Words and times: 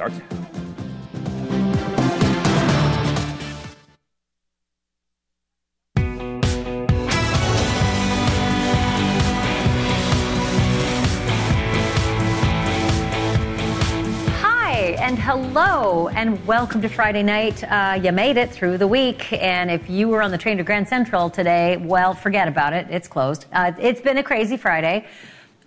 starts. 0.00 0.18
Hi, 14.40 14.96
and 14.98 15.18
hello, 15.18 16.08
and 16.08 16.46
welcome 16.46 16.80
to 16.80 16.88
Friday 16.88 17.22
night. 17.22 17.62
Uh, 17.64 18.00
you 18.02 18.10
made 18.10 18.38
it 18.38 18.50
through 18.50 18.78
the 18.78 18.86
week, 18.86 19.30
and 19.34 19.70
if 19.70 19.90
you 19.90 20.08
were 20.08 20.22
on 20.22 20.30
the 20.30 20.38
train 20.38 20.56
to 20.56 20.64
Grand 20.64 20.88
Central 20.88 21.28
today, 21.28 21.76
well, 21.76 22.14
forget 22.14 22.48
about 22.48 22.72
it. 22.72 22.86
It's 22.88 23.06
closed. 23.06 23.44
Uh, 23.52 23.72
it's 23.78 24.00
been 24.00 24.16
a 24.16 24.22
crazy 24.22 24.56
Friday. 24.56 25.06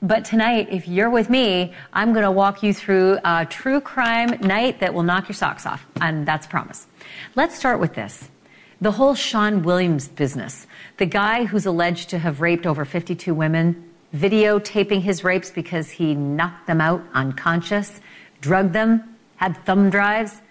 But 0.03 0.25
tonight, 0.25 0.67
if 0.69 0.85
you're 0.85 1.09
with 1.09 1.29
me, 1.29 1.71
I'm 1.93 2.11
going 2.11 2.25
to 2.25 2.31
walk 2.31 2.61
you 2.61 2.73
through 2.73 3.19
a 3.23 3.45
true 3.49 3.79
crime 3.79 4.31
night 4.41 4.81
that 4.81 4.93
will 4.93 5.03
knock 5.03 5.29
your 5.29 5.33
socks 5.33 5.65
off. 5.65 5.87
And 6.01 6.27
that's 6.27 6.45
a 6.45 6.49
promise. 6.49 6.87
Let's 7.35 7.55
start 7.55 7.79
with 7.79 7.93
this. 7.93 8.29
The 8.81 8.91
whole 8.91 9.15
Sean 9.15 9.63
Williams 9.63 10.09
business. 10.09 10.67
The 10.97 11.05
guy 11.05 11.45
who's 11.45 11.65
alleged 11.65 12.09
to 12.09 12.17
have 12.19 12.41
raped 12.41 12.67
over 12.67 12.83
52 12.83 13.33
women, 13.33 13.91
videotaping 14.13 14.99
his 14.99 15.23
rapes 15.23 15.49
because 15.49 15.89
he 15.89 16.15
knocked 16.15 16.67
them 16.67 16.81
out 16.81 17.01
unconscious, 17.13 18.01
drugged 18.41 18.73
them, 18.73 19.15
had 19.37 19.55
thumb 19.65 19.89
drives, 19.89 20.41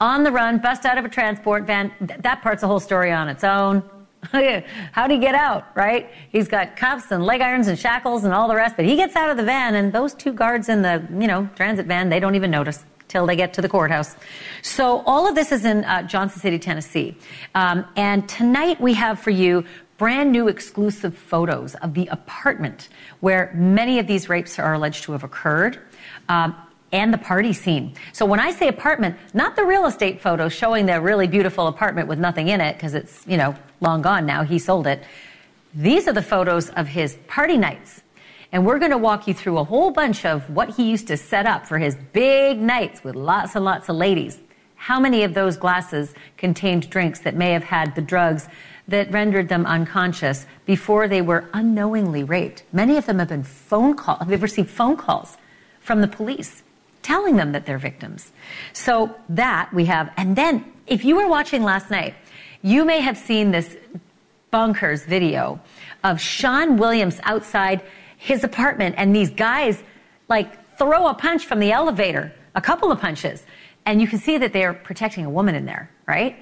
on 0.00 0.24
the 0.24 0.32
run, 0.32 0.56
bust 0.56 0.86
out 0.86 0.96
of 0.96 1.04
a 1.04 1.10
transport 1.10 1.64
van. 1.64 1.92
Th- 1.98 2.18
that 2.20 2.40
part's 2.40 2.62
a 2.62 2.66
whole 2.66 2.80
story 2.80 3.12
on 3.12 3.28
its 3.28 3.44
own. 3.44 3.82
How'd 4.92 5.10
he 5.10 5.18
get 5.18 5.34
out, 5.34 5.66
right? 5.74 6.10
He's 6.30 6.48
got 6.48 6.76
cuffs 6.76 7.10
and 7.10 7.24
leg 7.24 7.40
irons 7.40 7.66
and 7.68 7.78
shackles 7.78 8.24
and 8.24 8.32
all 8.32 8.48
the 8.48 8.54
rest, 8.54 8.76
but 8.76 8.84
he 8.84 8.96
gets 8.96 9.16
out 9.16 9.30
of 9.30 9.36
the 9.36 9.42
van 9.42 9.74
and 9.74 9.92
those 9.92 10.14
two 10.14 10.32
guards 10.32 10.68
in 10.68 10.82
the, 10.82 11.06
you 11.18 11.26
know, 11.26 11.48
transit 11.56 11.86
van, 11.86 12.08
they 12.08 12.20
don't 12.20 12.34
even 12.34 12.50
notice 12.50 12.84
till 13.08 13.26
they 13.26 13.36
get 13.36 13.52
to 13.54 13.60
the 13.60 13.68
courthouse. 13.68 14.16
So 14.62 15.02
all 15.06 15.28
of 15.28 15.34
this 15.34 15.52
is 15.52 15.64
in 15.64 15.84
uh, 15.84 16.02
Johnson 16.04 16.40
City, 16.40 16.58
Tennessee. 16.58 17.16
Um, 17.54 17.84
and 17.96 18.28
tonight 18.28 18.80
we 18.80 18.94
have 18.94 19.18
for 19.18 19.30
you 19.30 19.64
brand 19.98 20.32
new 20.32 20.48
exclusive 20.48 21.16
photos 21.16 21.74
of 21.76 21.94
the 21.94 22.06
apartment 22.06 22.88
where 23.20 23.52
many 23.54 23.98
of 23.98 24.06
these 24.06 24.28
rapes 24.28 24.58
are 24.58 24.74
alleged 24.74 25.04
to 25.04 25.12
have 25.12 25.24
occurred. 25.24 25.78
Um, 26.28 26.54
and 26.92 27.12
the 27.12 27.18
party 27.18 27.54
scene. 27.54 27.94
So 28.12 28.26
when 28.26 28.38
I 28.38 28.50
say 28.50 28.68
apartment, 28.68 29.16
not 29.32 29.56
the 29.56 29.64
real 29.64 29.86
estate 29.86 30.20
photo 30.20 30.50
showing 30.50 30.84
the 30.84 31.00
really 31.00 31.26
beautiful 31.26 31.66
apartment 31.66 32.06
with 32.06 32.18
nothing 32.18 32.48
in 32.48 32.60
it 32.60 32.74
because 32.74 32.92
it's, 32.92 33.26
you 33.26 33.38
know, 33.38 33.54
long 33.82 34.02
gone 34.02 34.24
now. 34.24 34.44
He 34.44 34.58
sold 34.58 34.86
it. 34.86 35.04
These 35.74 36.08
are 36.08 36.12
the 36.12 36.22
photos 36.22 36.70
of 36.70 36.86
his 36.88 37.16
party 37.26 37.58
nights. 37.58 38.02
And 38.52 38.66
we're 38.66 38.78
going 38.78 38.90
to 38.90 38.98
walk 38.98 39.26
you 39.26 39.34
through 39.34 39.58
a 39.58 39.64
whole 39.64 39.90
bunch 39.90 40.24
of 40.24 40.48
what 40.50 40.70
he 40.70 40.90
used 40.90 41.06
to 41.08 41.16
set 41.16 41.46
up 41.46 41.66
for 41.66 41.78
his 41.78 41.96
big 42.12 42.58
nights 42.58 43.02
with 43.02 43.14
lots 43.14 43.56
and 43.56 43.64
lots 43.64 43.88
of 43.88 43.96
ladies. 43.96 44.38
How 44.76 45.00
many 45.00 45.22
of 45.22 45.32
those 45.32 45.56
glasses 45.56 46.12
contained 46.36 46.90
drinks 46.90 47.20
that 47.20 47.34
may 47.34 47.52
have 47.52 47.64
had 47.64 47.94
the 47.94 48.02
drugs 48.02 48.48
that 48.88 49.10
rendered 49.10 49.48
them 49.48 49.64
unconscious 49.64 50.44
before 50.66 51.08
they 51.08 51.22
were 51.22 51.48
unknowingly 51.54 52.24
raped? 52.24 52.64
Many 52.72 52.96
of 52.96 53.06
them 53.06 53.18
have 53.20 53.28
been 53.28 53.44
phone 53.44 53.96
calls, 53.96 54.26
they've 54.26 54.42
received 54.42 54.70
phone 54.70 54.96
calls 54.96 55.38
from 55.80 56.00
the 56.00 56.08
police 56.08 56.62
telling 57.02 57.36
them 57.36 57.52
that 57.52 57.66
they're 57.66 57.78
victims. 57.78 58.32
So 58.72 59.14
that 59.28 59.72
we 59.72 59.84
have. 59.86 60.12
And 60.16 60.36
then 60.36 60.72
if 60.86 61.04
you 61.04 61.16
were 61.16 61.28
watching 61.28 61.62
last 61.62 61.90
night, 61.90 62.14
you 62.62 62.84
may 62.84 63.00
have 63.00 63.18
seen 63.18 63.50
this 63.50 63.76
bonkers 64.52 65.04
video 65.04 65.60
of 66.04 66.20
Sean 66.20 66.76
Williams 66.76 67.20
outside 67.24 67.82
his 68.16 68.44
apartment 68.44 68.94
and 68.98 69.14
these 69.14 69.30
guys 69.30 69.82
like 70.28 70.78
throw 70.78 71.08
a 71.08 71.14
punch 71.14 71.46
from 71.46 71.58
the 71.58 71.72
elevator, 71.72 72.32
a 72.54 72.60
couple 72.60 72.92
of 72.92 73.00
punches. 73.00 73.44
And 73.84 74.00
you 74.00 74.06
can 74.06 74.20
see 74.20 74.38
that 74.38 74.52
they're 74.52 74.74
protecting 74.74 75.24
a 75.24 75.30
woman 75.30 75.54
in 75.54 75.64
there, 75.64 75.90
right? 76.06 76.36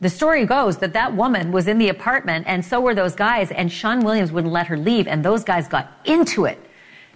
The 0.00 0.08
story 0.08 0.46
goes 0.46 0.78
that 0.78 0.94
that 0.94 1.14
woman 1.14 1.52
was 1.52 1.68
in 1.68 1.76
the 1.76 1.90
apartment 1.90 2.46
and 2.48 2.64
so 2.64 2.80
were 2.80 2.94
those 2.94 3.14
guys 3.14 3.50
and 3.50 3.70
Sean 3.70 4.00
Williams 4.00 4.32
wouldn't 4.32 4.52
let 4.52 4.66
her 4.68 4.78
leave 4.78 5.06
and 5.06 5.22
those 5.22 5.44
guys 5.44 5.68
got 5.68 5.92
into 6.06 6.46
it. 6.46 6.58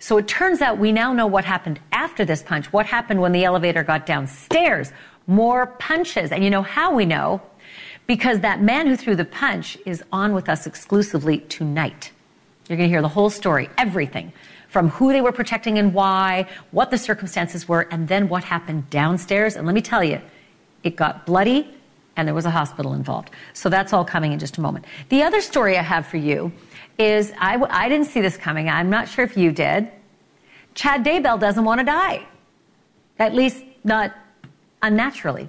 So 0.00 0.18
it 0.18 0.28
turns 0.28 0.60
out 0.60 0.76
we 0.76 0.92
now 0.92 1.14
know 1.14 1.26
what 1.26 1.46
happened 1.46 1.80
after 1.92 2.26
this 2.26 2.42
punch, 2.42 2.70
what 2.74 2.84
happened 2.84 3.22
when 3.22 3.32
the 3.32 3.44
elevator 3.44 3.82
got 3.82 4.04
downstairs. 4.04 4.92
More 5.26 5.66
punches. 5.66 6.30
And 6.30 6.44
you 6.44 6.50
know 6.50 6.62
how 6.62 6.94
we 6.94 7.06
know? 7.06 7.40
Because 8.06 8.40
that 8.40 8.60
man 8.60 8.86
who 8.86 8.96
threw 8.96 9.16
the 9.16 9.24
punch 9.24 9.78
is 9.86 10.02
on 10.12 10.34
with 10.34 10.48
us 10.48 10.66
exclusively 10.66 11.38
tonight. 11.38 12.12
You're 12.68 12.76
going 12.76 12.88
to 12.88 12.92
hear 12.92 13.02
the 13.02 13.08
whole 13.08 13.30
story, 13.30 13.68
everything 13.78 14.32
from 14.74 14.88
who 14.88 15.12
they 15.12 15.20
were 15.20 15.30
protecting 15.30 15.78
and 15.78 15.94
why, 15.94 16.48
what 16.72 16.90
the 16.90 16.98
circumstances 16.98 17.68
were, 17.68 17.86
and 17.92 18.08
then 18.08 18.28
what 18.28 18.42
happened 18.42 18.90
downstairs. 18.90 19.54
And 19.54 19.66
let 19.66 19.72
me 19.72 19.80
tell 19.80 20.02
you, 20.02 20.20
it 20.82 20.96
got 20.96 21.24
bloody 21.26 21.72
and 22.16 22.26
there 22.26 22.34
was 22.34 22.44
a 22.44 22.50
hospital 22.50 22.92
involved. 22.92 23.30
So 23.52 23.68
that's 23.68 23.92
all 23.92 24.04
coming 24.04 24.32
in 24.32 24.40
just 24.40 24.58
a 24.58 24.60
moment. 24.60 24.84
The 25.10 25.22
other 25.22 25.40
story 25.40 25.78
I 25.78 25.82
have 25.82 26.08
for 26.08 26.16
you 26.16 26.52
is 26.98 27.32
I, 27.38 27.56
I 27.70 27.88
didn't 27.88 28.08
see 28.08 28.20
this 28.20 28.36
coming. 28.36 28.68
I'm 28.68 28.90
not 28.90 29.08
sure 29.08 29.24
if 29.24 29.36
you 29.36 29.52
did. 29.52 29.88
Chad 30.74 31.04
Daybell 31.04 31.38
doesn't 31.38 31.64
want 31.64 31.78
to 31.78 31.84
die. 31.84 32.26
At 33.20 33.32
least 33.32 33.62
not 33.84 34.12
unnaturally. 34.82 35.48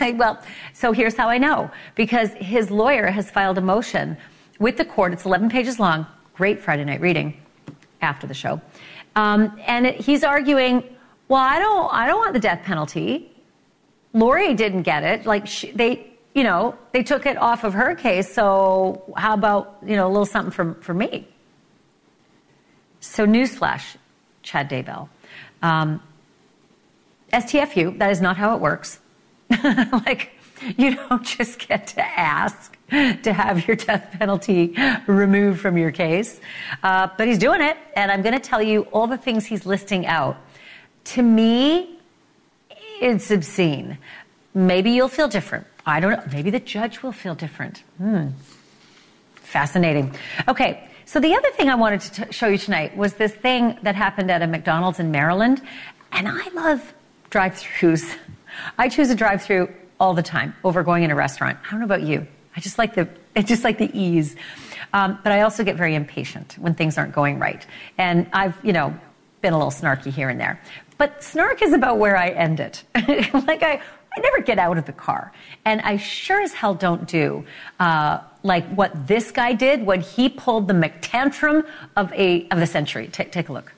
well, 0.14 0.42
so 0.72 0.92
here's 0.92 1.16
how 1.16 1.28
I 1.28 1.38
know. 1.38 1.70
Because 1.94 2.30
his 2.34 2.70
lawyer 2.70 3.06
has 3.06 3.30
filed 3.30 3.58
a 3.58 3.60
motion 3.60 4.16
with 4.58 4.76
the 4.76 4.84
court. 4.84 5.12
It's 5.12 5.24
11 5.24 5.48
pages 5.50 5.78
long. 5.78 6.06
Great 6.34 6.60
Friday 6.60 6.84
night 6.84 7.00
reading 7.00 7.40
after 8.00 8.26
the 8.26 8.34
show. 8.34 8.60
Um, 9.16 9.60
and 9.66 9.86
it, 9.86 9.96
he's 9.96 10.24
arguing, 10.24 10.82
well, 11.28 11.40
I 11.40 11.58
don't, 11.58 11.92
I 11.92 12.06
don't 12.06 12.18
want 12.18 12.32
the 12.32 12.40
death 12.40 12.62
penalty. 12.64 13.30
Lori 14.12 14.54
didn't 14.54 14.82
get 14.82 15.02
it. 15.02 15.26
Like 15.26 15.46
she, 15.46 15.70
they, 15.72 16.12
you 16.34 16.44
know, 16.44 16.76
they 16.92 17.02
took 17.02 17.26
it 17.26 17.36
off 17.36 17.64
of 17.64 17.74
her 17.74 17.94
case. 17.94 18.32
So 18.32 19.02
how 19.16 19.34
about, 19.34 19.78
you 19.84 19.96
know, 19.96 20.06
a 20.06 20.08
little 20.10 20.26
something 20.26 20.52
for, 20.52 20.74
for 20.80 20.94
me? 20.94 21.28
So 23.00 23.26
newsflash, 23.26 23.96
Chad 24.42 24.70
Daybell. 24.70 25.08
Um, 25.60 26.02
STFU, 27.32 27.98
that 27.98 28.10
is 28.10 28.20
not 28.20 28.36
how 28.36 28.54
it 28.54 28.60
works. 28.60 28.98
like, 30.06 30.32
you 30.76 30.94
don't 30.94 31.24
just 31.24 31.66
get 31.66 31.86
to 31.88 32.02
ask 32.02 32.76
to 32.90 33.32
have 33.32 33.66
your 33.66 33.76
death 33.76 34.14
penalty 34.18 34.74
removed 35.06 35.60
from 35.60 35.76
your 35.76 35.90
case. 35.90 36.40
Uh, 36.82 37.08
but 37.16 37.26
he's 37.26 37.38
doing 37.38 37.62
it, 37.62 37.76
and 37.96 38.10
I'm 38.12 38.22
going 38.22 38.34
to 38.34 38.40
tell 38.40 38.62
you 38.62 38.82
all 38.92 39.06
the 39.06 39.16
things 39.16 39.46
he's 39.46 39.66
listing 39.66 40.06
out. 40.06 40.36
To 41.04 41.22
me, 41.22 41.98
it's 43.00 43.30
obscene. 43.30 43.98
Maybe 44.54 44.90
you'll 44.90 45.08
feel 45.08 45.28
different. 45.28 45.66
I 45.86 46.00
don't 46.00 46.12
know. 46.12 46.22
Maybe 46.32 46.50
the 46.50 46.60
judge 46.60 47.02
will 47.02 47.12
feel 47.12 47.34
different. 47.34 47.82
Hmm. 47.98 48.28
Fascinating. 49.34 50.14
Okay. 50.46 50.88
So 51.06 51.20
the 51.20 51.34
other 51.34 51.50
thing 51.50 51.68
I 51.68 51.74
wanted 51.74 52.00
to 52.02 52.24
t- 52.24 52.32
show 52.32 52.46
you 52.46 52.56
tonight 52.56 52.96
was 52.96 53.14
this 53.14 53.32
thing 53.32 53.78
that 53.82 53.94
happened 53.94 54.30
at 54.30 54.40
a 54.40 54.46
McDonald's 54.46 55.00
in 55.00 55.10
Maryland. 55.10 55.60
And 56.12 56.28
I 56.28 56.48
love 56.50 56.94
drive-throughs. 57.30 58.16
I 58.78 58.88
choose 58.88 59.10
a 59.10 59.14
drive-through 59.14 59.72
all 59.98 60.14
the 60.14 60.22
time 60.22 60.54
over 60.64 60.82
going 60.82 61.02
in 61.04 61.10
a 61.10 61.14
restaurant. 61.14 61.58
I 61.64 61.70
don't 61.70 61.80
know 61.80 61.86
about 61.86 62.02
you. 62.02 62.26
I 62.56 62.60
just 62.60 62.78
like 62.78 62.94
the, 62.94 63.08
just 63.42 63.64
like 63.64 63.78
the 63.78 63.90
ease. 63.98 64.36
Um, 64.92 65.18
but 65.22 65.32
I 65.32 65.42
also 65.42 65.64
get 65.64 65.76
very 65.76 65.94
impatient 65.94 66.56
when 66.58 66.74
things 66.74 66.98
aren't 66.98 67.12
going 67.12 67.38
right. 67.38 67.64
And 67.98 68.26
I've, 68.32 68.56
you 68.62 68.72
know, 68.72 68.94
been 69.40 69.52
a 69.52 69.56
little 69.56 69.72
snarky 69.72 70.12
here 70.12 70.28
and 70.28 70.40
there. 70.40 70.60
But 70.98 71.22
snark 71.22 71.62
is 71.62 71.72
about 71.72 71.98
where 71.98 72.16
I 72.16 72.28
end 72.28 72.60
it. 72.60 72.84
like 72.94 73.62
I, 73.62 73.80
I 74.16 74.20
never 74.20 74.40
get 74.40 74.58
out 74.58 74.78
of 74.78 74.86
the 74.86 74.92
car. 74.92 75.32
And 75.64 75.80
I 75.80 75.96
sure 75.96 76.40
as 76.40 76.52
hell 76.52 76.74
don't 76.74 77.06
do 77.08 77.44
uh, 77.80 78.20
like 78.42 78.66
what 78.74 79.06
this 79.06 79.30
guy 79.30 79.52
did 79.52 79.86
when 79.86 80.00
he 80.00 80.28
pulled 80.28 80.68
the 80.68 80.74
McTantrum 80.74 81.66
of 81.96 82.12
a 82.12 82.46
of 82.50 82.58
the 82.58 82.66
century. 82.66 83.08
Take 83.08 83.32
take 83.32 83.48
a 83.48 83.52
look. 83.52 83.72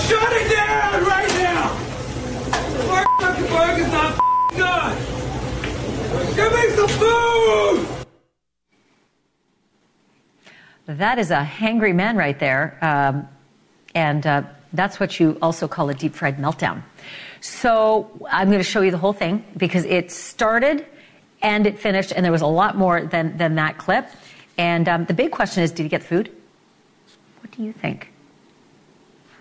Shut 0.00 0.32
it 0.32 0.50
down 0.50 1.04
right 1.04 1.35
not 3.92 4.18
done! 4.56 4.96
Give 6.34 6.52
me 6.52 6.68
some 6.76 6.88
food! 6.88 7.86
That 10.86 11.18
is 11.18 11.30
a 11.30 11.42
hangry 11.42 11.94
man 11.94 12.16
right 12.16 12.38
there. 12.38 12.78
Um, 12.80 13.28
and 13.94 14.26
uh, 14.26 14.42
that's 14.72 15.00
what 15.00 15.18
you 15.18 15.36
also 15.42 15.66
call 15.66 15.88
a 15.88 15.94
deep 15.94 16.14
fried 16.14 16.38
meltdown. 16.38 16.82
So 17.40 18.08
I'm 18.30 18.48
going 18.48 18.58
to 18.58 18.64
show 18.64 18.82
you 18.82 18.90
the 18.90 18.98
whole 18.98 19.12
thing 19.12 19.44
because 19.56 19.84
it 19.84 20.12
started 20.12 20.86
and 21.42 21.66
it 21.66 21.78
finished, 21.78 22.12
and 22.14 22.24
there 22.24 22.32
was 22.32 22.42
a 22.42 22.46
lot 22.46 22.76
more 22.76 23.04
than, 23.04 23.36
than 23.36 23.56
that 23.56 23.78
clip. 23.78 24.08
And 24.58 24.88
um, 24.88 25.04
the 25.04 25.14
big 25.14 25.32
question 25.32 25.62
is 25.62 25.70
did 25.72 25.82
he 25.82 25.88
get 25.88 26.02
food? 26.02 26.30
What 27.40 27.50
do 27.50 27.62
you 27.62 27.72
think? 27.72 28.12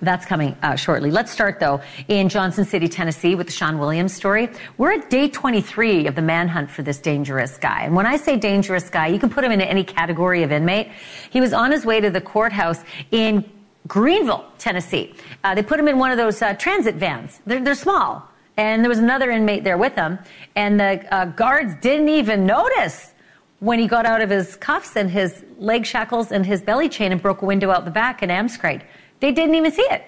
That's 0.01 0.25
coming 0.25 0.57
uh, 0.61 0.75
shortly. 0.75 1.09
Let's 1.09 1.31
start 1.31 1.59
though 1.59 1.81
in 2.07 2.27
Johnson 2.27 2.65
City, 2.65 2.87
Tennessee 2.87 3.35
with 3.35 3.47
the 3.47 3.53
Sean 3.53 3.79
Williams 3.79 4.13
story. 4.13 4.49
We're 4.77 4.91
at 4.91 5.09
day 5.09 5.29
23 5.29 6.07
of 6.07 6.15
the 6.15 6.21
manhunt 6.21 6.69
for 6.69 6.83
this 6.83 6.99
dangerous 6.99 7.57
guy. 7.57 7.83
And 7.83 7.95
when 7.95 8.05
I 8.05 8.17
say 8.17 8.37
dangerous 8.37 8.89
guy, 8.89 9.07
you 9.07 9.19
can 9.19 9.29
put 9.29 9.43
him 9.43 9.51
into 9.51 9.65
any 9.65 9.83
category 9.83 10.43
of 10.43 10.51
inmate. 10.51 10.91
He 11.29 11.39
was 11.39 11.53
on 11.53 11.71
his 11.71 11.85
way 11.85 12.01
to 12.01 12.09
the 12.09 12.21
courthouse 12.21 12.83
in 13.11 13.49
Greeneville, 13.87 14.43
Tennessee. 14.57 15.13
Uh, 15.43 15.55
they 15.55 15.63
put 15.63 15.79
him 15.79 15.87
in 15.87 15.97
one 15.97 16.11
of 16.11 16.17
those 16.17 16.41
uh, 16.41 16.53
transit 16.53 16.95
vans. 16.95 17.39
They're, 17.45 17.63
they're, 17.63 17.75
small. 17.75 18.27
And 18.57 18.83
there 18.83 18.89
was 18.89 18.99
another 18.99 19.29
inmate 19.29 19.63
there 19.63 19.77
with 19.77 19.95
him. 19.95 20.17
And 20.55 20.79
the 20.79 21.13
uh, 21.13 21.25
guards 21.25 21.75
didn't 21.81 22.09
even 22.09 22.45
notice 22.45 23.13
when 23.59 23.79
he 23.79 23.87
got 23.87 24.05
out 24.05 24.21
of 24.21 24.29
his 24.29 24.55
cuffs 24.55 24.95
and 24.95 25.09
his 25.09 25.45
leg 25.57 25.85
shackles 25.85 26.31
and 26.31 26.45
his 26.45 26.61
belly 26.61 26.89
chain 26.89 27.11
and 27.11 27.21
broke 27.21 27.41
a 27.41 27.45
window 27.45 27.69
out 27.69 27.85
the 27.85 27.91
back 27.91 28.23
in 28.23 28.29
Amescride. 28.29 28.81
They 29.25 29.31
didn't 29.31 29.55
even 29.55 29.71
see 29.71 29.87
it. 29.89 30.03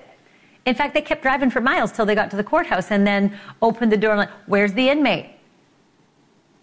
In 0.68 0.76
fact, 0.76 0.94
they 0.94 1.02
kept 1.02 1.24
driving 1.24 1.50
for 1.50 1.60
miles 1.60 1.92
till 1.92 2.06
they 2.06 2.14
got 2.14 2.30
to 2.30 2.38
the 2.38 2.44
courthouse 2.44 2.92
and 2.92 3.08
then 3.08 3.36
opened 3.64 3.92
the 3.92 3.98
door 3.98 4.12
and 4.12 4.20
like, 4.20 4.30
where's 4.46 4.74
the 4.74 4.90
inmate? 4.90 5.32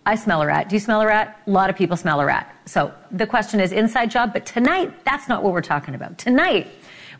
I 0.06 0.14
smell 0.14 0.40
a 0.40 0.46
rat. 0.46 0.68
Do 0.68 0.76
you 0.76 0.80
smell 0.80 1.00
a 1.00 1.06
rat? 1.06 1.36
A 1.48 1.50
lot 1.50 1.68
of 1.68 1.74
people 1.74 1.96
smell 1.96 2.20
a 2.20 2.24
rat. 2.24 2.56
So 2.66 2.94
the 3.10 3.26
question 3.26 3.58
is 3.58 3.72
inside 3.72 4.08
job, 4.08 4.32
but 4.32 4.46
tonight, 4.46 5.04
that's 5.04 5.28
not 5.28 5.42
what 5.42 5.52
we're 5.52 5.62
talking 5.62 5.96
about. 5.96 6.16
Tonight, 6.16 6.68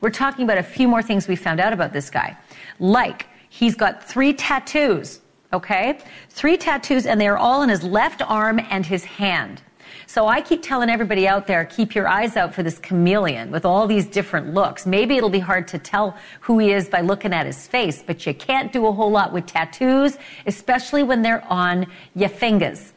we're 0.01 0.11
talking 0.11 0.45
about 0.45 0.59
a 0.59 0.63
few 0.63 0.87
more 0.87 1.03
things 1.03 1.27
we 1.27 1.35
found 1.35 1.59
out 1.59 1.73
about 1.73 1.93
this 1.93 2.11
guy. 2.11 2.37
Like, 2.79 3.27
he's 3.49 3.75
got 3.75 4.05
three 4.05 4.35
tattoos, 4.35 5.19
okay? 5.53 5.99
Three 6.31 6.57
tattoos, 6.57 7.07
and 7.07 7.21
they 7.21 7.27
are 7.27 7.39
all 7.39 7.63
in 7.63 7.71
his 7.71 7.83
left 7.83 8.23
arm 8.23 8.61
and 8.71 8.87
his 8.87 9.03
hand. 9.03 9.63
So 10.07 10.27
I 10.27 10.41
keep 10.41 10.63
telling 10.63 10.91
everybody 10.91 11.27
out 11.27 11.47
there, 11.47 11.65
keep 11.65 11.95
your 11.95 12.07
eyes 12.07 12.37
out 12.37 12.55
for 12.55 12.63
this 12.63 12.79
chameleon 12.79 13.51
with 13.51 13.65
all 13.65 13.87
these 13.87 14.07
different 14.07 14.53
looks. 14.53 14.87
Maybe 14.87 15.17
it'll 15.17 15.31
be 15.31 15.39
hard 15.39 15.67
to 15.69 15.79
tell 15.79 16.17
who 16.41 16.59
he 16.59 16.73
is 16.73 16.89
by 16.89 17.01
looking 17.01 17.33
at 17.33 17.47
his 17.47 17.67
face, 17.67 18.03
but 18.07 18.27
you 18.27 18.35
can't 18.35 18.73
do 18.73 18.87
a 18.87 18.93
whole 18.93 19.11
lot 19.11 19.33
with 19.33 19.47
tattoos, 19.47 20.19
especially 20.47 21.03
when 21.03 21.23
they're 21.23 21.45
on 21.51 21.87
your 22.15 22.29
fingers. 22.29 22.93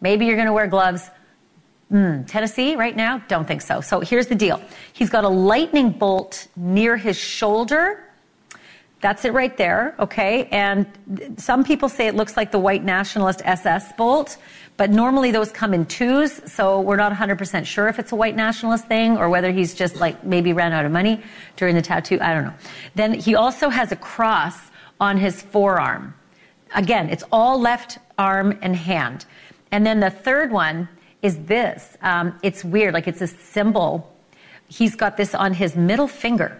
Maybe 0.00 0.26
you're 0.26 0.36
going 0.36 0.46
to 0.46 0.52
wear 0.52 0.66
gloves. 0.66 1.10
Mm, 1.92 2.26
Tennessee 2.26 2.76
right 2.76 2.94
now? 2.94 3.18
Don't 3.28 3.46
think 3.46 3.62
so. 3.62 3.80
So 3.80 4.00
here's 4.00 4.28
the 4.28 4.34
deal. 4.34 4.60
He's 4.92 5.10
got 5.10 5.24
a 5.24 5.28
lightning 5.28 5.90
bolt 5.90 6.46
near 6.56 6.96
his 6.96 7.16
shoulder. 7.16 8.04
That's 9.00 9.24
it 9.24 9.32
right 9.32 9.56
there, 9.56 9.94
okay? 9.98 10.44
And 10.52 10.86
some 11.38 11.64
people 11.64 11.88
say 11.88 12.06
it 12.06 12.14
looks 12.14 12.36
like 12.36 12.52
the 12.52 12.58
white 12.58 12.84
nationalist 12.84 13.40
SS 13.44 13.92
bolt. 13.94 14.36
But 14.80 14.88
normally 14.88 15.30
those 15.30 15.52
come 15.52 15.74
in 15.74 15.84
twos, 15.84 16.40
so 16.50 16.80
we're 16.80 16.96
not 16.96 17.12
100% 17.12 17.66
sure 17.66 17.88
if 17.88 17.98
it's 17.98 18.12
a 18.12 18.16
white 18.16 18.34
nationalist 18.34 18.86
thing 18.86 19.18
or 19.18 19.28
whether 19.28 19.52
he's 19.52 19.74
just 19.74 19.96
like 19.96 20.24
maybe 20.24 20.54
ran 20.54 20.72
out 20.72 20.86
of 20.86 20.90
money 20.90 21.22
during 21.56 21.74
the 21.74 21.82
tattoo. 21.82 22.16
I 22.18 22.32
don't 22.32 22.44
know. 22.44 22.54
Then 22.94 23.12
he 23.12 23.34
also 23.34 23.68
has 23.68 23.92
a 23.92 23.96
cross 23.96 24.56
on 24.98 25.18
his 25.18 25.42
forearm. 25.42 26.14
Again, 26.74 27.10
it's 27.10 27.24
all 27.30 27.60
left 27.60 27.98
arm 28.16 28.58
and 28.62 28.74
hand. 28.74 29.26
And 29.70 29.84
then 29.84 30.00
the 30.00 30.08
third 30.08 30.50
one 30.50 30.88
is 31.20 31.36
this. 31.44 31.98
Um, 32.00 32.38
it's 32.42 32.64
weird, 32.64 32.94
like 32.94 33.06
it's 33.06 33.20
a 33.20 33.26
symbol. 33.26 34.10
He's 34.68 34.96
got 34.96 35.18
this 35.18 35.34
on 35.34 35.52
his 35.52 35.76
middle 35.76 36.08
finger. 36.08 36.58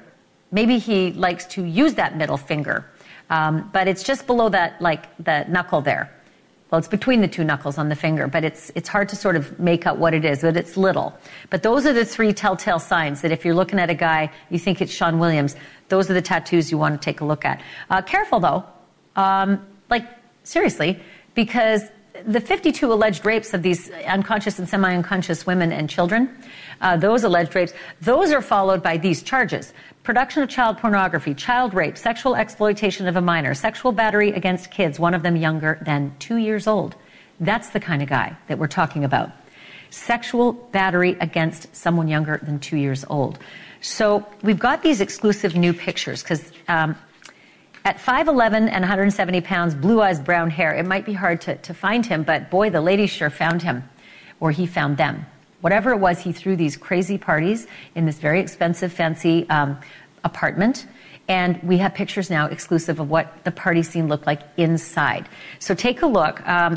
Maybe 0.52 0.76
he 0.76 1.12
likes 1.12 1.46
to 1.55 1.64
use 1.64 1.94
that 1.94 2.19
middle 2.19 2.37
finger, 2.37 2.84
um, 3.31 3.70
but 3.72 3.88
it's 3.88 4.02
just 4.02 4.26
below 4.26 4.50
that, 4.50 4.78
like 4.82 5.06
the 5.25 5.46
knuckle 5.49 5.81
there. 5.81 6.12
Well, 6.70 6.78
it's 6.78 6.88
between 6.88 7.20
the 7.20 7.28
two 7.28 7.43
knuckles 7.43 7.78
on 7.78 7.88
the 7.88 7.96
finger, 7.96 8.28
but 8.28 8.44
it's, 8.44 8.70
it's 8.76 8.88
hard 8.88 9.08
to 9.08 9.17
sort 9.17 9.34
of 9.34 9.58
make 9.58 9.87
out 9.87 9.99
what 9.99 10.14
it 10.14 10.25
is, 10.25 10.43
but 10.43 10.56
it's 10.56 10.76
little. 10.76 11.19
But 11.50 11.64
those 11.64 11.84
are 11.84 11.93
the 11.93 12.05
three 12.05 12.32
telltale 12.32 12.78
signs 12.78 13.22
that 13.22 13.32
if 13.32 13.44
you're 13.44 13.55
looking 13.55 13.81
at 13.81 13.90
a 13.90 13.94
guy, 13.94 14.31
you 14.50 14.58
think 14.58 14.81
it's 14.81 14.93
Sean 14.93 15.19
Williams, 15.19 15.56
those 15.88 16.08
are 16.08 16.14
the 16.14 16.22
tattoos 16.22 16.70
you 16.70 16.78
want 16.78 17.00
to 17.00 17.05
take 17.05 17.20
a 17.20 17.25
look 17.25 17.44
at. 17.44 17.61
Uh, 17.90 18.02
careful 18.02 18.38
though, 18.38 18.64
um, 19.17 19.67
like 19.88 20.06
seriously, 20.44 21.00
because 21.34 21.82
the 22.26 22.40
52 22.40 22.93
alleged 22.93 23.25
rapes 23.25 23.52
of 23.55 23.62
these 23.62 23.90
unconscious 24.06 24.58
and 24.58 24.69
semi-unconscious 24.69 25.46
women 25.46 25.72
and 25.72 25.90
children, 25.90 26.31
uh, 26.81 26.96
those 26.96 27.25
alleged 27.25 27.55
rapes, 27.55 27.72
those 28.00 28.31
are 28.31 28.43
followed 28.43 28.82
by 28.82 28.96
these 28.96 29.22
charges 29.22 29.72
production 30.02 30.43
of 30.43 30.49
child 30.49 30.79
pornography, 30.79 31.35
child 31.35 31.75
rape, 31.75 31.97
sexual 31.97 32.35
exploitation 32.35 33.06
of 33.06 33.17
a 33.17 33.20
minor, 33.20 33.55
sexual 33.55 33.93
battery 33.93 34.32
against 34.32 34.70
kids, 34.70 34.99
one 34.99 35.14
of 35.14 35.23
them 35.23 35.37
younger 35.37 35.79
than 35.85 36.14
two 36.19 36.37
years 36.37 36.67
old. 36.67 36.94
That's 37.41 37.70
the 37.70 37.81
kind 37.81 38.02
of 38.02 38.08
guy 38.08 38.37
that 38.49 38.58
we're 38.58 38.67
talking 38.67 39.05
about. 39.05 39.31
Sexual 39.91 40.52
battery 40.52 41.17
against 41.20 41.75
someone 41.75 42.08
younger 42.08 42.38
than 42.43 42.58
two 42.61 42.76
years 42.76 43.05
old. 43.08 43.38
So 43.81 44.26
we've 44.43 44.58
got 44.58 44.82
these 44.82 45.00
exclusive 45.00 45.56
new 45.56 45.73
pictures 45.73 46.23
because 46.23 46.53
um, 46.69 46.96
at 47.85 47.96
5'11 47.96 48.69
and 48.70 48.81
170 48.81 49.41
pounds, 49.41 49.75
blue 49.75 50.00
eyes, 50.03 50.20
brown 50.20 50.50
hair, 50.50 50.75
it 50.75 50.85
might 50.85 51.06
be 51.06 51.14
hard 51.14 51.41
to, 51.43 51.56
to 51.56 51.75
find 51.75 52.05
him, 52.05 52.23
but 52.23 52.50
boy, 52.50 52.70
the 52.70 52.81
ladies 52.81 53.11
sure 53.11 53.31
found 53.31 53.62
him, 53.62 53.88
or 54.38 54.50
he 54.50 54.67
found 54.67 54.96
them. 54.96 55.25
Whatever 55.61 55.91
it 55.93 55.99
was, 55.99 56.21
he 56.21 56.33
threw 56.33 56.57
these 56.57 56.77
crazy 56.77 57.19
parties 57.19 57.67
in 57.95 58.07
this 58.07 58.19
very 58.19 58.41
expensive, 58.41 58.93
fancy 58.93 59.49
um, 59.51 59.79
apartment. 60.25 60.87
And 61.29 61.62
we 61.62 61.79
have 61.79 61.95
pictures 61.95 62.31
now 62.31 62.47
exclusive 62.47 62.99
of 62.99 63.09
what 63.09 63.45
the 63.45 63.53
party 63.53 63.83
scene 63.83 64.09
looked 64.09 64.27
like 64.27 64.43
inside. 64.57 65.29
So 65.59 65.75
take 65.75 66.03
a 66.03 66.07
look. 66.07 66.47
Um, 66.49 66.77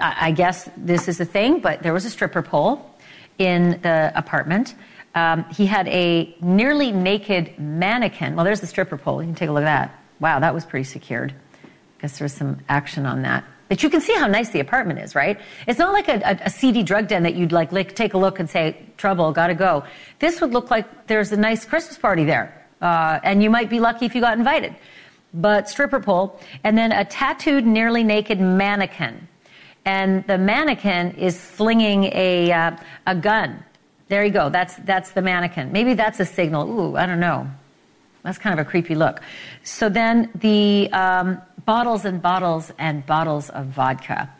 I 0.00 0.32
guess 0.32 0.68
this 0.76 1.08
is 1.08 1.20
a 1.20 1.24
thing, 1.24 1.60
but 1.60 1.82
there 1.82 1.92
was 1.92 2.04
a 2.04 2.10
stripper 2.10 2.42
pole 2.42 2.90
in 3.38 3.80
the 3.82 4.12
apartment. 4.14 4.74
Um, 5.14 5.44
he 5.44 5.66
had 5.66 5.88
a 5.88 6.34
nearly 6.40 6.92
naked 6.92 7.58
mannequin. 7.58 8.34
Well, 8.34 8.44
there's 8.44 8.60
the 8.60 8.66
stripper 8.66 8.96
pole. 8.96 9.22
You 9.22 9.28
can 9.28 9.34
take 9.34 9.48
a 9.48 9.52
look 9.52 9.64
at 9.64 9.88
that. 9.90 10.02
Wow, 10.20 10.40
that 10.40 10.54
was 10.54 10.64
pretty 10.64 10.84
secured. 10.84 11.34
I 11.62 12.02
guess 12.02 12.18
there's 12.18 12.32
some 12.32 12.58
action 12.68 13.06
on 13.06 13.22
that. 13.22 13.44
But 13.72 13.82
you 13.82 13.88
can 13.88 14.02
see 14.02 14.12
how 14.12 14.26
nice 14.26 14.50
the 14.50 14.60
apartment 14.60 14.98
is, 14.98 15.14
right? 15.14 15.40
It's 15.66 15.78
not 15.78 15.94
like 15.94 16.06
a, 16.06 16.20
a, 16.26 16.38
a 16.44 16.50
seedy 16.50 16.82
drug 16.82 17.08
den 17.08 17.22
that 17.22 17.34
you'd 17.34 17.52
like 17.52 17.72
lick, 17.72 17.96
take 17.96 18.12
a 18.12 18.18
look 18.18 18.38
and 18.38 18.50
say, 18.50 18.76
trouble, 18.98 19.32
gotta 19.32 19.54
go. 19.54 19.84
This 20.18 20.42
would 20.42 20.52
look 20.52 20.70
like 20.70 21.06
there's 21.06 21.32
a 21.32 21.38
nice 21.38 21.64
Christmas 21.64 21.96
party 21.96 22.26
there. 22.26 22.66
Uh, 22.82 23.18
and 23.24 23.42
you 23.42 23.48
might 23.48 23.70
be 23.70 23.80
lucky 23.80 24.04
if 24.04 24.14
you 24.14 24.20
got 24.20 24.36
invited. 24.36 24.76
But 25.32 25.70
stripper 25.70 26.00
pole, 26.00 26.38
and 26.64 26.76
then 26.76 26.92
a 26.92 27.06
tattooed, 27.06 27.64
nearly 27.64 28.04
naked 28.04 28.38
mannequin. 28.38 29.26
And 29.86 30.26
the 30.26 30.36
mannequin 30.36 31.12
is 31.12 31.40
slinging 31.40 32.04
a, 32.12 32.52
uh, 32.52 32.76
a 33.06 33.14
gun. 33.14 33.64
There 34.08 34.22
you 34.22 34.32
go. 34.32 34.50
That's, 34.50 34.76
that's 34.84 35.12
the 35.12 35.22
mannequin. 35.22 35.72
Maybe 35.72 35.94
that's 35.94 36.20
a 36.20 36.26
signal. 36.26 36.68
Ooh, 36.68 36.96
I 36.98 37.06
don't 37.06 37.20
know. 37.20 37.50
That's 38.22 38.36
kind 38.36 38.58
of 38.58 38.66
a 38.66 38.68
creepy 38.68 38.94
look. 38.94 39.22
So 39.64 39.88
then 39.88 40.30
the 40.34 40.90
um, 40.92 41.40
bottles 41.64 42.04
and 42.04 42.20
bottles 42.20 42.72
and 42.78 43.04
bottles 43.06 43.50
of 43.50 43.66
vodka. 43.66 44.30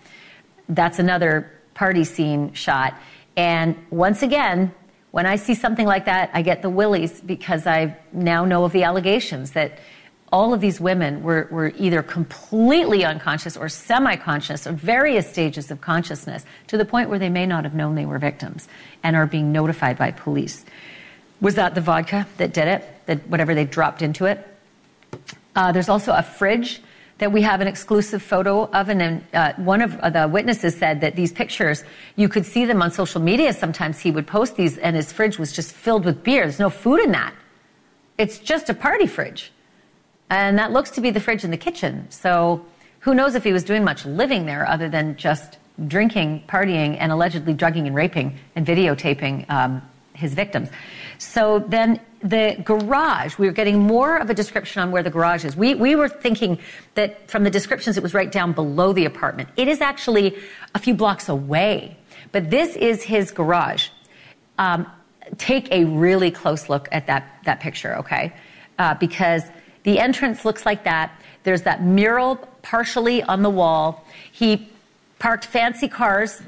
That's 0.68 0.98
another 0.98 1.50
party 1.74 2.04
scene 2.04 2.52
shot. 2.52 2.94
And 3.36 3.76
once 3.90 4.22
again, 4.22 4.74
when 5.10 5.26
I 5.26 5.36
see 5.36 5.54
something 5.54 5.86
like 5.86 6.06
that, 6.06 6.30
I 6.32 6.42
get 6.42 6.62
the 6.62 6.70
willies 6.70 7.20
because 7.20 7.66
I 7.66 7.96
now 8.12 8.44
know 8.44 8.64
of 8.64 8.72
the 8.72 8.84
allegations 8.84 9.52
that 9.52 9.78
all 10.32 10.54
of 10.54 10.62
these 10.62 10.80
women 10.80 11.22
were, 11.22 11.46
were 11.50 11.72
either 11.76 12.02
completely 12.02 13.04
unconscious 13.04 13.54
or 13.54 13.68
semi 13.68 14.16
conscious 14.16 14.66
or 14.66 14.72
various 14.72 15.28
stages 15.28 15.70
of 15.70 15.82
consciousness 15.82 16.46
to 16.68 16.78
the 16.78 16.86
point 16.86 17.10
where 17.10 17.18
they 17.18 17.28
may 17.28 17.44
not 17.44 17.64
have 17.64 17.74
known 17.74 17.94
they 17.94 18.06
were 18.06 18.18
victims 18.18 18.66
and 19.02 19.14
are 19.14 19.26
being 19.26 19.52
notified 19.52 19.98
by 19.98 20.10
police. 20.10 20.64
Was 21.42 21.56
that 21.56 21.74
the 21.74 21.82
vodka 21.82 22.26
that 22.38 22.54
did 22.54 22.68
it? 22.68 23.06
That 23.06 23.28
whatever 23.28 23.54
they 23.54 23.66
dropped 23.66 24.00
into 24.00 24.24
it? 24.24 24.46
Uh, 25.54 25.72
there's 25.72 25.90
also 25.90 26.14
a 26.14 26.22
fridge 26.22 26.80
that 27.18 27.30
we 27.30 27.42
have 27.42 27.60
an 27.60 27.68
exclusive 27.68 28.22
photo 28.22 28.64
of, 28.70 28.88
and 28.88 29.24
uh, 29.32 29.52
one 29.56 29.80
of 29.80 29.92
the 30.12 30.28
witnesses 30.28 30.76
said 30.76 31.00
that 31.00 31.14
these 31.14 31.32
pictures, 31.32 31.84
you 32.16 32.28
could 32.28 32.44
see 32.44 32.64
them 32.64 32.82
on 32.82 32.90
social 32.90 33.20
media. 33.20 33.52
Sometimes 33.52 34.00
he 34.00 34.10
would 34.10 34.26
post 34.26 34.56
these, 34.56 34.78
and 34.78 34.96
his 34.96 35.12
fridge 35.12 35.38
was 35.38 35.52
just 35.52 35.72
filled 35.72 36.04
with 36.04 36.22
beer. 36.22 36.42
There's 36.42 36.58
no 36.58 36.70
food 36.70 37.00
in 37.00 37.12
that. 37.12 37.34
It's 38.18 38.38
just 38.38 38.68
a 38.70 38.74
party 38.74 39.06
fridge, 39.06 39.52
and 40.30 40.58
that 40.58 40.72
looks 40.72 40.90
to 40.92 41.00
be 41.00 41.10
the 41.10 41.20
fridge 41.20 41.44
in 41.44 41.50
the 41.50 41.56
kitchen. 41.56 42.06
So 42.10 42.64
who 43.00 43.14
knows 43.14 43.34
if 43.34 43.44
he 43.44 43.52
was 43.52 43.64
doing 43.64 43.84
much 43.84 44.04
living 44.04 44.46
there 44.46 44.68
other 44.68 44.88
than 44.88 45.16
just 45.16 45.58
drinking, 45.88 46.44
partying, 46.46 46.96
and 47.00 47.10
allegedly 47.10 47.54
drugging 47.54 47.86
and 47.86 47.96
raping 47.96 48.38
and 48.54 48.66
videotaping 48.66 49.48
um, 49.50 49.82
his 50.22 50.32
victims. 50.32 50.70
So 51.18 51.58
then 51.58 52.00
the 52.22 52.56
garage, 52.64 53.36
we 53.36 53.46
were 53.46 53.52
getting 53.52 53.78
more 53.78 54.16
of 54.16 54.30
a 54.30 54.34
description 54.34 54.80
on 54.82 54.90
where 54.90 55.02
the 55.02 55.10
garage 55.10 55.44
is. 55.44 55.54
We, 55.54 55.74
we 55.74 55.94
were 55.94 56.08
thinking 56.08 56.58
that 56.94 57.30
from 57.30 57.44
the 57.44 57.50
descriptions, 57.50 57.96
it 57.96 58.02
was 58.02 58.14
right 58.14 58.32
down 58.32 58.52
below 58.52 58.92
the 58.92 59.04
apartment. 59.04 59.50
It 59.56 59.68
is 59.68 59.80
actually 59.80 60.36
a 60.74 60.78
few 60.78 60.94
blocks 60.94 61.28
away, 61.28 61.96
but 62.30 62.48
this 62.48 62.76
is 62.76 63.02
his 63.02 63.30
garage. 63.30 63.88
Um, 64.58 64.86
take 65.38 65.70
a 65.70 65.84
really 65.84 66.30
close 66.30 66.68
look 66.68 66.88
at 66.92 67.06
that, 67.08 67.40
that 67.44 67.60
picture, 67.60 67.96
okay? 67.96 68.32
Uh, 68.78 68.94
because 68.94 69.42
the 69.82 69.98
entrance 69.98 70.44
looks 70.44 70.64
like 70.64 70.84
that. 70.84 71.20
There's 71.42 71.62
that 71.62 71.82
mural 71.82 72.36
partially 72.62 73.22
on 73.24 73.42
the 73.42 73.50
wall. 73.50 74.04
He 74.30 74.70
parked 75.18 75.44
fancy 75.44 75.88
cars 75.88 76.42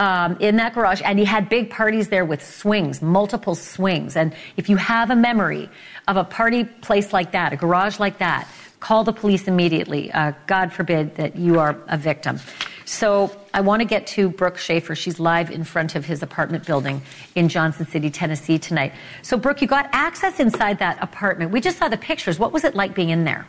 um, 0.00 0.38
in 0.40 0.56
that 0.56 0.72
garage, 0.74 1.02
and 1.04 1.18
he 1.18 1.26
had 1.26 1.48
big 1.50 1.68
parties 1.68 2.08
there 2.08 2.24
with 2.24 2.44
swings, 2.44 3.02
multiple 3.02 3.54
swings. 3.54 4.16
And 4.16 4.34
if 4.56 4.68
you 4.70 4.76
have 4.76 5.10
a 5.10 5.14
memory 5.14 5.68
of 6.08 6.16
a 6.16 6.24
party 6.24 6.64
place 6.64 7.12
like 7.12 7.32
that, 7.32 7.52
a 7.52 7.56
garage 7.56 8.00
like 8.00 8.18
that, 8.18 8.48
call 8.80 9.04
the 9.04 9.12
police 9.12 9.46
immediately. 9.46 10.10
Uh, 10.10 10.32
God 10.46 10.72
forbid 10.72 11.16
that 11.16 11.36
you 11.36 11.60
are 11.60 11.76
a 11.88 11.98
victim. 11.98 12.40
So 12.86 13.30
I 13.52 13.60
want 13.60 13.82
to 13.82 13.84
get 13.84 14.06
to 14.08 14.30
Brooke 14.30 14.56
Shafer. 14.56 14.94
She's 14.94 15.20
live 15.20 15.50
in 15.50 15.64
front 15.64 15.94
of 15.94 16.06
his 16.06 16.22
apartment 16.22 16.66
building 16.66 17.02
in 17.34 17.50
Johnson 17.50 17.86
City, 17.86 18.08
Tennessee 18.10 18.58
tonight. 18.58 18.94
So, 19.20 19.36
Brooke, 19.36 19.60
you 19.60 19.68
got 19.68 19.90
access 19.92 20.40
inside 20.40 20.78
that 20.78 21.00
apartment. 21.02 21.50
We 21.52 21.60
just 21.60 21.78
saw 21.78 21.88
the 21.88 21.98
pictures. 21.98 22.38
What 22.38 22.52
was 22.52 22.64
it 22.64 22.74
like 22.74 22.94
being 22.94 23.10
in 23.10 23.24
there? 23.24 23.46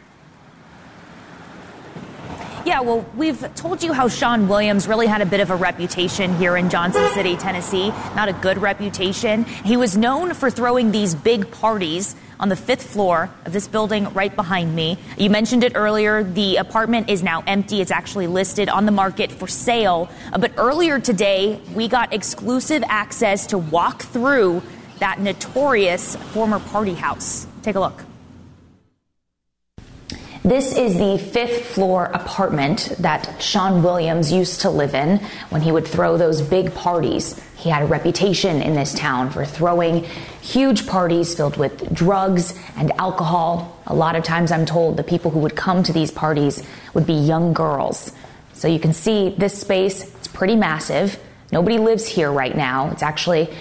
Yeah, 2.64 2.82
well, 2.82 3.04
we've 3.16 3.56
told 3.56 3.82
you 3.82 3.92
how 3.92 4.08
Sean 4.08 4.48
Williams 4.48 4.88
really 4.88 5.08
had 5.08 5.22
a 5.22 5.26
bit 5.26 5.40
of 5.40 5.50
a 5.50 5.56
reputation 5.56 6.36
here 6.36 6.56
in 6.56 6.70
Johnson 6.70 7.10
City, 7.14 7.36
Tennessee. 7.36 7.90
Not 8.16 8.30
a 8.30 8.34
good 8.34 8.60
reputation. 8.60 9.46
He 9.46 9.78
was 9.78 9.98
known 9.98 10.36
for 10.36 10.52
throwing 10.52 10.92
these 10.92 11.16
big 11.16 11.50
parties 11.50 12.16
on 12.40 12.50
the 12.50 12.56
fifth 12.56 12.84
floor 12.84 13.32
of 13.46 13.54
this 13.54 13.68
building 13.68 14.14
right 14.14 14.36
behind 14.36 14.76
me. 14.76 15.00
You 15.18 15.32
mentioned 15.32 15.64
it 15.64 15.74
earlier. 15.76 16.24
The 16.24 16.58
apartment 16.58 17.10
is 17.10 17.24
now 17.24 17.44
empty. 17.48 17.82
It's 17.82 17.92
actually 17.92 18.28
listed 18.28 18.70
on 18.70 18.86
the 18.86 18.92
market 18.92 19.32
for 19.32 19.48
sale. 19.48 20.08
Uh, 20.32 20.38
but 20.38 20.54
earlier 20.58 21.00
today, 21.00 21.60
we 21.74 21.88
got 21.88 22.14
exclusive 22.14 22.84
access 22.88 23.48
to 23.48 23.58
walk 23.58 24.04
through 24.04 24.62
that 25.00 25.20
notorious 25.20 26.16
former 26.16 26.60
party 26.60 26.94
house. 26.94 27.48
Take 27.64 27.76
a 27.76 27.80
look. 27.80 28.04
This 30.44 30.76
is 30.76 30.98
the 30.98 31.20
fifth 31.20 31.68
floor 31.68 32.06
apartment 32.06 32.96
that 32.98 33.40
Sean 33.40 33.84
Williams 33.84 34.32
used 34.32 34.62
to 34.62 34.72
live 34.72 34.96
in 34.96 35.20
when 35.52 35.62
he 35.62 35.72
would 35.72 35.88
throw 35.88 36.18
those 36.18 36.42
big 36.42 36.74
parties. 36.74 37.40
He 37.58 37.70
had 37.70 37.84
a 37.84 37.86
reputation 37.86 38.60
in 38.60 38.74
this 38.74 38.92
town 38.96 39.30
for 39.30 39.46
throwing 39.46 40.04
huge 40.42 40.88
parties 40.88 41.36
filled 41.36 41.58
with 41.58 41.94
drugs 41.94 42.58
and 42.76 42.92
alcohol. 42.94 43.80
A 43.86 43.94
lot 43.94 44.16
of 44.16 44.24
times, 44.24 44.52
I'm 44.52 44.66
told 44.66 44.98
the 44.98 45.04
people 45.04 45.30
who 45.30 45.42
would 45.42 45.56
come 45.56 45.84
to 45.84 45.94
these 45.94 46.10
parties 46.10 46.64
would 46.96 47.06
be 47.06 47.14
young 47.14 47.54
girls. 47.54 48.12
So 48.54 48.68
you 48.68 48.80
can 48.80 48.94
see 48.94 49.36
this 49.38 49.62
space, 49.62 50.04
it's 50.16 50.28
pretty 50.28 50.56
massive. 50.56 51.20
Nobody 51.52 51.78
lives 51.78 52.08
here 52.08 52.32
right 52.32 52.58
now. 52.58 52.90
It's 52.90 53.04
actually 53.04 53.54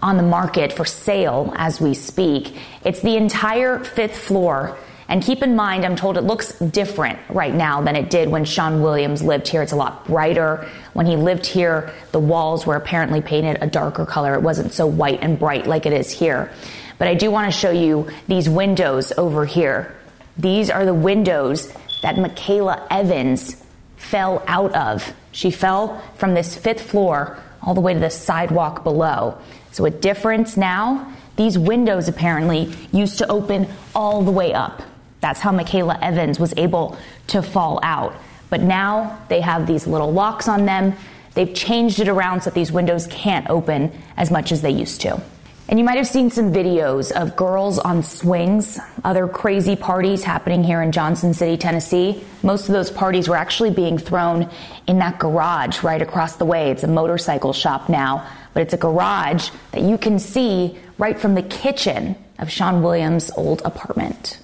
on 0.00 0.16
the 0.16 0.22
market 0.22 0.72
for 0.72 0.84
sale 0.84 1.52
as 1.56 1.80
we 1.80 1.92
speak. 1.92 2.56
It's 2.84 3.00
the 3.00 3.16
entire 3.16 3.82
fifth 3.82 4.16
floor 4.16 4.78
and 5.10 5.24
keep 5.24 5.42
in 5.42 5.56
mind, 5.56 5.84
I'm 5.84 5.96
told 5.96 6.16
it 6.16 6.22
looks 6.22 6.52
different 6.60 7.18
right 7.28 7.52
now 7.52 7.82
than 7.82 7.96
it 7.96 8.10
did 8.10 8.28
when 8.28 8.44
Sean 8.44 8.80
Williams 8.80 9.24
lived 9.24 9.48
here. 9.48 9.60
It's 9.60 9.72
a 9.72 9.76
lot 9.76 10.06
brighter. 10.06 10.68
When 10.92 11.04
he 11.04 11.16
lived 11.16 11.44
here, 11.46 11.92
the 12.12 12.20
walls 12.20 12.64
were 12.64 12.76
apparently 12.76 13.20
painted 13.20 13.58
a 13.60 13.66
darker 13.66 14.06
color. 14.06 14.34
It 14.34 14.42
wasn't 14.42 14.72
so 14.72 14.86
white 14.86 15.18
and 15.20 15.36
bright 15.36 15.66
like 15.66 15.84
it 15.84 15.92
is 15.92 16.12
here. 16.12 16.52
But 16.96 17.08
I 17.08 17.14
do 17.14 17.28
want 17.28 17.52
to 17.52 17.58
show 17.58 17.72
you 17.72 18.08
these 18.28 18.48
windows 18.48 19.12
over 19.18 19.44
here. 19.44 19.96
These 20.38 20.70
are 20.70 20.84
the 20.86 20.94
windows 20.94 21.74
that 22.02 22.16
Michaela 22.16 22.86
Evans 22.88 23.60
fell 23.96 24.44
out 24.46 24.72
of. 24.74 25.12
She 25.32 25.50
fell 25.50 26.00
from 26.14 26.34
this 26.34 26.56
fifth 26.56 26.88
floor 26.88 27.36
all 27.62 27.74
the 27.74 27.80
way 27.80 27.94
to 27.94 28.00
the 28.00 28.10
sidewalk 28.10 28.84
below. 28.84 29.38
So 29.72 29.86
a 29.86 29.90
difference 29.90 30.56
now, 30.56 31.12
these 31.34 31.58
windows 31.58 32.06
apparently 32.06 32.72
used 32.92 33.18
to 33.18 33.28
open 33.28 33.66
all 33.92 34.22
the 34.22 34.30
way 34.30 34.54
up. 34.54 34.82
That's 35.20 35.40
how 35.40 35.52
Michaela 35.52 35.98
Evans 36.00 36.38
was 36.38 36.54
able 36.56 36.96
to 37.28 37.42
fall 37.42 37.80
out. 37.82 38.14
But 38.48 38.62
now 38.62 39.18
they 39.28 39.40
have 39.40 39.66
these 39.66 39.86
little 39.86 40.12
locks 40.12 40.48
on 40.48 40.66
them. 40.66 40.94
They've 41.34 41.54
changed 41.54 42.00
it 42.00 42.08
around 42.08 42.42
so 42.42 42.50
that 42.50 42.54
these 42.54 42.72
windows 42.72 43.06
can't 43.06 43.48
open 43.48 43.92
as 44.16 44.30
much 44.30 44.50
as 44.50 44.62
they 44.62 44.70
used 44.70 45.00
to. 45.02 45.22
And 45.68 45.78
you 45.78 45.84
might 45.84 45.98
have 45.98 46.08
seen 46.08 46.30
some 46.30 46.52
videos 46.52 47.12
of 47.12 47.36
girls 47.36 47.78
on 47.78 48.02
swings, 48.02 48.80
other 49.04 49.28
crazy 49.28 49.76
parties 49.76 50.24
happening 50.24 50.64
here 50.64 50.82
in 50.82 50.90
Johnson 50.90 51.32
City, 51.32 51.56
Tennessee. 51.56 52.24
Most 52.42 52.68
of 52.68 52.72
those 52.72 52.90
parties 52.90 53.28
were 53.28 53.36
actually 53.36 53.70
being 53.70 53.96
thrown 53.96 54.50
in 54.88 54.98
that 54.98 55.20
garage 55.20 55.84
right 55.84 56.02
across 56.02 56.34
the 56.34 56.44
way. 56.44 56.72
It's 56.72 56.82
a 56.82 56.88
motorcycle 56.88 57.52
shop 57.52 57.88
now, 57.88 58.28
but 58.52 58.64
it's 58.64 58.74
a 58.74 58.78
garage 58.78 59.50
that 59.70 59.82
you 59.82 59.96
can 59.96 60.18
see 60.18 60.76
right 60.98 61.16
from 61.16 61.36
the 61.36 61.42
kitchen 61.42 62.16
of 62.40 62.50
Sean 62.50 62.82
Williams' 62.82 63.30
old 63.36 63.62
apartment. 63.64 64.40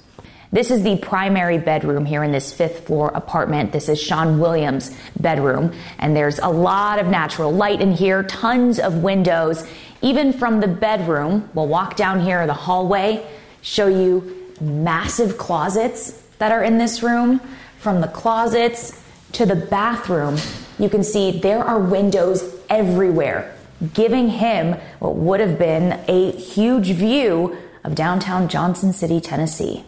This 0.56 0.70
is 0.70 0.82
the 0.82 0.96
primary 0.96 1.58
bedroom 1.58 2.06
here 2.06 2.25
in 2.25 2.32
this 2.32 2.50
fifth 2.50 2.86
floor 2.86 3.08
apartment. 3.14 3.72
This 3.72 3.90
is 3.90 4.00
Sean 4.00 4.40
Williams' 4.40 4.90
bedroom, 5.20 5.75
and 5.98 6.16
there's 6.16 6.38
a 6.38 6.48
lot 6.48 6.98
of 6.98 7.08
natural 7.08 7.52
light 7.52 7.82
in 7.82 7.92
here, 7.92 8.22
tons 8.22 8.78
of 8.78 9.02
windows. 9.02 9.68
Even 10.00 10.32
from 10.32 10.60
the 10.60 10.66
bedroom, 10.66 11.50
we'll 11.52 11.68
walk 11.68 11.94
down 11.94 12.20
here 12.20 12.46
the 12.46 12.54
hallway, 12.54 13.22
show 13.60 13.86
you 13.86 14.50
massive 14.58 15.36
closets 15.36 16.22
that 16.38 16.52
are 16.52 16.64
in 16.64 16.78
this 16.78 17.02
room. 17.02 17.38
From 17.76 18.00
the 18.00 18.08
closets 18.08 18.98
to 19.32 19.44
the 19.44 19.56
bathroom, 19.56 20.38
you 20.78 20.88
can 20.88 21.04
see 21.04 21.38
there 21.38 21.62
are 21.62 21.78
windows 21.78 22.42
everywhere, 22.70 23.54
giving 23.92 24.30
him 24.30 24.72
what 25.00 25.16
would 25.16 25.40
have 25.40 25.58
been 25.58 26.02
a 26.08 26.30
huge 26.30 26.92
view 26.92 27.58
of 27.84 27.94
downtown 27.94 28.48
Johnson 28.48 28.94
City, 28.94 29.20
Tennessee. 29.20 29.84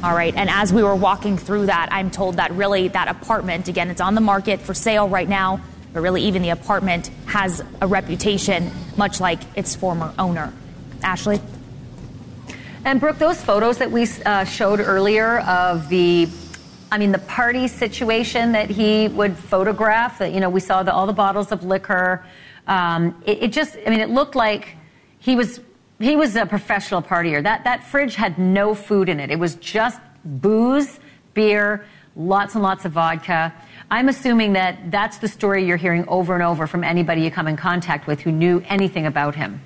All 0.00 0.14
right. 0.14 0.32
And 0.36 0.48
as 0.48 0.72
we 0.72 0.84
were 0.84 0.94
walking 0.94 1.36
through 1.36 1.66
that, 1.66 1.88
I'm 1.90 2.10
told 2.10 2.36
that 2.36 2.52
really 2.52 2.86
that 2.88 3.08
apartment, 3.08 3.66
again, 3.66 3.90
it's 3.90 4.00
on 4.00 4.14
the 4.14 4.20
market 4.20 4.60
for 4.60 4.72
sale 4.72 5.08
right 5.08 5.28
now, 5.28 5.60
but 5.92 6.02
really 6.02 6.22
even 6.22 6.42
the 6.42 6.50
apartment 6.50 7.10
has 7.26 7.64
a 7.80 7.86
reputation 7.88 8.70
much 8.96 9.20
like 9.20 9.40
its 9.56 9.74
former 9.74 10.14
owner. 10.16 10.52
Ashleigh? 11.02 11.40
And 12.84 13.00
Brooke, 13.00 13.18
those 13.18 13.42
photos 13.42 13.78
that 13.78 13.90
we 13.90 14.06
uh, 14.24 14.44
showed 14.44 14.78
earlier 14.78 15.40
of 15.40 15.88
the 15.88 16.28
I 16.90 16.96
mean, 16.96 17.12
the 17.12 17.18
party 17.18 17.68
situation 17.68 18.52
that 18.52 18.70
he 18.70 19.08
would 19.08 19.36
photograph, 19.36 20.20
that, 20.20 20.32
you 20.32 20.40
know, 20.40 20.48
we 20.48 20.60
saw 20.60 20.82
the, 20.82 20.92
all 20.92 21.06
the 21.06 21.12
bottles 21.12 21.52
of 21.52 21.62
liquor. 21.62 22.24
Um, 22.66 23.20
it, 23.26 23.42
it, 23.42 23.52
just, 23.52 23.76
I 23.86 23.90
mean, 23.90 24.00
it 24.00 24.08
looked 24.08 24.34
like 24.34 24.76
he 25.18 25.36
was 25.36 25.60
he 26.00 26.16
was 26.16 26.36
a 26.36 26.46
professional 26.46 27.02
partier. 27.02 27.42
That 27.42 27.64
that 27.64 27.84
fridge 27.84 28.14
had 28.14 28.38
no 28.38 28.74
food 28.74 29.08
in 29.08 29.20
it. 29.20 29.30
It 29.30 29.38
was 29.38 29.56
just 29.56 30.00
booze, 30.24 31.00
beer, 31.34 31.84
lots 32.16 32.54
and 32.54 32.62
lots 32.62 32.84
of 32.84 32.92
vodka. 32.92 33.52
I'm 33.90 34.08
assuming 34.08 34.52
that 34.52 34.90
that's 34.90 35.18
the 35.18 35.28
story 35.28 35.64
you're 35.64 35.76
hearing 35.76 36.06
over 36.08 36.34
and 36.34 36.42
over 36.42 36.66
from 36.66 36.84
anybody 36.84 37.22
you 37.22 37.30
come 37.30 37.48
in 37.48 37.56
contact 37.56 38.06
with 38.06 38.20
who 38.20 38.30
knew 38.30 38.62
anything 38.68 39.06
about 39.06 39.34
him. 39.34 39.62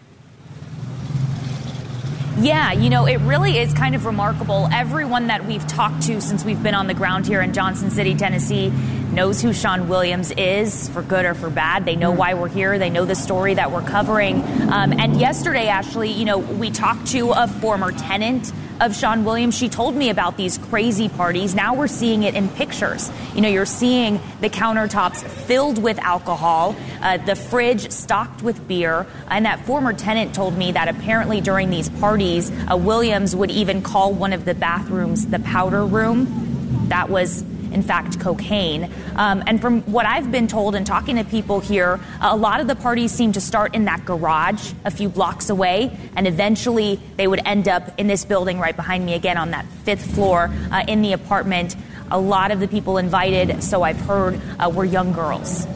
Yeah, 2.38 2.72
you 2.72 2.88
know, 2.88 3.06
it 3.06 3.18
really 3.18 3.58
is 3.58 3.74
kind 3.74 3.94
of 3.94 4.06
remarkable. 4.06 4.68
Everyone 4.72 5.26
that 5.26 5.44
we've 5.44 5.66
talked 5.66 6.02
to 6.04 6.20
since 6.20 6.44
we've 6.44 6.62
been 6.62 6.74
on 6.74 6.86
the 6.86 6.94
ground 6.94 7.26
here 7.26 7.42
in 7.42 7.52
Johnson 7.52 7.90
City, 7.90 8.14
Tennessee, 8.14 8.72
knows 9.12 9.42
who 9.42 9.52
Sean 9.52 9.88
Williams 9.88 10.31
is, 10.33 10.88
for 10.88 11.02
good 11.02 11.25
or 11.25 11.35
for 11.35 11.50
bad. 11.50 11.85
They 11.85 11.97
know 11.97 12.11
mm-hmm. 12.11 12.19
why 12.19 12.35
we're 12.35 12.49
here. 12.49 12.78
They 12.78 12.90
know 12.90 13.04
the 13.04 13.14
story 13.14 13.54
that 13.54 13.71
we're 13.71 13.83
covering. 13.83 14.42
Um, 14.71 14.92
and 14.92 15.21
yesterday, 15.21 15.66
Ashleigh, 15.66 16.16
you 16.16 16.25
know, 16.25 16.38
we 16.38 16.71
talked 16.71 17.09
to 17.09 17.31
a 17.33 17.47
former 17.47 17.92
tenant 17.92 18.52
of 18.81 18.97
Sean 18.97 19.25
Williams. 19.25 19.57
She 19.57 19.69
told 19.69 19.95
me 19.95 20.11
about 20.11 20.37
these 20.37 20.59
crazy 20.59 21.09
parties. 21.09 21.54
Now 21.54 21.75
we're 21.75 21.87
seeing 21.87 22.25
it 22.25 22.35
in 22.35 22.49
pictures. 22.49 23.12
You 23.35 23.42
know, 23.42 23.49
you're 23.49 23.64
seeing 23.66 24.21
the 24.40 24.50
countertops 24.50 25.23
filled 25.23 25.81
with 25.81 25.99
alcohol, 26.00 26.75
uh, 27.00 27.19
the 27.19 27.37
fridge 27.37 27.90
stocked 27.92 28.42
with 28.42 28.66
beer. 28.66 29.07
And 29.28 29.47
that 29.47 29.64
former 29.66 29.92
tenant 29.92 30.35
told 30.35 30.57
me 30.57 30.73
that 30.73 30.88
apparently 30.88 31.40
during 31.40 31.71
these 31.71 31.88
parties, 31.90 32.50
uh, 32.71 32.76
Williams 32.76 33.37
would 33.37 33.50
even 33.50 33.83
call 33.83 34.12
one 34.14 34.33
of 34.33 34.45
the 34.45 34.54
bathrooms 34.54 35.26
the 35.26 35.38
powder 35.38 35.85
room. 35.85 36.88
That 36.88 37.09
was 37.09 37.45
in 37.72 37.82
fact, 37.82 38.20
cocaine. 38.20 38.90
Um, 39.16 39.42
and 39.46 39.60
from 39.60 39.82
what 39.82 40.06
I've 40.06 40.30
been 40.30 40.46
told 40.46 40.74
and 40.74 40.86
talking 40.86 41.16
to 41.16 41.24
people 41.24 41.60
here, 41.60 42.00
a 42.20 42.36
lot 42.36 42.60
of 42.60 42.66
the 42.66 42.76
parties 42.76 43.12
seem 43.12 43.32
to 43.32 43.40
start 43.40 43.74
in 43.74 43.84
that 43.86 44.04
garage 44.04 44.72
a 44.84 44.90
few 44.90 45.08
blocks 45.08 45.50
away, 45.50 45.96
and 46.16 46.26
eventually 46.26 47.00
they 47.16 47.26
would 47.26 47.40
end 47.46 47.68
up 47.68 47.98
in 47.98 48.06
this 48.06 48.24
building 48.24 48.58
right 48.58 48.76
behind 48.76 49.04
me 49.04 49.14
again 49.14 49.36
on 49.36 49.50
that 49.50 49.66
fifth 49.84 50.14
floor 50.14 50.50
uh, 50.70 50.84
in 50.86 51.02
the 51.02 51.12
apartment. 51.12 51.76
A 52.10 52.18
lot 52.18 52.50
of 52.50 52.60
the 52.60 52.68
people 52.68 52.98
invited, 52.98 53.62
so 53.62 53.82
I've 53.82 54.00
heard, 54.00 54.40
uh, 54.58 54.70
were 54.70 54.84
young 54.84 55.12
girls. 55.12 55.66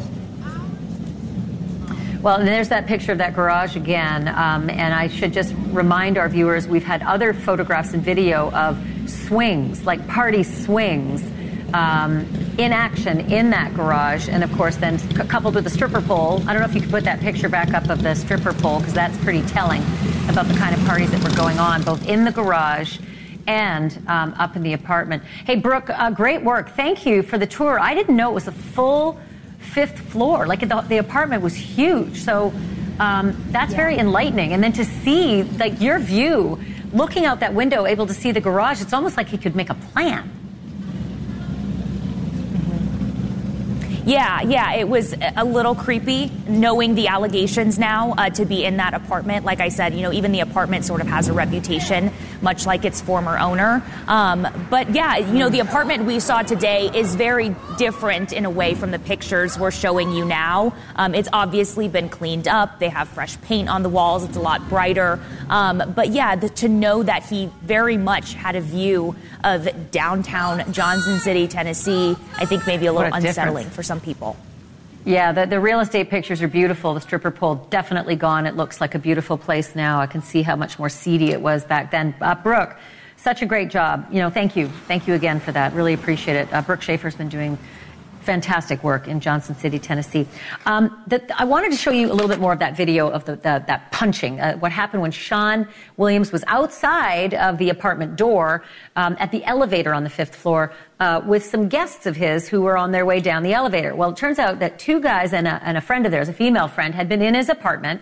Well, 2.27 2.45
there's 2.45 2.71
that 2.71 2.87
picture 2.89 3.13
of 3.13 3.19
that 3.19 3.35
garage 3.35 3.77
again. 3.77 4.27
Um, 4.27 4.69
and 4.69 4.93
I 4.93 5.07
should 5.07 5.33
just 5.33 5.55
remind 5.69 6.19
our 6.19 6.29
viewers 6.29 6.67
we've 6.67 6.83
had 6.83 7.03
other 7.03 7.33
photographs 7.33 7.95
and 7.95 8.03
video 8.03 8.51
of 8.51 8.77
swings, 9.07 9.87
like 9.87 10.07
party 10.09 10.43
swings, 10.43 11.23
um, 11.77 12.27
in 12.57 12.73
action 12.73 13.21
in 13.31 13.51
that 13.51 13.75
garage, 13.75 14.31
and 14.31 14.43
of 14.43 14.51
course, 14.55 14.77
then 14.77 14.99
c- 14.99 15.09
coupled 15.29 15.55
with 15.55 15.65
the 15.65 15.71
stripper 15.71 16.01
pole. 16.01 16.43
I 16.47 16.55
don't 16.55 16.63
know 16.63 16.69
if 16.69 16.75
you 16.75 16.81
could 16.81 16.91
put 16.91 17.05
that 17.05 17.21
picture 17.21 17.51
back 17.51 17.75
up 17.75 17.91
of 17.91 18.03
the 18.03 18.15
stripper 18.15 18.55
pole 18.55 18.79
because 18.79 18.95
that's 18.95 19.17
pretty 19.19 19.43
telling 19.43 19.83
about 20.31 20.49
the 20.49 20.55
kind 20.55 20.75
of 20.75 20.83
parties 20.87 21.11
that 21.11 21.23
were 21.23 21.37
going 21.37 21.59
on, 21.59 21.83
both 21.83 22.09
in 22.09 22.25
the 22.25 22.33
garage 22.33 22.99
and 23.47 24.03
um, 24.09 24.35
up 24.39 24.57
in 24.57 24.63
the 24.63 24.73
apartment. 24.73 25.23
Hey, 25.45 25.57
Brooke, 25.57 25.91
uh, 25.91 26.11
great 26.11 26.43
work. 26.43 26.71
Thank 26.71 27.05
you 27.05 27.23
for 27.23 27.37
the 27.37 27.47
tour. 27.47 27.79
I 27.79 27.95
didn't 27.95 28.17
know 28.17 28.31
it 28.31 28.35
was 28.35 28.49
a 28.49 28.53
full 28.53 29.21
fifth 29.59 29.99
floor. 29.99 30.47
Like 30.47 30.61
the, 30.61 30.81
the 30.89 30.97
apartment 30.97 31.43
was 31.43 31.55
huge. 31.55 32.23
So 32.23 32.55
um, 32.99 33.37
that's 33.51 33.73
yeah. 33.73 33.77
very 33.77 33.99
enlightening. 33.99 34.55
And 34.55 34.65
then 34.65 34.73
to 34.73 34.85
see 34.87 35.43
like 35.43 35.79
your 35.83 35.99
view, 35.99 36.59
looking 36.95 37.27
out 37.27 37.41
that 37.41 37.53
window, 37.53 37.85
able 37.85 38.07
to 38.07 38.15
see 38.15 38.33
the 38.33 38.41
garage, 38.41 38.81
it's 38.81 38.95
almost 38.95 39.19
like 39.19 39.29
he 39.29 39.37
could 39.37 39.55
make 39.55 39.69
a 39.69 39.75
plan. 39.75 40.31
Yeah, 44.07 44.41
yeah, 44.43 44.75
it 44.75 44.89
was 44.89 45.17
a 45.37 45.45
little 45.45 45.75
creepy 45.75 46.31
knowing 46.47 46.95
the 46.95 47.09
allegations 47.09 47.77
now 47.77 48.13
uh, 48.13 48.31
to 48.31 48.45
be 48.45 48.65
in 48.65 48.77
that 48.77 48.95
apartment. 48.95 49.45
Like 49.45 49.59
I 49.59 49.69
said, 49.69 49.95
you 49.95 50.03
know, 50.03 50.13
even 50.13 50.31
the 50.31 50.41
apartment 50.41 50.85
sort 50.85 51.01
of 51.01 51.09
has 51.09 51.27
a 51.27 51.33
reputation, 51.33 52.13
much 52.41 52.67
like 52.67 52.85
its 52.85 53.01
former 53.01 53.37
owner. 53.37 53.83
Um, 54.07 54.47
but 54.71 54.95
yeah, 54.95 55.17
you 55.17 55.41
know, 55.41 55.49
the 55.49 55.59
apartment 55.59 56.05
we 56.05 56.21
saw 56.21 56.43
today 56.43 56.89
is 56.95 57.17
very 57.17 57.57
different 57.79 58.33
in 58.33 58.45
a 58.45 58.51
way 58.51 58.77
from 58.77 58.93
the 58.93 59.01
pictures 59.01 59.59
we're 59.59 59.73
showing 59.73 60.13
you 60.13 60.25
now. 60.25 60.73
Um, 60.95 61.13
it's 61.13 61.29
obviously 61.33 61.89
been 61.89 62.09
cleaned 62.09 62.47
up. 62.47 62.79
They 62.79 62.91
have 62.91 63.09
fresh 63.09 63.41
paint 63.41 63.69
on 63.69 63.83
the 63.83 63.89
walls. 63.89 64.23
It's 64.23 64.37
a 64.37 64.41
lot 64.41 64.69
brighter. 64.69 65.19
Um, 65.49 65.83
but 65.97 66.11
yeah, 66.11 66.37
the, 66.37 66.49
to 66.51 66.69
know 66.69 67.03
that 67.03 67.25
he 67.25 67.51
very 67.63 67.97
much 67.97 68.35
had 68.35 68.55
a 68.55 68.61
view 68.61 69.17
of 69.43 69.91
downtown 69.91 70.73
Johnson 70.73 71.19
City, 71.19 71.49
Tennessee, 71.49 72.17
I 72.37 72.45
think 72.45 72.69
maybe 72.69 72.87
a 72.87 72.93
little 72.93 73.13
a 73.13 73.17
unsettling 73.17 73.65
difference. 73.65 73.75
for 73.75 73.83
some 73.83 73.96
some 73.97 74.05
people. 74.05 74.37
Yeah, 75.05 75.33
the, 75.33 75.47
the 75.47 75.61
real 75.61 75.81
estate 75.81 76.11
pictures 76.11 76.43
are 76.43 76.49
beautiful. 76.49 76.93
The 76.95 77.01
stripper 77.01 77.31
pole 77.31 77.55
definitely 77.71 78.17
gone. 78.17 78.47
It 78.47 78.57
looks 78.57 78.81
like 78.81 78.95
a 78.95 78.99
beautiful 78.99 79.39
place 79.39 79.75
now. 79.75 80.01
I 80.01 80.07
can 80.07 80.21
see 80.21 80.43
how 80.43 80.57
much 80.57 80.79
more 80.79 80.89
seedy 80.89 81.31
it 81.31 81.41
was 81.41 81.65
back 81.65 81.91
then. 81.91 82.15
Uh, 82.21 82.35
Brooke, 82.35 82.77
such 83.17 83.41
a 83.41 83.47
great 83.47 83.71
job. 83.71 84.07
You 84.11 84.19
know, 84.19 84.31
thank 84.31 84.57
you. 84.57 84.69
Thank 84.89 85.07
you 85.07 85.15
again 85.15 85.39
for 85.41 85.53
that. 85.53 85.73
Really 85.75 85.95
appreciate 85.95 86.37
it. 86.37 86.53
Uh, 86.53 86.61
Brooke 86.61 86.83
Shafer's 86.83 87.15
been 87.15 87.29
doing 87.29 87.57
fantastic 88.27 88.83
work 88.83 89.07
in 89.07 89.21
Johnson 89.21 89.55
City, 89.55 89.79
Tennessee. 89.79 90.27
Um, 90.67 90.85
I 91.43 91.45
wanted 91.45 91.71
to 91.71 91.79
show 91.79 91.93
you 91.93 92.11
a 92.11 92.15
little 92.15 92.29
bit 92.29 92.41
more 92.41 92.53
of 92.53 92.59
that 92.59 92.77
video 92.77 93.09
of 93.09 93.25
the, 93.25 93.37
the, 93.37 93.65
that 93.69 93.93
punching. 93.93 94.41
Uh, 94.41 94.57
what 94.59 94.73
happened 94.73 95.01
when 95.01 95.13
Sean 95.13 95.69
Williams 95.97 96.33
was 96.33 96.43
outside 96.49 97.35
of 97.35 97.57
the 97.59 97.71
apartment 97.71 98.17
door 98.17 98.65
um, 98.97 99.17
at 99.21 99.31
the 99.31 99.45
elevator 99.45 99.95
on 99.95 100.03
the 100.03 100.11
fifth 100.11 100.35
floor 100.35 100.73
uh, 100.99 101.23
with 101.25 101.45
some 101.45 101.69
guests 101.69 102.07
of 102.07 102.17
his 102.17 102.49
who 102.49 102.63
were 102.63 102.77
on 102.77 102.91
their 102.91 103.07
way 103.07 103.21
down 103.21 103.43
the 103.45 103.53
elevator. 103.53 103.95
Well, 103.95 104.11
it 104.11 104.17
turns 104.17 104.39
out 104.39 104.59
that 104.59 104.79
two 104.79 105.01
guys 105.01 105.33
and 105.33 105.47
a, 105.47 105.63
and 105.63 105.77
a 105.79 105.81
friend 105.81 106.05
of 106.05 106.11
theirs, 106.13 106.29
a 106.29 106.33
female 106.33 106.69
friend, 106.69 106.95
had 106.95 107.09
been 107.09 107.23
in 107.23 107.35
his 107.35 107.49
apartment. 107.49 108.01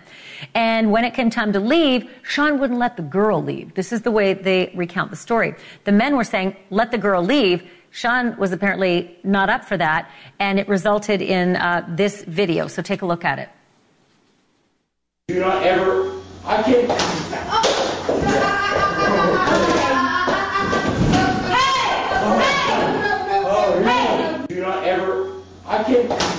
And 0.55 0.91
when 0.91 1.05
it 1.05 1.13
came 1.13 1.29
time 1.29 1.53
to 1.53 1.61
leave, 1.61 2.11
Sean 2.23 2.59
wouldn't 2.59 2.79
let 2.79 2.97
the 2.97 3.03
girl 3.03 3.43
leave. 3.43 3.75
This 3.75 3.93
is 3.93 4.03
the 4.03 4.11
way 4.11 4.33
they 4.33 4.73
recount 4.75 5.11
the 5.11 5.17
story. 5.17 5.55
The 5.85 5.93
men 5.93 6.17
were 6.17 6.25
saying, 6.25 6.57
let 6.71 6.91
the 6.91 6.99
girl 6.99 7.23
leave. 7.23 7.63
Sean 7.95 8.37
was 8.39 8.51
apparently 8.51 9.17
not 9.23 9.49
up 9.49 9.65
for 9.65 9.77
that, 9.77 10.11
and 10.41 10.59
it 10.59 10.67
resulted 10.67 11.23
in 11.23 11.55
uh, 11.55 11.87
this 11.89 12.25
video. 12.25 12.67
So 12.67 12.83
take 12.83 13.03
a 13.03 13.07
look 13.07 13.25
at 13.25 13.39
it. 13.39 13.49
Do 15.29 15.39
not 15.39 15.63
ever. 15.63 16.21
I 16.45 16.63
can't. 16.65 16.91
Hey! 18.21 18.51
Hey! 23.85 23.85
Hey! 23.85 24.47
Do 24.49 24.61
not 24.61 24.83
ever. 24.83 25.33
I 25.65 25.85
can't. 25.85 26.34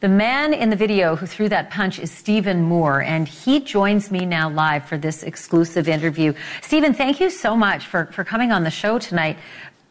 The 0.00 0.08
man 0.08 0.54
in 0.54 0.70
the 0.70 0.76
video 0.76 1.14
who 1.14 1.26
threw 1.26 1.50
that 1.50 1.70
punch 1.70 1.98
is 1.98 2.10
Stephen 2.10 2.62
Moore, 2.62 3.02
and 3.02 3.28
he 3.28 3.60
joins 3.60 4.10
me 4.10 4.24
now 4.24 4.48
live 4.48 4.86
for 4.86 4.96
this 4.96 5.22
exclusive 5.22 5.88
interview. 5.88 6.32
Stephen, 6.62 6.94
thank 6.94 7.20
you 7.20 7.28
so 7.28 7.54
much 7.54 7.84
for, 7.84 8.06
for 8.06 8.24
coming 8.24 8.50
on 8.50 8.64
the 8.64 8.70
show 8.70 8.98
tonight. 8.98 9.36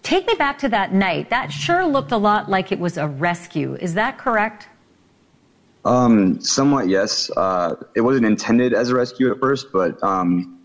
Take 0.02 0.26
me 0.26 0.34
back 0.34 0.58
to 0.60 0.70
that 0.70 0.94
night. 0.94 1.30
That 1.30 1.52
sure 1.52 1.86
looked 1.86 2.12
a 2.12 2.18
lot 2.18 2.50
like 2.50 2.72
it 2.72 2.80
was 2.80 2.98
a 2.98 3.08
rescue. 3.08 3.76
Is 3.76 3.94
that 3.94 4.18
correct? 4.18 4.68
Um, 5.86 6.42
somewhat, 6.42 6.90
yes. 6.90 7.30
Uh, 7.38 7.76
it 7.96 8.02
wasn't 8.02 8.26
intended 8.26 8.74
as 8.74 8.90
a 8.90 8.96
rescue 8.96 9.32
at 9.32 9.40
first, 9.40 9.68
but 9.72 10.02
um, 10.02 10.60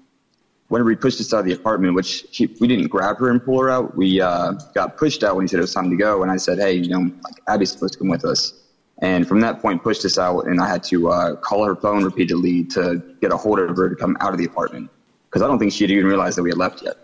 whenever 0.69 0.89
he 0.89 0.97
pushed 0.97 1.21
us 1.21 1.35
out 1.35 1.41
of 1.41 1.45
the 1.45 1.53
apartment, 1.53 1.95
which 1.95 2.25
he, 2.31 2.47
we 2.61 2.67
didn't 2.67 2.89
grab 2.89 3.19
her 3.19 3.29
and 3.29 3.45
pull 3.45 3.61
her 3.61 3.69
out, 3.69 3.95
we 3.95 4.23
uh, 4.23 4.53
got 4.75 4.97
pushed 4.97 5.23
out 5.23 5.37
when 5.37 5.45
he 5.45 5.49
said 5.49 5.59
it 5.59 5.65
was 5.65 5.75
time 5.75 5.91
to 5.91 5.97
go. 5.97 6.23
And 6.23 6.33
I 6.33 6.39
said, 6.39 6.59
hey, 6.59 6.73
you 6.73 6.89
know, 6.89 7.13
like, 7.25 7.43
Abby's 7.47 7.73
supposed 7.73 7.93
to 7.93 7.99
come 7.99 8.09
with 8.09 8.25
us. 8.25 8.55
And 8.99 9.27
from 9.27 9.41
that 9.41 9.61
point, 9.61 9.83
pushed 9.83 10.05
us 10.05 10.19
out, 10.19 10.47
and 10.47 10.61
I 10.61 10.69
had 10.69 10.83
to 10.85 11.09
uh, 11.11 11.37
call 11.37 11.65
her 11.65 11.75
phone 11.75 12.05
repeatedly 12.05 12.65
to 12.65 13.03
get 13.21 13.33
a 13.33 13.37
hold 13.37 13.59
of 13.59 13.77
her 13.77 13.89
to 13.89 13.97
come 13.97 14.17
out 14.21 14.33
of 14.33 14.39
the 14.39 14.45
apartment 14.45 14.91
because 15.35 15.43
I 15.43 15.49
don't 15.49 15.59
think 15.59 15.73
she'd 15.73 15.91
even 15.91 16.07
realized 16.07 16.39
that 16.39 16.45
we 16.45 16.51
had 16.51 16.59
left 16.59 16.81
yet. 16.83 16.97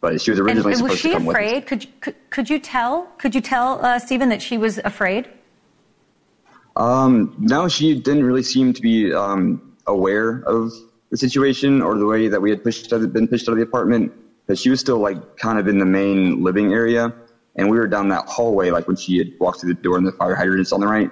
But 0.00 0.18
she 0.20 0.30
was 0.30 0.40
originally 0.40 0.72
and, 0.72 0.80
and 0.80 0.90
supposed 0.90 1.02
to 1.02 1.12
come 1.12 1.28
afraid? 1.28 1.54
with 1.54 1.62
us. 1.64 1.68
Could, 1.68 2.00
could 2.00 2.30
could 2.30 2.50
you 2.50 2.58
tell? 2.58 3.04
Could 3.18 3.34
you 3.34 3.42
tell 3.42 3.84
uh, 3.84 3.98
Stephen 3.98 4.30
that 4.30 4.40
she 4.40 4.56
was 4.56 4.78
afraid? 4.78 5.28
Um, 6.74 7.34
no, 7.38 7.68
she 7.68 7.94
didn't 8.00 8.24
really 8.24 8.42
seem 8.42 8.72
to 8.72 8.80
be 8.80 9.12
um, 9.12 9.76
aware 9.86 10.42
of 10.46 10.72
the 11.10 11.18
situation 11.18 11.82
or 11.82 11.98
the 11.98 12.06
way 12.06 12.28
that 12.28 12.40
we 12.40 12.48
had 12.48 12.64
pushed 12.64 12.88
been 12.90 13.28
pushed 13.28 13.48
out 13.48 13.52
of 13.52 13.58
the 13.58 13.64
apartment. 13.64 14.12
But 14.46 14.58
she 14.58 14.70
was 14.70 14.80
still 14.80 14.98
like 14.98 15.36
kind 15.36 15.58
of 15.58 15.68
in 15.68 15.78
the 15.78 15.86
main 15.86 16.42
living 16.42 16.72
area 16.72 17.12
and 17.56 17.70
we 17.70 17.78
were 17.78 17.86
down 17.86 18.08
that 18.08 18.26
hallway, 18.28 18.70
like 18.70 18.86
when 18.86 18.96
she 18.96 19.18
had 19.18 19.32
walked 19.40 19.60
through 19.60 19.74
the 19.74 19.80
door 19.80 19.96
and 19.96 20.06
the 20.06 20.12
fire 20.12 20.34
hydrant's 20.34 20.72
on 20.72 20.80
the 20.80 20.86
right. 20.86 21.10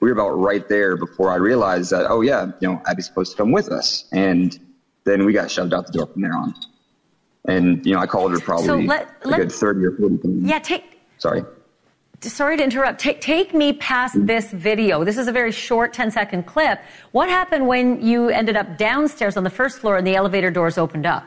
We 0.00 0.08
were 0.08 0.12
about 0.12 0.30
right 0.32 0.68
there 0.68 0.96
before 0.96 1.30
I 1.30 1.36
realized 1.36 1.90
that, 1.90 2.06
oh 2.10 2.20
yeah, 2.20 2.52
you 2.60 2.68
know, 2.68 2.82
Abby's 2.86 3.06
supposed 3.06 3.32
to 3.32 3.36
come 3.38 3.50
with 3.50 3.70
us. 3.70 4.04
And 4.12 4.58
then 5.04 5.24
we 5.24 5.32
got 5.32 5.50
shoved 5.50 5.72
out 5.72 5.86
the 5.86 5.92
door 5.92 6.06
from 6.06 6.20
there 6.20 6.36
on. 6.36 6.54
And, 7.48 7.84
you 7.86 7.94
know, 7.94 8.00
I 8.00 8.06
called 8.06 8.32
her 8.32 8.40
probably 8.40 8.66
so 8.66 8.76
let, 8.76 9.08
a 9.24 9.28
let, 9.28 9.38
good 9.38 9.52
30 9.52 9.84
or 9.86 9.92
40 9.92 10.28
minutes. 10.28 10.50
Yeah, 10.50 10.58
take. 10.58 11.00
Sorry. 11.18 11.42
Sorry 12.20 12.56
to 12.56 12.64
interrupt. 12.64 12.98
Take, 12.98 13.20
take 13.20 13.54
me 13.54 13.74
past 13.74 14.16
mm-hmm. 14.16 14.26
this 14.26 14.50
video. 14.52 15.04
This 15.04 15.16
is 15.16 15.28
a 15.28 15.32
very 15.32 15.52
short 15.52 15.94
10 15.94 16.10
second 16.10 16.44
clip. 16.44 16.80
What 17.12 17.28
happened 17.28 17.66
when 17.66 18.04
you 18.04 18.28
ended 18.28 18.56
up 18.56 18.76
downstairs 18.76 19.36
on 19.36 19.44
the 19.44 19.50
first 19.50 19.78
floor 19.78 19.96
and 19.96 20.06
the 20.06 20.16
elevator 20.16 20.50
doors 20.50 20.76
opened 20.76 21.06
up? 21.06 21.24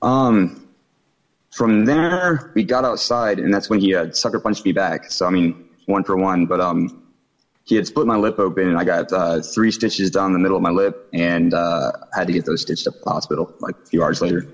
Um, 0.00 0.68
from 1.52 1.84
there, 1.84 2.50
we 2.54 2.64
got 2.64 2.84
outside, 2.84 3.38
and 3.38 3.52
that's 3.52 3.68
when 3.68 3.78
he 3.78 3.90
had 3.90 4.16
sucker 4.16 4.40
punched 4.40 4.64
me 4.64 4.72
back. 4.72 5.10
So 5.10 5.26
I 5.26 5.30
mean, 5.30 5.68
one 5.86 6.02
for 6.02 6.16
one. 6.16 6.46
But 6.46 6.60
um, 6.60 7.02
he 7.64 7.76
had 7.76 7.86
split 7.86 8.06
my 8.06 8.16
lip 8.16 8.38
open, 8.38 8.68
and 8.68 8.78
I 8.78 8.84
got 8.84 9.12
uh, 9.12 9.40
three 9.40 9.70
stitches 9.70 10.10
down 10.10 10.32
the 10.32 10.38
middle 10.38 10.56
of 10.56 10.62
my 10.62 10.70
lip, 10.70 11.08
and 11.12 11.54
uh, 11.54 11.92
had 12.14 12.26
to 12.26 12.32
get 12.32 12.46
those 12.46 12.62
stitched 12.62 12.86
up 12.86 12.94
at 12.96 13.04
the 13.04 13.10
hospital 13.10 13.54
like 13.60 13.76
a 13.82 13.86
few 13.86 14.02
hours 14.02 14.22
later. 14.22 14.46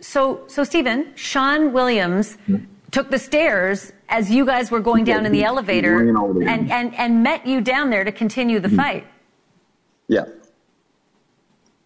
So, 0.00 0.42
so 0.48 0.64
Stephen, 0.64 1.12
Sean 1.14 1.72
Williams 1.72 2.36
mm-hmm. 2.48 2.64
took 2.90 3.10
the 3.10 3.18
stairs 3.18 3.92
as 4.08 4.30
you 4.30 4.44
guys 4.44 4.70
were 4.70 4.80
going 4.80 5.04
down 5.04 5.26
in 5.26 5.32
the 5.32 5.44
elevator, 5.44 6.00
and, 6.00 6.72
and 6.72 6.94
and 6.94 7.22
met 7.22 7.46
you 7.46 7.60
down 7.60 7.90
there 7.90 8.02
to 8.02 8.12
continue 8.12 8.60
the 8.60 8.68
mm-hmm. 8.68 8.76
fight. 8.78 9.06
Yeah. 10.08 10.24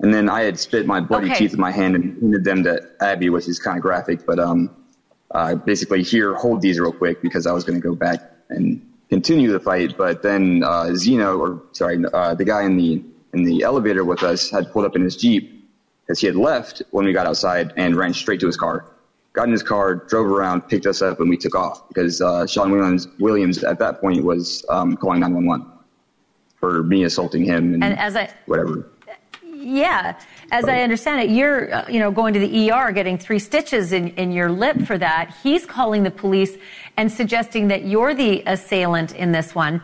And 0.00 0.12
then 0.12 0.28
I 0.28 0.42
had 0.42 0.59
spit 0.59 0.87
my 0.87 1.00
bloody 1.00 1.30
okay. 1.30 1.38
teeth 1.38 1.54
in 1.54 1.61
my 1.61 1.70
hand 1.70 1.94
and 1.94 2.20
handed 2.20 2.44
them 2.44 2.62
to 2.64 2.87
Abby, 3.00 3.30
which 3.30 3.48
is 3.48 3.59
kind 3.59 3.78
of 3.78 3.82
graphic, 3.82 4.26
but 4.26 4.38
um, 4.38 4.74
uh, 5.30 5.54
basically 5.54 6.02
here, 6.02 6.35
hold 6.35 6.61
these 6.61 6.78
real 6.78 6.92
quick 6.92 7.22
because 7.22 7.46
I 7.46 7.52
was 7.52 7.64
going 7.64 7.80
to 7.80 7.87
go 7.87 7.94
back 7.94 8.20
and 8.50 8.87
continue 9.09 9.50
the 9.50 9.61
fight. 9.61 9.96
But 9.96 10.22
then 10.22 10.62
uh, 10.64 10.94
Zeno, 10.94 11.38
or 11.38 11.62
sorry, 11.72 12.04
uh, 12.12 12.35
the 12.35 12.44
guy 12.44 12.64
in 12.64 12.76
the 12.76 13.02
in 13.32 13.44
the 13.44 13.62
elevator 13.62 14.04
with 14.04 14.22
us, 14.22 14.50
had 14.50 14.70
pulled 14.70 14.85
up 14.85 14.96
in 14.96 15.02
his 15.02 15.16
jeep 15.16 15.66
because 16.02 16.20
he 16.20 16.26
had 16.26 16.37
left 16.37 16.82
when 16.90 17.04
we 17.04 17.12
got 17.12 17.26
outside 17.26 17.72
and 17.76 17.96
ran 17.96 18.14
straight 18.14 18.40
to 18.40 18.46
his 18.46 18.56
car. 18.56 18.87
Got 19.32 19.44
in 19.44 19.52
his 19.52 19.62
car, 19.62 19.96
drove 19.96 20.26
around, 20.26 20.62
picked 20.62 20.87
us 20.87 21.02
up, 21.02 21.20
and 21.20 21.28
we 21.28 21.37
took 21.37 21.54
off 21.54 21.88
because 21.88 22.22
uh, 22.22 22.46
Sean 22.46 22.70
Williams, 22.70 23.09
Williams 23.18 23.64
at 23.64 23.78
that 23.80 24.00
point 24.00 24.24
was 24.24 24.64
um, 24.70 24.96
calling 24.96 25.20
911 25.20 25.70
for 26.59 26.82
me 26.85 27.04
assaulting 27.04 27.44
him 27.44 27.74
and, 27.74 27.85
and 27.85 27.98
as 27.98 28.16
I, 28.16 28.32
whatever. 28.46 28.88
Yeah, 29.66 30.16
as 30.52 30.66
I 30.66 30.83
understand 30.83 31.22
it, 31.22 31.31
you're 31.35 31.74
uh, 31.74 31.88
you 31.88 31.98
know 31.98 32.12
going 32.12 32.33
to 32.35 32.40
the 32.40 32.70
ER, 32.70 32.92
getting 32.92 33.18
three 33.18 33.40
stitches 33.40 33.92
in, 33.92 34.11
in 34.11 34.31
your 34.31 34.50
lip 34.50 34.81
for 34.83 34.96
that. 34.98 35.35
He's 35.42 35.66
calling 35.66 36.05
the 36.05 36.11
police 36.11 36.57
and 36.96 37.11
suggesting 37.11 37.66
that 37.68 37.85
you're 37.85 38.14
the 38.14 38.44
assailant 38.46 39.16
in 39.16 39.33
this 39.33 39.57
one. 39.57 39.83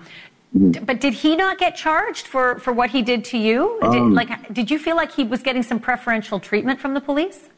Mm-hmm. 0.57 0.85
But 0.85 1.01
did 1.01 1.14
he 1.14 1.35
not 1.35 1.59
get 1.59 1.75
charged 1.75 2.27
for, 2.29 2.59
for 2.61 2.73
what 2.73 2.90
he 2.90 3.03
did 3.03 3.25
to 3.27 3.38
you? 3.38 3.79
Um, 3.83 3.92
did, 3.92 4.14
like, 4.14 4.53
did 4.53 4.71
you 4.71 4.79
feel 4.79 4.97
like 4.97 5.11
he 5.11 5.25
was 5.25 5.42
getting 5.42 5.62
some 5.62 5.81
preferential 5.81 6.38
treatment 6.38 6.79
from 6.79 6.95
the 6.95 7.01
police? 7.01 7.49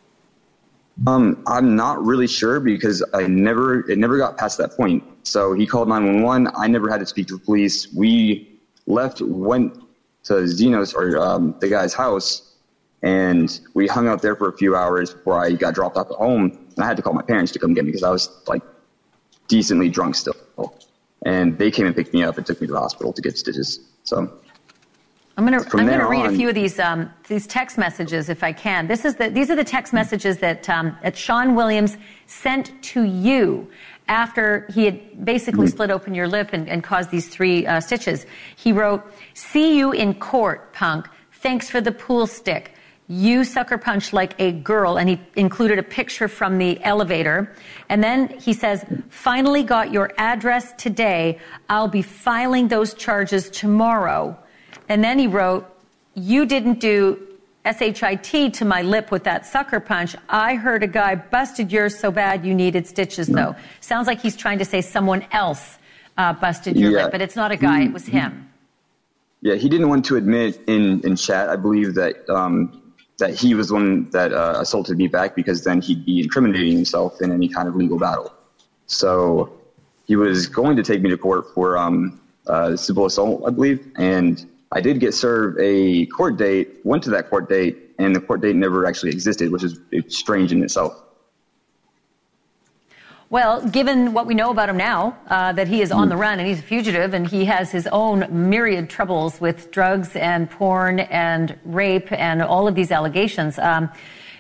Um, 1.07 1.43
I'm 1.47 1.75
not 1.75 2.03
really 2.05 2.29
sure 2.29 2.61
because 2.61 3.05
I 3.13 3.27
never 3.27 3.91
it 3.91 3.99
never 3.99 4.17
got 4.17 4.39
past 4.39 4.59
that 4.59 4.73
point. 4.73 5.05
So 5.25 5.53
he 5.53 5.67
called 5.67 5.89
911. 5.89 6.53
I 6.57 6.69
never 6.69 6.89
had 6.89 7.01
to 7.01 7.07
speak 7.07 7.27
to 7.29 7.35
the 7.37 7.45
police. 7.45 7.93
We 7.93 8.61
left, 8.87 9.21
went 9.21 9.77
to 10.25 10.35
Zenos 10.45 10.95
or 10.95 11.19
um, 11.19 11.55
the 11.61 11.69
guy's 11.69 11.95
house, 11.95 12.55
and 13.03 13.61
we 13.75 13.87
hung 13.87 14.09
out 14.09 14.23
there 14.23 14.35
for 14.35 14.49
a 14.49 14.57
few 14.57 14.75
hours 14.75 15.13
before 15.13 15.39
I 15.39 15.53
got 15.53 15.75
dropped 15.75 15.97
off 15.97 16.11
at 16.11 16.17
home. 16.17 16.59
And 16.75 16.85
I 16.85 16.87
had 16.87 16.97
to 16.97 17.03
call 17.03 17.13
my 17.13 17.23
parents 17.23 17.53
to 17.53 17.59
come 17.59 17.75
get 17.75 17.85
me 17.85 17.91
because 17.91 18.03
I 18.03 18.11
was 18.11 18.31
like 18.47 18.63
decently 19.47 19.89
drunk 19.89 20.15
still. 20.15 20.35
And 21.27 21.57
they 21.59 21.71
came 21.71 21.87
and 21.87 21.97
picked 21.97 22.13
me 22.13 22.23
up 22.23 22.37
and 22.37 22.47
took 22.47 22.61
me 22.61 22.67
to 22.67 22.73
the 22.73 22.79
hospital 22.79 23.13
to 23.13 23.23
get 23.23 23.39
stitches. 23.39 23.81
So 24.05 24.31
I'm 25.37 25.47
going 25.47 25.59
to 25.59 25.77
I'm 25.77 25.87
to 25.87 26.07
read 26.07 26.27
on, 26.27 26.35
a 26.35 26.37
few 26.37 26.49
of 26.49 26.55
these 26.55 26.79
um, 26.79 27.11
these 27.29 27.47
text 27.47 27.77
messages 27.77 28.29
if 28.29 28.45
I 28.45 28.53
can. 28.53 28.87
This 28.87 29.05
is 29.05 29.17
the 29.17 29.31
these 29.31 29.51
are 29.51 29.57
the 29.57 29.65
text 29.65 29.93
messages 29.93 30.39
that 30.39 30.69
um, 30.69 30.97
that 31.03 31.17
Sean 31.17 31.55
Williams 31.55 31.97
sent 32.27 32.81
to 32.85 33.03
you 33.05 33.69
after 34.09 34.67
he 34.75 34.85
had 34.85 35.25
basically 35.25 35.67
split 35.67 35.91
open 35.91 36.15
your 36.15 36.29
lip 36.29 36.51
and, 36.53 36.69
and 36.69 36.83
caused 36.85 37.11
these 37.11 37.29
three 37.29 37.67
uh, 37.67 37.81
stitches. 37.81 38.27
He 38.57 38.73
wrote, 38.73 39.03
"See 39.35 39.79
you 39.79 39.93
in 39.93 40.15
court, 40.15 40.73
punk. 40.73 41.09
Thanks 41.33 41.71
for 41.71 41.81
the 41.81 41.93
pool 41.93 42.27
stick." 42.27 42.75
You 43.07 43.45
sucker 43.45 43.77
punch 43.77 44.15
like 44.15 44.35
a 44.39 44.53
girl, 44.53 44.97
and 44.97 45.11
he 45.11 45.21
included 45.37 45.79
a 45.79 45.83
picture 45.83 46.27
from 46.27 46.57
the 46.57 46.83
elevator. 46.83 47.55
And 47.91 48.03
then 48.03 48.29
he 48.41 48.55
says, 48.55 48.83
finally 49.11 49.63
got 49.63 49.93
your 49.93 50.11
address 50.17 50.73
today. 50.79 51.39
I'll 51.69 51.89
be 51.89 52.01
filing 52.01 52.69
those 52.69 52.95
charges 52.95 53.51
tomorrow. 53.51 54.39
And 54.89 55.05
then 55.05 55.19
he 55.19 55.27
wrote, 55.27 55.67
You 56.15 56.47
didn't 56.47 56.81
do 56.81 57.34
SHIT 57.65 58.53
to 58.55 58.65
my 58.65 58.83
lip 58.83 59.11
with 59.11 59.25
that 59.25 59.47
sucker 59.47 59.81
punch. 59.81 60.15
I 60.29 60.55
heard 60.55 60.83
a 60.83 60.87
guy 60.87 61.15
busted 61.15 61.73
yours 61.73 61.99
so 61.99 62.11
bad 62.11 62.45
you 62.45 62.55
needed 62.55 62.87
stitches, 62.87 63.27
though. 63.27 63.57
Sounds 63.81 64.07
like 64.07 64.21
he's 64.21 64.37
trying 64.37 64.59
to 64.59 64.65
say 64.65 64.81
someone 64.81 65.27
else 65.33 65.79
uh, 66.19 66.35
busted 66.35 66.77
your 66.77 66.91
yeah. 66.91 67.05
lip, 67.05 67.13
but 67.13 67.23
it's 67.23 67.37
not 67.37 67.53
a 67.53 67.57
guy, 67.57 67.85
it 67.85 67.93
was 67.93 68.07
him. 68.07 68.51
Yeah, 69.41 69.55
he 69.55 69.69
didn't 69.69 69.89
want 69.89 70.05
to 70.07 70.17
admit 70.17 70.61
in, 70.67 71.01
in 71.07 71.17
chat, 71.17 71.49
I 71.49 71.57
believe, 71.57 71.95
that 71.95 72.29
um, 72.31 72.81
that 73.19 73.35
he 73.35 73.55
was 73.55 73.69
the 73.69 73.75
one 73.75 74.11
that 74.11 74.33
uh, 74.33 74.57
assaulted 74.59 74.99
me 74.99 75.07
back 75.07 75.37
because 75.37 75.65
then 75.65 75.81
he'd 75.81 76.05
be 76.05 76.21
incriminating 76.21 76.73
himself 76.73 77.21
in 77.23 77.31
any 77.31 77.49
kind 77.49 77.69
of 77.69 77.77
legal 77.77 77.99
battle. 77.99 78.33
So 78.87 79.53
he 80.07 80.17
was 80.17 80.47
going 80.47 80.77
to 80.77 80.83
take 80.83 81.01
me 81.01 81.11
to 81.11 81.17
court 81.17 81.47
for 81.55 81.79
um, 81.79 82.21
uh, 82.47 82.77
civil 82.77 83.07
assault, 83.07 83.43
I 83.47 83.51
believe, 83.51 83.87
and 83.97 84.45
I 84.75 84.81
did 84.81 84.99
get 84.99 85.15
served 85.15 85.59
a 85.61 86.07
court 86.07 86.37
date, 86.37 86.81
went 86.83 87.05
to 87.05 87.11
that 87.11 87.31
court 87.31 87.49
date, 87.49 87.95
and 87.99 88.15
the 88.15 88.21
court 88.21 88.41
date 88.41 88.57
never 88.57 88.87
actually 88.87 89.13
existed, 89.13 89.53
which 89.53 89.63
is 89.63 89.79
strange 90.09 90.51
in 90.51 90.63
itself. 90.65 91.01
Well, 93.31 93.67
given 93.69 94.13
what 94.13 94.27
we 94.27 94.35
know 94.35 94.51
about 94.51 94.69
him 94.69 94.77
now, 94.77 95.17
uh, 95.29 95.53
that 95.53 95.69
he 95.69 95.81
is 95.81 95.91
on 95.91 96.09
the 96.09 96.17
run 96.17 96.39
and 96.39 96.47
he's 96.47 96.59
a 96.59 96.63
fugitive 96.63 97.15
and 97.15 97.27
he 97.27 97.45
has 97.47 97.71
his 97.71 97.87
own 97.89 98.27
myriad 98.31 98.91
troubles 98.91 99.41
with 99.41 99.71
drugs 99.71 100.15
and 100.17 100.51
porn 100.51 101.01
and 101.01 101.59
rape 101.65 102.13
and 102.13 102.43
all 102.43 102.69
of 102.69 102.75
these 102.75 102.91
allegations, 102.91 103.59
um, 103.59 103.91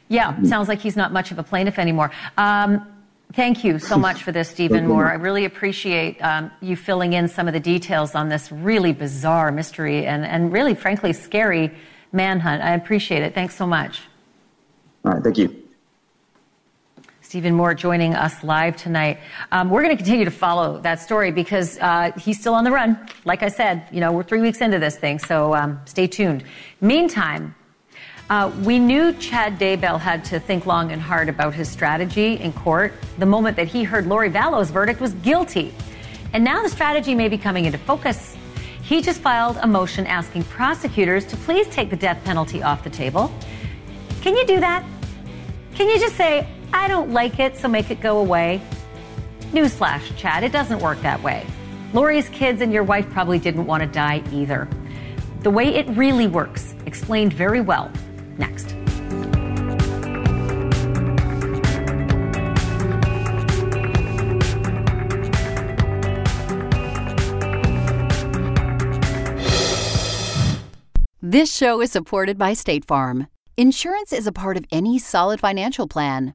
yeah, 0.08 0.40
sounds 0.42 0.68
like 0.68 0.80
he's 0.80 0.96
not 0.96 1.12
much 1.12 1.30
of 1.30 1.38
a 1.38 1.42
plaintiff 1.42 1.78
anymore. 1.78 2.10
Um, 2.36 2.86
Thank 3.36 3.64
you 3.64 3.80
so 3.80 3.96
much 3.96 4.22
for 4.22 4.30
this, 4.30 4.48
Stephen 4.48 4.86
Moore. 4.86 5.10
I 5.10 5.14
really 5.14 5.44
appreciate 5.44 6.22
um, 6.22 6.52
you 6.60 6.76
filling 6.76 7.14
in 7.14 7.26
some 7.26 7.48
of 7.48 7.52
the 7.52 7.58
details 7.58 8.14
on 8.14 8.28
this 8.28 8.52
really 8.52 8.92
bizarre 8.92 9.50
mystery 9.50 10.06
and, 10.06 10.24
and 10.24 10.52
really, 10.52 10.76
frankly, 10.76 11.12
scary 11.12 11.72
manhunt. 12.12 12.62
I 12.62 12.74
appreciate 12.74 13.24
it. 13.24 13.34
Thanks 13.34 13.56
so 13.56 13.66
much. 13.66 14.02
All 15.04 15.10
right, 15.10 15.22
thank 15.22 15.36
you. 15.36 15.64
Stephen 17.22 17.54
Moore 17.54 17.74
joining 17.74 18.14
us 18.14 18.44
live 18.44 18.76
tonight. 18.76 19.18
Um, 19.50 19.68
we're 19.68 19.82
going 19.82 19.96
to 19.96 20.00
continue 20.00 20.24
to 20.24 20.30
follow 20.30 20.78
that 20.82 21.00
story 21.00 21.32
because 21.32 21.76
uh, 21.80 22.12
he's 22.16 22.38
still 22.38 22.54
on 22.54 22.62
the 22.62 22.70
run. 22.70 22.96
Like 23.24 23.42
I 23.42 23.48
said, 23.48 23.88
you 23.90 23.98
know, 23.98 24.12
we're 24.12 24.22
three 24.22 24.42
weeks 24.42 24.60
into 24.60 24.78
this 24.78 24.96
thing, 24.96 25.18
so 25.18 25.56
um, 25.56 25.80
stay 25.86 26.06
tuned. 26.06 26.44
Meantime, 26.80 27.56
uh, 28.30 28.50
we 28.62 28.78
knew 28.78 29.12
Chad 29.14 29.58
Daybell 29.58 30.00
had 30.00 30.24
to 30.26 30.40
think 30.40 30.64
long 30.64 30.92
and 30.92 31.00
hard 31.00 31.28
about 31.28 31.52
his 31.52 31.68
strategy 31.68 32.34
in 32.34 32.52
court 32.52 32.94
the 33.18 33.26
moment 33.26 33.56
that 33.56 33.68
he 33.68 33.84
heard 33.84 34.06
Lori 34.06 34.30
Vallow's 34.30 34.70
verdict 34.70 35.00
was 35.00 35.12
guilty. 35.14 35.74
And 36.32 36.42
now 36.42 36.62
the 36.62 36.68
strategy 36.70 37.14
may 37.14 37.28
be 37.28 37.36
coming 37.36 37.66
into 37.66 37.76
focus. 37.76 38.34
He 38.82 39.02
just 39.02 39.20
filed 39.20 39.58
a 39.60 39.66
motion 39.66 40.06
asking 40.06 40.44
prosecutors 40.44 41.26
to 41.26 41.36
please 41.36 41.68
take 41.68 41.90
the 41.90 41.96
death 41.96 42.22
penalty 42.24 42.62
off 42.62 42.82
the 42.82 42.90
table. 42.90 43.30
Can 44.22 44.34
you 44.34 44.46
do 44.46 44.58
that? 44.58 44.84
Can 45.74 45.88
you 45.88 45.98
just 45.98 46.16
say, 46.16 46.48
I 46.72 46.88
don't 46.88 47.10
like 47.10 47.38
it, 47.40 47.58
so 47.58 47.68
make 47.68 47.90
it 47.90 48.00
go 48.00 48.18
away? 48.18 48.62
Newsflash, 49.52 50.16
Chad, 50.16 50.44
it 50.44 50.52
doesn't 50.52 50.80
work 50.80 51.00
that 51.02 51.22
way. 51.22 51.46
Lori's 51.92 52.28
kids 52.30 52.62
and 52.62 52.72
your 52.72 52.84
wife 52.84 53.08
probably 53.10 53.38
didn't 53.38 53.66
want 53.66 53.82
to 53.82 53.86
die 53.86 54.22
either. 54.32 54.66
The 55.40 55.50
way 55.50 55.74
it 55.74 55.86
really 55.90 56.26
works, 56.26 56.74
explained 56.86 57.34
very 57.34 57.60
well 57.60 57.92
next. 58.38 58.74
This 71.20 71.52
show 71.52 71.80
is 71.80 71.90
supported 71.90 72.38
by 72.38 72.52
State 72.52 72.84
Farm. 72.84 73.26
Insurance 73.56 74.12
is 74.12 74.26
a 74.26 74.32
part 74.32 74.56
of 74.56 74.64
any 74.70 74.98
solid 74.98 75.40
financial 75.40 75.88
plan. 75.88 76.34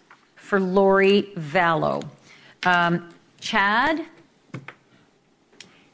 for 0.51 0.59
Lori 0.59 1.31
Vallow. 1.37 2.03
Um, 2.65 3.07
Chad, 3.39 4.05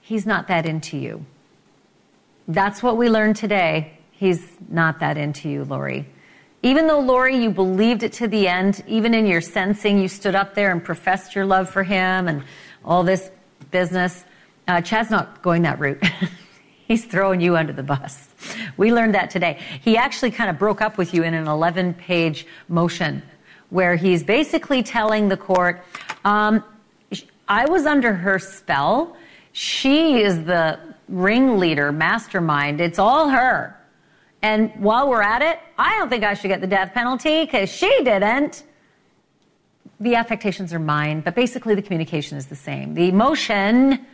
he's 0.01 0.25
not 0.25 0.47
that 0.47 0.65
into 0.65 0.97
you. 0.97 1.23
That's 2.47 2.81
what 2.81 2.97
we 2.97 3.07
learned 3.07 3.35
today. 3.35 3.99
He's 4.09 4.57
not 4.67 4.99
that 5.01 5.15
into 5.15 5.47
you, 5.47 5.63
Lori. 5.63 6.07
Even 6.63 6.87
though, 6.87 7.01
Lori, 7.01 7.37
you 7.37 7.51
believed 7.51 8.01
it 8.01 8.13
to 8.13 8.27
the 8.27 8.47
end, 8.47 8.83
even 8.87 9.13
in 9.13 9.27
your 9.27 9.41
sensing, 9.41 9.99
you 9.99 10.07
stood 10.07 10.33
up 10.33 10.55
there 10.55 10.71
and 10.71 10.83
professed 10.83 11.35
your 11.35 11.45
love 11.45 11.69
for 11.69 11.83
him 11.83 12.27
and 12.27 12.43
all 12.83 13.03
this 13.03 13.29
business, 13.69 14.25
uh, 14.67 14.81
Chad's 14.81 15.11
not 15.11 15.43
going 15.43 15.61
that 15.61 15.77
route. 15.77 16.03
He's 16.87 17.05
throwing 17.05 17.41
you 17.41 17.55
under 17.55 17.73
the 17.73 17.83
bus. 17.83 18.27
We 18.75 18.91
learned 18.91 19.13
that 19.13 19.29
today. 19.29 19.59
He 19.81 19.97
actually 19.97 20.31
kind 20.31 20.49
of 20.49 20.57
broke 20.57 20.81
up 20.81 20.97
with 20.97 21.13
you 21.13 21.21
in 21.21 21.35
an 21.35 21.47
11 21.47 21.93
page 21.93 22.47
motion 22.67 23.21
where 23.69 23.95
he's 23.95 24.23
basically 24.23 24.83
telling 24.83 25.27
the 25.29 25.37
court, 25.37 25.83
um, 26.23 26.63
I 27.47 27.65
was 27.65 27.85
under 27.85 28.13
her 28.13 28.39
spell. 28.39 29.15
She 29.51 30.21
is 30.21 30.43
the 30.43 30.79
ringleader, 31.07 31.91
mastermind. 31.91 32.81
It's 32.81 32.99
all 32.99 33.29
her. 33.29 33.77
And 34.41 34.71
while 34.75 35.09
we're 35.09 35.21
at 35.21 35.41
it, 35.41 35.59
I 35.77 35.97
don't 35.97 36.09
think 36.09 36.23
I 36.23 36.33
should 36.33 36.49
get 36.49 36.61
the 36.61 36.67
death 36.67 36.93
penalty 36.93 37.45
because 37.45 37.69
she 37.69 37.89
didn't. 38.03 38.63
The 39.99 40.15
affectations 40.15 40.73
are 40.73 40.79
mine, 40.79 41.21
but 41.21 41.33
basically 41.33 41.73
the 41.73 41.81
communication 41.81 42.37
is 42.37 42.47
the 42.47 42.55
same. 42.55 42.93
The 42.93 43.11
motion 43.11 44.05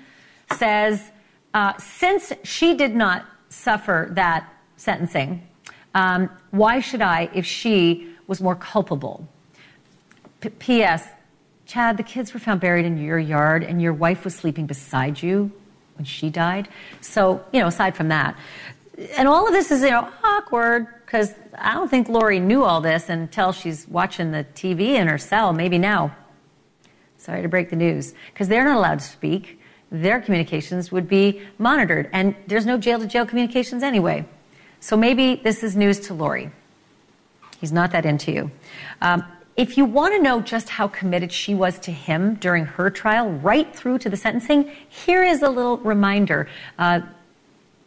says, 0.57 1.11
uh, 1.53 1.73
since 1.77 2.31
she 2.43 2.75
did 2.75 2.95
not 2.95 3.25
suffer 3.49 4.09
that 4.11 4.51
sentencing, 4.77 5.45
um, 5.93 6.29
why 6.51 6.79
should 6.79 7.01
I 7.01 7.29
if 7.33 7.45
she 7.45 8.15
was 8.27 8.41
more 8.41 8.55
culpable? 8.55 9.27
P.S. 10.49 11.08
Chad, 11.65 11.97
the 11.97 12.03
kids 12.03 12.34
were 12.34 12.39
found 12.39 12.60
buried 12.62 12.86
in 12.86 12.97
your 12.97 13.19
yard, 13.19 13.63
and 13.63 13.82
your 13.82 13.93
wife 13.93 14.25
was 14.25 14.36
sleeping 14.36 14.65
beside 14.65 15.21
you 15.21 15.51
when 15.95 16.06
she 16.06 16.29
died. 16.29 16.67
So, 17.01 17.43
you 17.53 17.62
know, 17.62 17.67
aside 17.67 17.95
from 17.95 18.10
that, 18.10 18.38
and 19.17 19.27
all 19.27 19.47
of 19.47 19.53
this 19.53 19.71
is, 19.71 19.82
you 19.82 19.89
know, 19.89 20.08
awkward 20.23 20.88
because 21.06 21.34
I 21.58 21.73
don't 21.73 21.89
think 21.89 22.10
Lori 22.10 22.39
knew 22.39 22.63
all 22.63 22.82
this 22.82 23.10
until 23.10 23.51
she's 23.51 23.88
watching 23.88 24.32
the 24.32 24.45
TV 24.56 24.95
in 24.95 25.08
her 25.08 25.17
cell. 25.17 25.53
Maybe 25.53 25.77
now. 25.77 26.15
Sorry 27.17 27.41
to 27.41 27.47
break 27.47 27.69
the 27.69 27.75
news, 27.75 28.13
because 28.34 28.47
they're 28.47 28.65
not 28.65 28.77
allowed 28.77 28.99
to 28.99 29.06
speak. 29.06 29.60
Their 29.91 30.19
communications 30.19 30.91
would 30.91 31.08
be 31.08 31.41
monitored, 31.58 32.10
and 32.12 32.36
there's 32.47 32.65
no 32.65 32.77
jail 32.77 32.99
to 32.99 33.08
jail 33.08 33.25
communications 33.25 33.84
anyway. 33.84 34.25
So 34.79 34.97
maybe 34.97 35.36
this 35.36 35.63
is 35.63 35.77
news 35.77 35.99
to 36.01 36.13
Lori. 36.13 36.51
He's 37.62 37.71
not 37.71 37.91
that 37.91 38.06
into 38.06 38.32
you. 38.32 38.51
Um, 39.01 39.23
if 39.55 39.77
you 39.77 39.85
want 39.85 40.15
to 40.15 40.21
know 40.21 40.41
just 40.41 40.69
how 40.69 40.87
committed 40.87 41.31
she 41.31 41.53
was 41.53 41.77
to 41.79 41.91
him 41.91 42.35
during 42.35 42.65
her 42.65 42.89
trial, 42.89 43.29
right 43.29 43.73
through 43.75 43.99
to 43.99 44.09
the 44.09 44.17
sentencing, 44.17 44.71
here 44.89 45.23
is 45.23 45.41
a 45.41 45.49
little 45.49 45.77
reminder 45.77 46.47
uh, 46.79 47.01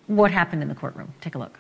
what 0.07 0.31
happened 0.31 0.63
in 0.63 0.69
the 0.69 0.75
courtroom. 0.75 1.13
Take 1.21 1.35
a 1.35 1.39
look. 1.39 1.59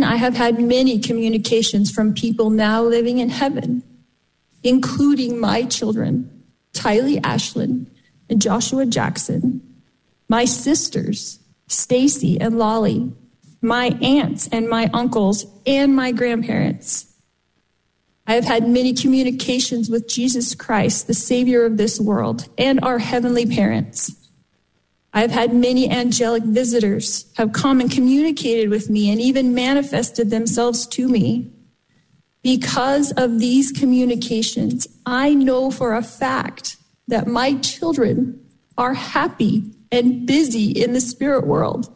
I 0.00 0.16
have 0.16 0.34
had 0.34 0.60
many 0.60 0.98
communications 0.98 1.90
from 1.90 2.14
people 2.14 2.50
now 2.50 2.82
living 2.82 3.18
in 3.18 3.28
heaven, 3.28 3.82
including 4.62 5.38
my 5.38 5.64
children, 5.64 6.44
Tylee 6.72 7.20
Ashlyn 7.20 7.86
and 8.28 8.42
Joshua 8.42 8.84
Jaxon, 8.84 9.60
my 10.28 10.44
sisters, 10.44 11.38
Stacy 11.68 12.40
and 12.40 12.58
Lolly, 12.58 13.12
my 13.66 13.88
aunts 14.00 14.48
and 14.48 14.68
my 14.68 14.88
uncles 14.92 15.44
and 15.66 15.94
my 15.94 16.12
grandparents. 16.12 17.12
I 18.28 18.34
have 18.34 18.44
had 18.44 18.68
many 18.68 18.94
communications 18.94 19.90
with 19.90 20.08
Jesus 20.08 20.54
Christ, 20.54 21.06
the 21.06 21.14
Savior 21.14 21.64
of 21.64 21.76
this 21.76 22.00
world, 22.00 22.48
and 22.56 22.78
our 22.82 22.98
heavenly 22.98 23.44
parents. 23.44 24.14
I've 25.12 25.30
had 25.32 25.54
many 25.54 25.90
angelic 25.90 26.44
visitors 26.44 27.26
have 27.36 27.52
come 27.52 27.80
and 27.80 27.90
communicated 27.90 28.68
with 28.68 28.88
me 28.88 29.10
and 29.10 29.20
even 29.20 29.54
manifested 29.54 30.30
themselves 30.30 30.86
to 30.88 31.08
me. 31.08 31.50
Because 32.42 33.12
of 33.12 33.40
these 33.40 33.72
communications, 33.72 34.86
I 35.06 35.34
know 35.34 35.72
for 35.72 35.94
a 35.94 36.02
fact 36.02 36.76
that 37.08 37.26
my 37.26 37.54
children 37.54 38.40
are 38.78 38.94
happy 38.94 39.64
and 39.90 40.26
busy 40.26 40.70
in 40.70 40.92
the 40.92 41.00
spirit 41.00 41.46
world. 41.46 41.95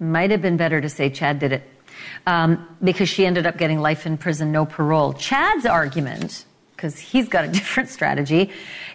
Might 0.00 0.30
have 0.30 0.42
been 0.42 0.56
better 0.56 0.80
to 0.80 0.88
say 0.88 1.10
Chad 1.10 1.38
did 1.38 1.52
it 1.52 1.68
um, 2.26 2.66
because 2.82 3.08
she 3.08 3.26
ended 3.26 3.46
up 3.46 3.56
getting 3.56 3.80
life 3.80 4.06
in 4.06 4.18
prison, 4.18 4.52
no 4.52 4.66
parole. 4.66 5.12
Chad's 5.14 5.66
argument, 5.66 6.44
because 6.76 6.98
he's 6.98 7.28
got 7.28 7.44
a 7.44 7.48
different 7.58 7.88
strategy, 7.88 8.50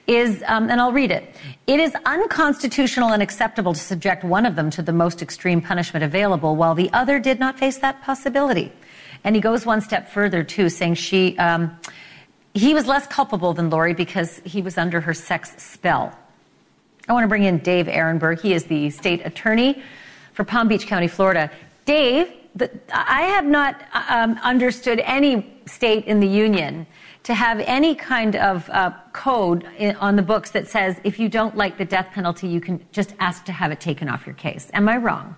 is, 0.07 0.43
um, 0.47 0.69
and 0.69 0.79
I'll 0.79 0.91
read 0.91 1.11
it. 1.11 1.35
It 1.67 1.79
is 1.79 1.93
unconstitutional 2.05 3.09
and 3.09 3.21
acceptable 3.21 3.73
to 3.73 3.79
subject 3.79 4.23
one 4.23 4.45
of 4.45 4.55
them 4.55 4.69
to 4.71 4.81
the 4.81 4.93
most 4.93 5.21
extreme 5.21 5.61
punishment 5.61 6.03
available, 6.03 6.55
while 6.55 6.75
the 6.75 6.91
other 6.93 7.19
did 7.19 7.39
not 7.39 7.57
face 7.57 7.77
that 7.79 8.01
possibility. 8.01 8.71
And 9.23 9.35
he 9.35 9.41
goes 9.41 9.65
one 9.65 9.81
step 9.81 10.09
further 10.09 10.43
too, 10.43 10.69
saying 10.69 10.95
she, 10.95 11.37
um, 11.37 11.77
he 12.53 12.73
was 12.73 12.85
less 12.85 13.07
culpable 13.07 13.53
than 13.53 13.69
Lori 13.69 13.93
because 13.93 14.41
he 14.43 14.61
was 14.61 14.77
under 14.77 14.99
her 15.01 15.13
sex 15.13 15.53
spell. 15.57 16.17
I 17.07 17.13
want 17.13 17.23
to 17.23 17.27
bring 17.27 17.43
in 17.43 17.59
Dave 17.59 17.87
Aronberg. 17.87 18.41
He 18.41 18.53
is 18.53 18.65
the 18.65 18.89
state 18.89 19.25
attorney 19.25 19.81
for 20.33 20.43
Palm 20.43 20.67
Beach 20.67 20.87
County, 20.87 21.07
Florida. 21.07 21.49
Dave, 21.85 22.31
the, 22.55 22.69
I 22.91 23.23
have 23.23 23.45
not 23.45 23.81
um, 24.09 24.39
understood 24.43 24.99
any 25.03 25.53
state 25.65 26.05
in 26.05 26.19
the 26.19 26.27
union 26.27 26.85
to 27.23 27.33
have 27.33 27.59
any 27.61 27.95
kind 27.95 28.35
of 28.35 28.69
uh, 28.69 28.91
code 29.13 29.65
in, 29.77 29.95
on 29.95 30.15
the 30.15 30.21
books 30.21 30.51
that 30.51 30.67
says 30.67 30.99
if 31.03 31.19
you 31.19 31.29
don't 31.29 31.55
like 31.55 31.77
the 31.77 31.85
death 31.85 32.09
penalty, 32.11 32.47
you 32.47 32.59
can 32.59 32.85
just 32.91 33.13
ask 33.19 33.45
to 33.45 33.51
have 33.51 33.71
it 33.71 33.79
taken 33.79 34.09
off 34.09 34.25
your 34.25 34.35
case. 34.35 34.69
Am 34.73 34.89
I 34.89 34.97
wrong? 34.97 35.35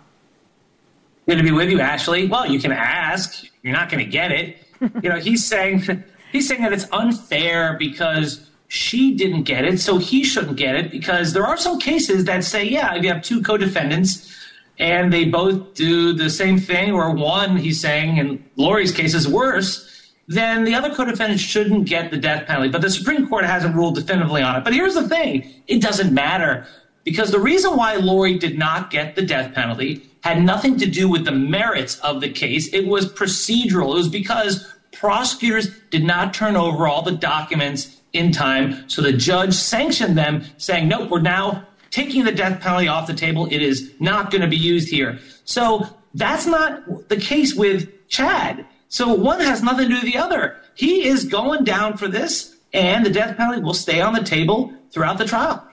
I'm 1.28 1.34
going 1.34 1.38
to 1.38 1.44
be 1.44 1.56
with 1.56 1.70
you, 1.70 1.78
Ashleigh. 1.78 2.30
Well, 2.30 2.48
you 2.48 2.60
can 2.60 2.72
ask. 2.72 3.46
You're 3.64 3.74
not 3.74 3.90
going 3.90 4.04
to 4.04 4.10
get 4.10 4.32
it. 4.32 4.58
you 5.04 5.10
know, 5.10 5.20
he's 5.20 5.46
saying 5.46 6.04
he's 6.32 6.48
saying 6.48 6.62
that 6.62 6.74
it's 6.74 6.88
unfair 6.92 7.78
because 7.80 8.50
she 8.68 9.16
didn't 9.16 9.44
get 9.44 9.64
it, 9.64 9.80
so 9.80 9.98
he 9.98 10.24
shouldn't 10.24 10.58
get 10.58 10.76
it 10.76 10.92
because 10.92 11.34
there 11.34 11.46
are 11.46 11.58
some 11.58 11.80
cases 11.80 12.26
that 12.26 12.44
say, 12.44 12.64
yeah, 12.64 12.96
if 12.96 13.04
you 13.04 13.10
have 13.10 13.22
two 13.22 13.42
co-defendants 13.42 14.36
and 14.80 15.12
they 15.12 15.26
both 15.26 15.74
do 15.74 16.14
the 16.14 16.30
same 16.30 16.60
thing, 16.60 16.92
or 16.92 17.12
one, 17.12 17.58
he's 17.58 17.80
saying, 17.80 18.18
in 18.18 18.44
Lori's 18.56 18.92
case 18.92 19.14
is 19.14 19.28
worse, 19.28 20.14
then 20.28 20.64
the 20.64 20.74
other 20.74 20.94
co-defendant 20.94 21.40
shouldn't 21.40 21.88
get 21.88 22.12
the 22.12 22.18
death 22.18 22.48
penalty. 22.48 22.70
But 22.70 22.82
the 22.82 22.90
Supreme 22.90 23.28
Court 23.28 23.46
hasn't 23.46 23.76
ruled 23.76 23.96
definitively 23.96 24.42
on 24.42 24.56
it. 24.56 24.64
But 24.64 24.74
here's 24.74 24.96
the 24.96 25.08
thing: 25.08 25.50
it 25.68 25.82
doesn't 25.82 26.14
matter 26.14 26.66
because 27.04 27.32
the 27.32 27.40
reason 27.40 27.78
why 27.78 27.96
Lori 27.96 28.38
did 28.38 28.58
not 28.58 28.90
get 28.90 29.16
the 29.16 29.22
death 29.22 29.54
penalty 29.54 30.10
had 30.22 30.44
nothing 30.44 30.78
to 30.78 30.88
do 30.88 31.08
with 31.08 31.24
the 31.24 31.32
merits 31.32 32.00
of 32.00 32.20
the 32.20 32.30
case. 32.30 32.74
It 32.74 32.88
was 32.88 33.06
procedural. 33.14 33.92
It 33.92 33.98
was 33.98 34.10
because 34.10 34.74
prosecutors 34.92 35.70
did 35.92 36.04
not 36.04 36.34
turn 36.34 36.56
over 36.56 36.88
all 36.88 37.04
the 37.04 37.12
documents 37.12 38.02
in 38.12 38.32
time. 38.32 38.90
So 38.90 39.04
the 39.04 39.14
judge 39.14 39.54
sanctioned 39.54 40.18
them, 40.18 40.44
saying, 40.58 40.88
nope, 40.88 41.12
we're 41.12 41.20
now 41.22 41.68
taking 41.96 42.26
the 42.26 42.32
death 42.32 42.60
penalty 42.60 42.90
off 42.90 43.08
the 43.08 43.14
table. 43.14 43.48
It 43.50 43.62
is 43.62 43.94
not 44.02 44.30
going 44.30 44.42
to 44.42 44.50
be 44.50 44.58
used 44.58 44.90
here. 44.90 45.18
So 45.46 45.88
that's 46.14 46.46
not 46.46 47.08
the 47.08 47.16
case 47.16 47.56
with 47.56 48.10
Chad. 48.10 48.66
So 48.90 49.14
one 49.14 49.40
has 49.40 49.64
nothing 49.64 49.88
to 49.88 49.96
do 49.96 50.02
with 50.02 50.14
the 50.14 50.18
other. 50.18 50.58
He 50.76 51.08
is 51.08 51.24
going 51.24 51.64
down 51.64 51.96
for 51.96 52.10
this, 52.10 52.58
and 52.74 53.06
the 53.06 53.10
death 53.10 53.38
penalty 53.38 53.62
will 53.62 53.74
stay 53.74 54.02
on 54.02 54.14
the 54.14 54.24
table 54.24 54.74
throughout 54.92 55.18
the 55.18 55.24
trial. 55.24 55.66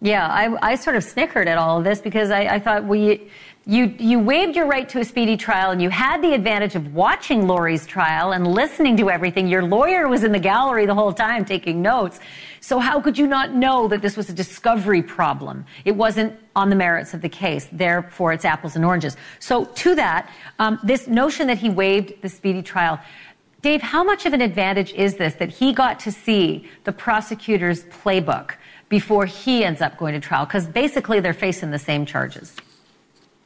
Yeah, 0.00 0.28
I, 0.28 0.70
I 0.70 0.76
sort 0.76 0.94
of 0.94 1.02
snickered 1.02 1.48
at 1.48 1.58
all 1.58 1.78
of 1.78 1.84
this 1.84 2.00
because 2.00 2.30
I, 2.30 2.42
I 2.42 2.58
thought, 2.60 2.84
well, 2.84 3.16
you, 3.68 3.94
you, 3.98 4.18
waived 4.18 4.56
your 4.56 4.64
right 4.64 4.88
to 4.88 5.00
a 5.00 5.04
speedy 5.04 5.36
trial 5.36 5.72
and 5.72 5.82
you 5.82 5.90
had 5.90 6.22
the 6.22 6.32
advantage 6.32 6.74
of 6.74 6.94
watching 6.94 7.46
Lori's 7.46 7.84
trial 7.84 8.32
and 8.32 8.46
listening 8.46 8.96
to 8.96 9.10
everything. 9.10 9.46
Your 9.46 9.62
lawyer 9.62 10.08
was 10.08 10.24
in 10.24 10.32
the 10.32 10.38
gallery 10.38 10.86
the 10.86 10.94
whole 10.94 11.12
time 11.12 11.44
taking 11.44 11.82
notes. 11.82 12.18
So 12.60 12.78
how 12.78 12.98
could 12.98 13.18
you 13.18 13.26
not 13.26 13.52
know 13.52 13.86
that 13.88 14.00
this 14.00 14.16
was 14.16 14.30
a 14.30 14.32
discovery 14.32 15.02
problem? 15.02 15.66
It 15.84 15.92
wasn't 15.92 16.34
on 16.56 16.70
the 16.70 16.76
merits 16.76 17.12
of 17.12 17.20
the 17.20 17.28
case. 17.28 17.68
Therefore, 17.70 18.32
it's 18.32 18.46
apples 18.46 18.74
and 18.74 18.86
oranges. 18.86 19.18
So 19.38 19.66
to 19.66 19.94
that, 19.96 20.30
um, 20.58 20.80
this 20.82 21.06
notion 21.06 21.46
that 21.48 21.58
he 21.58 21.68
waived 21.68 22.22
the 22.22 22.30
speedy 22.30 22.62
trial, 22.62 22.98
Dave, 23.60 23.82
how 23.82 24.02
much 24.02 24.24
of 24.24 24.32
an 24.32 24.40
advantage 24.40 24.94
is 24.94 25.16
this 25.16 25.34
that 25.34 25.50
he 25.50 25.74
got 25.74 26.00
to 26.00 26.10
see 26.10 26.66
the 26.84 26.92
prosecutor's 26.92 27.84
playbook 27.84 28.52
before 28.88 29.26
he 29.26 29.62
ends 29.62 29.82
up 29.82 29.98
going 29.98 30.14
to 30.14 30.20
trial? 30.20 30.46
Because 30.46 30.66
basically 30.66 31.20
they're 31.20 31.34
facing 31.34 31.70
the 31.70 31.78
same 31.78 32.06
charges 32.06 32.56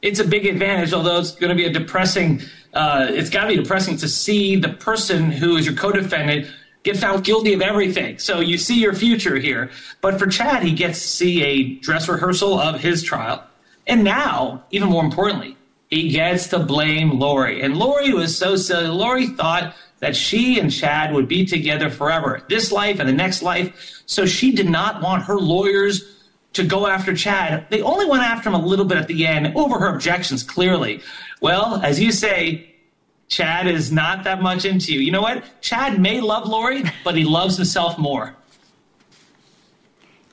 it's 0.03 0.19
a 0.19 0.27
big 0.27 0.45
advantage, 0.45 0.93
although 0.93 1.17
it's 1.17 1.31
going 1.31 1.49
to 1.49 1.55
be 1.55 1.65
a 1.65 1.71
depressing, 1.71 2.41
uh, 2.73 3.07
it's 3.09 3.29
got 3.29 3.43
to 3.43 3.47
be 3.47 3.55
depressing 3.55 3.97
to 3.97 4.09
see 4.09 4.57
the 4.57 4.69
person 4.69 5.31
who 5.31 5.55
is 5.55 5.65
your 5.65 5.75
co-defendant 5.75 6.51
get 6.83 6.97
found 6.97 7.23
guilty 7.23 7.53
of 7.53 7.61
everything. 7.61 8.19
So 8.19 8.41
you 8.41 8.57
see 8.57 8.79
your 8.79 8.93
future 8.93 9.37
here. 9.37 9.71
But 10.01 10.19
for 10.19 10.27
Chad, 10.27 10.61
he 10.61 10.73
gets 10.73 11.01
to 11.01 11.07
see 11.07 11.41
a 11.41 11.75
dress 11.75 12.09
rehearsal 12.09 12.59
of 12.59 12.81
his 12.81 13.01
trial. 13.01 13.45
And 13.87 14.03
now, 14.03 14.63
even 14.71 14.89
more 14.89 15.03
importantly, 15.03 15.55
he 15.89 16.09
gets 16.09 16.47
to 16.47 16.59
blame 16.59 17.17
Lori. 17.17 17.61
And 17.61 17.77
Lori 17.77 18.13
was 18.13 18.37
so 18.37 18.57
silly. 18.57 18.87
Lori 18.87 19.27
thought 19.27 19.73
that 19.99 20.17
she 20.17 20.59
and 20.59 20.69
Chad 20.69 21.13
would 21.13 21.29
be 21.29 21.45
together 21.45 21.89
forever, 21.89 22.43
this 22.49 22.73
life 22.73 22.99
and 22.99 23.07
the 23.07 23.13
next 23.13 23.41
life. 23.41 24.01
So 24.05 24.25
she 24.25 24.51
did 24.51 24.69
not 24.69 25.01
want 25.01 25.23
her 25.23 25.37
lawyers 25.37 26.22
to 26.53 26.63
go 26.63 26.87
after 26.87 27.15
Chad. 27.15 27.65
They 27.69 27.81
only 27.81 28.05
went 28.05 28.23
after 28.23 28.49
him 28.49 28.55
a 28.55 28.65
little 28.65 28.85
bit 28.85 28.97
at 28.97 29.07
the 29.07 29.25
end 29.25 29.55
over 29.55 29.79
her 29.79 29.87
objections, 29.87 30.43
clearly. 30.43 31.01
Well, 31.41 31.81
as 31.83 31.99
you 31.99 32.11
say, 32.11 32.73
Chad 33.27 33.67
is 33.67 33.91
not 33.91 34.23
that 34.25 34.41
much 34.41 34.63
into 34.65 34.93
you. 34.93 34.99
You 34.99 35.11
know 35.11 35.21
what? 35.21 35.43
Chad 35.61 35.99
may 35.99 36.21
love 36.21 36.47
Lori, 36.47 36.83
but 37.03 37.15
he 37.15 37.23
loves 37.23 37.57
himself 37.57 37.97
more. 37.97 38.35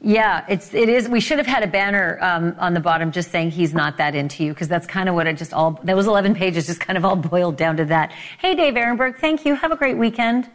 Yeah, 0.03 0.47
it's 0.49 0.73
it 0.73 0.89
is. 0.89 1.09
We 1.09 1.21
should 1.21 1.37
have 1.39 1.47
had 1.47 1.63
a 1.63 1.67
banner 1.67 2.19
um, 2.23 2.57
on 2.59 2.73
the 2.73 2.81
bottom 2.81 3.13
just 3.13 3.31
saying 3.31 3.51
he's 3.51 3.75
not 3.75 3.99
that 3.99 4.15
into 4.15 4.45
you 4.45 4.55
because 4.55 4.67
that's 4.67 4.87
kind 4.87 5.11
of 5.11 5.15
what 5.15 5.27
it 5.27 5.37
just 5.37 5.53
all. 5.53 5.79
That 5.85 5.95
was 5.95 6.07
eleven 6.07 6.35
pages, 6.35 6.67
just 6.67 6.81
kind 6.81 6.97
of 6.97 7.05
all 7.05 7.17
boiled 7.31 7.57
down 7.57 7.77
to 7.77 7.85
that. 7.87 8.13
Hey, 8.39 8.55
Dave 8.55 8.75
Aronberg, 8.75 9.19
thank 9.19 9.45
you. 9.45 9.55
Have 9.55 9.73
a 9.73 9.77
great 9.77 9.99
weekend. 9.99 10.49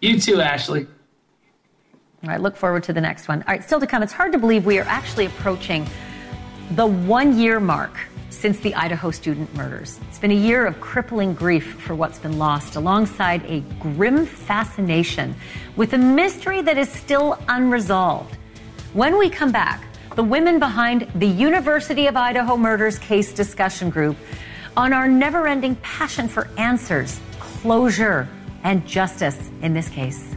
You 0.00 0.18
too, 0.18 0.36
Ashleigh. 0.36 0.88
Right, 2.24 2.40
look 2.40 2.56
forward 2.56 2.84
to 2.84 2.92
the 2.92 3.00
next 3.00 3.26
one. 3.26 3.42
All 3.42 3.52
right, 3.52 3.64
still 3.64 3.80
to 3.80 3.86
come. 3.86 4.00
It's 4.00 4.12
hard 4.12 4.30
to 4.30 4.38
believe 4.38 4.64
we 4.64 4.78
are 4.78 4.84
actually 4.84 5.26
approaching 5.26 5.88
the 6.70 6.86
one 6.86 7.36
year 7.36 7.58
mark 7.58 7.98
since 8.30 8.60
the 8.60 8.72
Idaho 8.76 9.10
student 9.10 9.52
murders. 9.56 9.98
It's 10.08 10.20
been 10.20 10.30
a 10.30 10.34
year 10.34 10.64
of 10.64 10.80
crippling 10.80 11.34
grief 11.34 11.80
for 11.80 11.96
what's 11.96 12.20
been 12.20 12.38
lost, 12.38 12.76
alongside 12.76 13.44
a 13.46 13.60
grim 13.80 14.24
fascination 14.24 15.34
with 15.74 15.94
a 15.94 15.98
mystery 15.98 16.62
that 16.62 16.78
is 16.78 16.88
still 16.88 17.38
unresolved. 17.48 18.36
When 18.92 19.18
we 19.18 19.28
come 19.28 19.50
back, 19.50 19.84
the 20.14 20.22
women 20.22 20.60
behind 20.60 21.10
the 21.16 21.26
University 21.26 22.06
of 22.06 22.16
Idaho 22.16 22.56
murders 22.56 23.00
case 23.00 23.32
discussion 23.32 23.90
group 23.90 24.16
on 24.76 24.92
our 24.92 25.08
never 25.08 25.48
ending 25.48 25.74
passion 25.76 26.28
for 26.28 26.48
answers, 26.56 27.18
closure, 27.40 28.28
and 28.62 28.86
justice 28.86 29.50
in 29.60 29.74
this 29.74 29.88
case. 29.88 30.36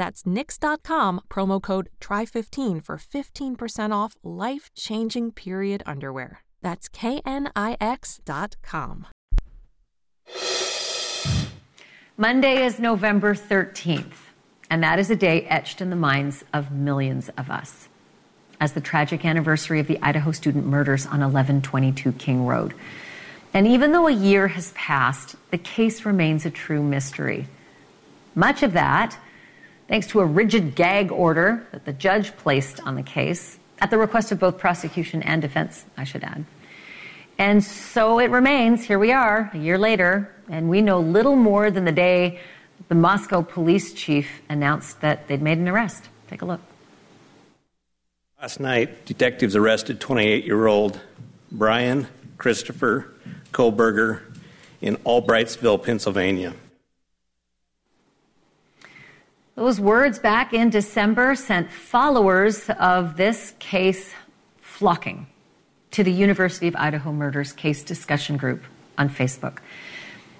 That's 0.00 0.22
knix.com, 0.22 1.20
promo 1.28 1.60
code 1.60 1.90
TRY15 2.00 2.82
for 2.82 2.96
15% 2.96 3.92
off 3.94 4.16
life 4.22 4.70
changing 4.74 5.32
period 5.32 5.82
underwear. 5.84 6.40
That's 6.62 6.88
knix.com. 6.88 8.16
Monday 12.16 12.64
is 12.64 12.78
November 12.78 13.34
13th, 13.34 14.14
and 14.70 14.82
that 14.82 14.98
is 14.98 15.10
a 15.10 15.16
day 15.16 15.42
etched 15.42 15.82
in 15.82 15.90
the 15.90 15.96
minds 15.96 16.46
of 16.54 16.72
millions 16.72 17.28
of 17.36 17.50
us 17.50 17.90
as 18.58 18.72
the 18.72 18.80
tragic 18.80 19.26
anniversary 19.26 19.80
of 19.80 19.86
the 19.86 19.98
Idaho 20.00 20.32
student 20.32 20.64
murders 20.64 21.04
on 21.04 21.20
1122 21.20 22.12
King 22.12 22.46
Road. 22.46 22.72
And 23.52 23.66
even 23.66 23.92
though 23.92 24.06
a 24.06 24.12
year 24.12 24.48
has 24.48 24.72
passed, 24.72 25.36
the 25.50 25.58
case 25.58 26.06
remains 26.06 26.46
a 26.46 26.50
true 26.50 26.82
mystery. 26.82 27.48
Much 28.34 28.62
of 28.62 28.72
that 28.72 29.18
thanks 29.90 30.06
to 30.06 30.20
a 30.20 30.24
rigid 30.24 30.76
gag 30.76 31.10
order 31.10 31.66
that 31.72 31.84
the 31.84 31.92
judge 31.92 32.34
placed 32.36 32.80
on 32.86 32.94
the 32.94 33.02
case 33.02 33.58
at 33.80 33.90
the 33.90 33.98
request 33.98 34.30
of 34.30 34.38
both 34.38 34.56
prosecution 34.56 35.20
and 35.24 35.42
defense, 35.42 35.84
I 35.96 36.04
should 36.04 36.22
add. 36.22 36.44
And 37.38 37.62
so 37.62 38.20
it 38.20 38.30
remains. 38.30 38.84
Here 38.84 39.00
we 39.00 39.10
are, 39.10 39.50
a 39.52 39.58
year 39.58 39.78
later, 39.78 40.32
and 40.48 40.70
we 40.70 40.80
know 40.80 41.00
little 41.00 41.34
more 41.34 41.70
than 41.72 41.84
the 41.84 41.92
day 41.92 42.38
the 42.88 42.94
Moscow 42.94 43.42
police 43.42 43.92
chief 43.92 44.42
announced 44.48 45.00
that 45.00 45.26
they'd 45.26 45.42
made 45.42 45.58
an 45.58 45.68
arrest. 45.68 46.08
Take 46.28 46.42
a 46.42 46.44
look. 46.44 46.60
Last 48.40 48.60
night, 48.60 49.06
detectives 49.06 49.56
arrested 49.56 50.00
28 50.00 50.44
year 50.44 50.66
old 50.66 51.00
Brian 51.50 52.06
Christopher 52.38 53.12
Kohberger 53.52 54.20
in 54.80 54.96
Albrightsville, 54.98 55.82
Pennsylvania. 55.82 56.54
Those 59.56 59.80
words 59.80 60.18
back 60.18 60.54
in 60.54 60.70
December 60.70 61.34
sent 61.34 61.70
followers 61.70 62.70
of 62.70 63.16
this 63.16 63.54
case 63.58 64.14
flocking 64.60 65.26
to 65.90 66.04
the 66.04 66.12
University 66.12 66.68
of 66.68 66.76
Idaho 66.76 67.12
Murders 67.12 67.52
Case 67.52 67.82
Discussion 67.82 68.36
Group 68.36 68.62
on 68.96 69.10
Facebook. 69.10 69.58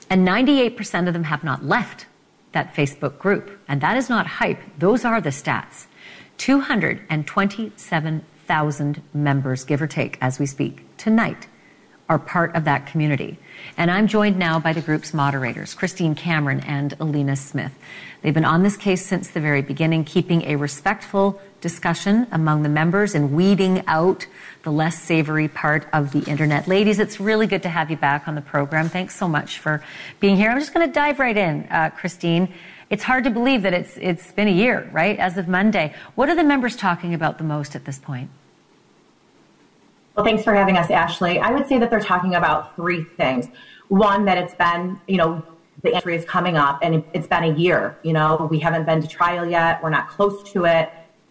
And 0.08 0.26
98% 0.26 1.08
of 1.08 1.12
them 1.12 1.24
have 1.24 1.42
not 1.42 1.64
left 1.64 2.06
that 2.52 2.74
Facebook 2.74 3.18
group. 3.18 3.60
And 3.68 3.80
that 3.80 3.96
is 3.96 4.08
not 4.08 4.26
hype, 4.26 4.60
those 4.78 5.04
are 5.04 5.20
the 5.20 5.30
stats. 5.30 5.86
227,000 6.38 9.02
members, 9.12 9.64
give 9.64 9.82
or 9.82 9.86
take, 9.86 10.18
as 10.20 10.38
we 10.38 10.46
speak, 10.46 10.86
tonight 10.96 11.46
are 12.08 12.18
part 12.18 12.56
of 12.56 12.64
that 12.64 12.86
community. 12.86 13.38
And 13.76 13.90
I'm 13.90 14.06
joined 14.06 14.38
now 14.38 14.58
by 14.58 14.72
the 14.72 14.80
group's 14.80 15.14
moderators, 15.14 15.74
Christine 15.74 16.14
Cameron 16.14 16.60
and 16.60 16.94
Alina 17.00 17.36
Smith. 17.36 17.72
They've 18.22 18.34
been 18.34 18.44
on 18.44 18.62
this 18.62 18.76
case 18.76 19.04
since 19.04 19.30
the 19.30 19.40
very 19.40 19.62
beginning, 19.62 20.04
keeping 20.04 20.42
a 20.42 20.56
respectful 20.56 21.40
discussion 21.60 22.26
among 22.32 22.62
the 22.62 22.68
members 22.68 23.14
and 23.14 23.32
weeding 23.32 23.82
out 23.86 24.26
the 24.62 24.70
less 24.70 25.00
savory 25.00 25.48
part 25.48 25.86
of 25.92 26.12
the 26.12 26.20
internet. 26.30 26.68
Ladies, 26.68 26.98
it's 26.98 27.18
really 27.20 27.46
good 27.46 27.62
to 27.62 27.68
have 27.68 27.90
you 27.90 27.96
back 27.96 28.28
on 28.28 28.34
the 28.34 28.42
program. 28.42 28.88
Thanks 28.88 29.16
so 29.16 29.28
much 29.28 29.58
for 29.58 29.82
being 30.20 30.36
here. 30.36 30.50
I'm 30.50 30.58
just 30.58 30.74
going 30.74 30.86
to 30.86 30.92
dive 30.92 31.18
right 31.18 31.36
in, 31.36 31.66
uh, 31.70 31.90
Christine 31.90 32.52
it's 32.90 33.04
hard 33.04 33.22
to 33.24 33.30
believe 33.30 33.62
that 33.62 33.72
it's 33.72 33.96
it's 33.96 34.32
been 34.32 34.48
a 34.48 34.52
year, 34.52 34.90
right? 34.92 35.16
As 35.18 35.38
of 35.38 35.46
Monday, 35.46 35.94
what 36.16 36.28
are 36.28 36.34
the 36.34 36.42
members 36.42 36.74
talking 36.74 37.14
about 37.14 37.38
the 37.38 37.44
most 37.44 37.76
at 37.76 37.84
this 37.84 37.98
point? 37.98 38.30
Well, 40.20 40.26
thanks 40.26 40.44
for 40.44 40.52
having 40.52 40.76
us, 40.76 40.88
Ashleigh. 40.88 41.40
I 41.40 41.50
would 41.50 41.66
say 41.66 41.78
that 41.78 41.88
they're 41.88 41.98
talking 41.98 42.34
about 42.34 42.76
three 42.76 43.04
things. 43.04 43.48
One, 43.88 44.26
that 44.26 44.36
it's 44.36 44.54
been, 44.54 45.00
you 45.08 45.16
know, 45.16 45.42
the 45.82 45.94
entry 45.94 46.14
is 46.14 46.26
coming 46.26 46.58
up 46.58 46.78
and 46.82 47.02
it's 47.14 47.26
been 47.26 47.44
a 47.44 47.54
year. 47.56 47.98
You 48.02 48.12
know, 48.12 48.46
we 48.50 48.58
haven't 48.58 48.84
been 48.84 49.00
to 49.00 49.08
trial 49.08 49.46
yet. 49.46 49.82
We're 49.82 49.88
not 49.88 50.10
close 50.10 50.42
to 50.52 50.66
it. 50.66 50.90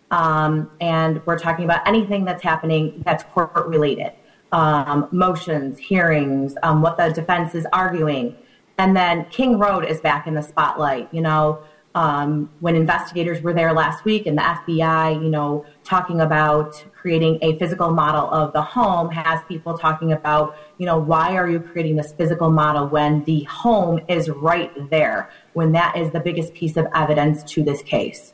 Um, 0.10 0.72
and 0.82 1.24
we're 1.28 1.38
talking 1.38 1.66
about 1.66 1.88
anything 1.88 2.26
that's 2.26 2.42
happening 2.42 3.04
that's 3.06 3.24
court 3.26 3.54
related 3.68 4.14
um, 4.54 5.08
motions, 5.12 5.78
hearings, 5.78 6.56
um, 6.64 6.82
what 6.82 6.98
the 6.98 7.10
defense 7.10 7.54
is 7.54 7.68
arguing. 7.72 8.36
And 8.80 8.98
then 8.98 9.26
King 9.26 9.60
Road 9.60 9.86
is 9.86 10.02
back 10.02 10.26
in 10.26 10.34
the 10.34 10.42
spotlight. 10.42 11.14
You 11.14 11.22
know, 11.22 11.62
um, 11.94 12.50
when 12.60 12.76
investigators 12.76 13.42
were 13.44 13.54
there 13.54 13.72
last 13.72 14.04
week 14.04 14.26
and 14.26 14.36
the 14.36 14.42
FBI, 14.42 15.22
you 15.22 15.30
know, 15.30 15.64
talking 15.84 16.22
about 16.22 16.84
creating 17.02 17.40
a 17.42 17.58
physical 17.58 17.92
model 17.92 18.30
of 18.32 18.52
the 18.54 18.62
home 18.62 19.10
has 19.10 19.42
people 19.48 19.78
talking 19.78 20.12
about, 20.12 20.56
you 20.78 20.86
know, 20.86 20.98
why 20.98 21.36
are 21.36 21.50
you 21.50 21.60
creating 21.60 21.96
this 21.96 22.12
physical 22.14 22.50
model 22.50 22.88
when 22.88 23.24
the 23.24 23.44
home 23.44 24.00
is 24.08 24.30
right 24.30 24.72
there, 24.90 25.30
when 25.54 25.72
that 25.72 25.96
is 25.98 26.12
the 26.12 26.20
biggest 26.20 26.54
piece 26.54 26.76
of 26.78 26.88
evidence 26.94 27.44
to 27.44 27.64
this 27.64 27.82
case? 27.82 28.34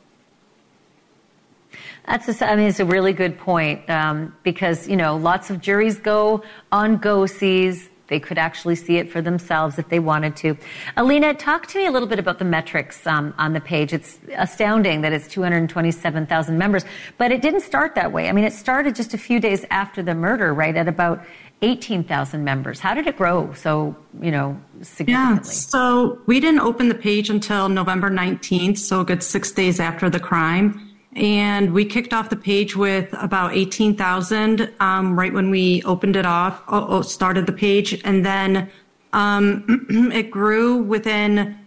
That's 2.06 2.28
a, 2.40 2.50
I 2.50 2.56
mean, 2.56 2.68
it's 2.68 2.80
a 2.80 2.84
really 2.84 3.12
good 3.12 3.38
point 3.38 3.88
um, 3.90 4.34
because, 4.42 4.88
you 4.88 4.96
know, 4.96 5.16
lots 5.16 5.50
of 5.50 5.60
juries 5.60 5.98
go 5.98 6.42
on 6.70 6.98
go 6.98 7.26
sees 7.26 7.90
they 8.08 8.20
could 8.20 8.38
actually 8.38 8.76
see 8.76 8.98
it 8.98 9.10
for 9.10 9.20
themselves 9.20 9.78
if 9.78 9.88
they 9.88 9.98
wanted 9.98 10.36
to. 10.36 10.56
Alina, 10.96 11.34
talk 11.34 11.66
to 11.68 11.78
me 11.78 11.86
a 11.86 11.90
little 11.90 12.08
bit 12.08 12.18
about 12.18 12.38
the 12.38 12.44
metrics 12.44 13.06
um, 13.06 13.34
on 13.38 13.52
the 13.52 13.60
page. 13.60 13.92
It's 13.92 14.18
astounding 14.36 15.00
that 15.00 15.12
it's 15.12 15.28
227,000 15.28 16.58
members, 16.58 16.84
but 17.18 17.32
it 17.32 17.42
didn't 17.42 17.60
start 17.60 17.94
that 17.94 18.12
way. 18.12 18.28
I 18.28 18.32
mean, 18.32 18.44
it 18.44 18.52
started 18.52 18.94
just 18.94 19.14
a 19.14 19.18
few 19.18 19.40
days 19.40 19.64
after 19.70 20.02
the 20.02 20.14
murder, 20.14 20.54
right, 20.54 20.76
at 20.76 20.88
about 20.88 21.24
18,000 21.62 22.44
members. 22.44 22.78
How 22.80 22.94
did 22.94 23.06
it 23.06 23.16
grow 23.16 23.52
so, 23.54 23.96
you 24.20 24.30
know, 24.30 24.60
significantly? 24.82 25.12
Yeah, 25.12 25.40
so 25.40 26.20
we 26.26 26.38
didn't 26.38 26.60
open 26.60 26.88
the 26.88 26.94
page 26.94 27.30
until 27.30 27.68
November 27.68 28.10
19th, 28.10 28.78
so 28.78 29.00
a 29.00 29.04
good 29.04 29.22
six 29.22 29.50
days 29.52 29.80
after 29.80 30.10
the 30.10 30.20
crime 30.20 30.85
and 31.16 31.72
we 31.72 31.84
kicked 31.84 32.12
off 32.12 32.28
the 32.28 32.36
page 32.36 32.76
with 32.76 33.08
about 33.14 33.54
18,000 33.54 34.70
um, 34.80 35.18
right 35.18 35.32
when 35.32 35.50
we 35.50 35.82
opened 35.84 36.14
it 36.14 36.26
off, 36.26 36.62
oh, 36.68 36.86
oh, 36.88 37.02
started 37.02 37.46
the 37.46 37.52
page, 37.52 37.98
and 38.04 38.24
then 38.24 38.70
um, 39.14 39.86
it 40.12 40.30
grew 40.30 40.76
within 40.76 41.58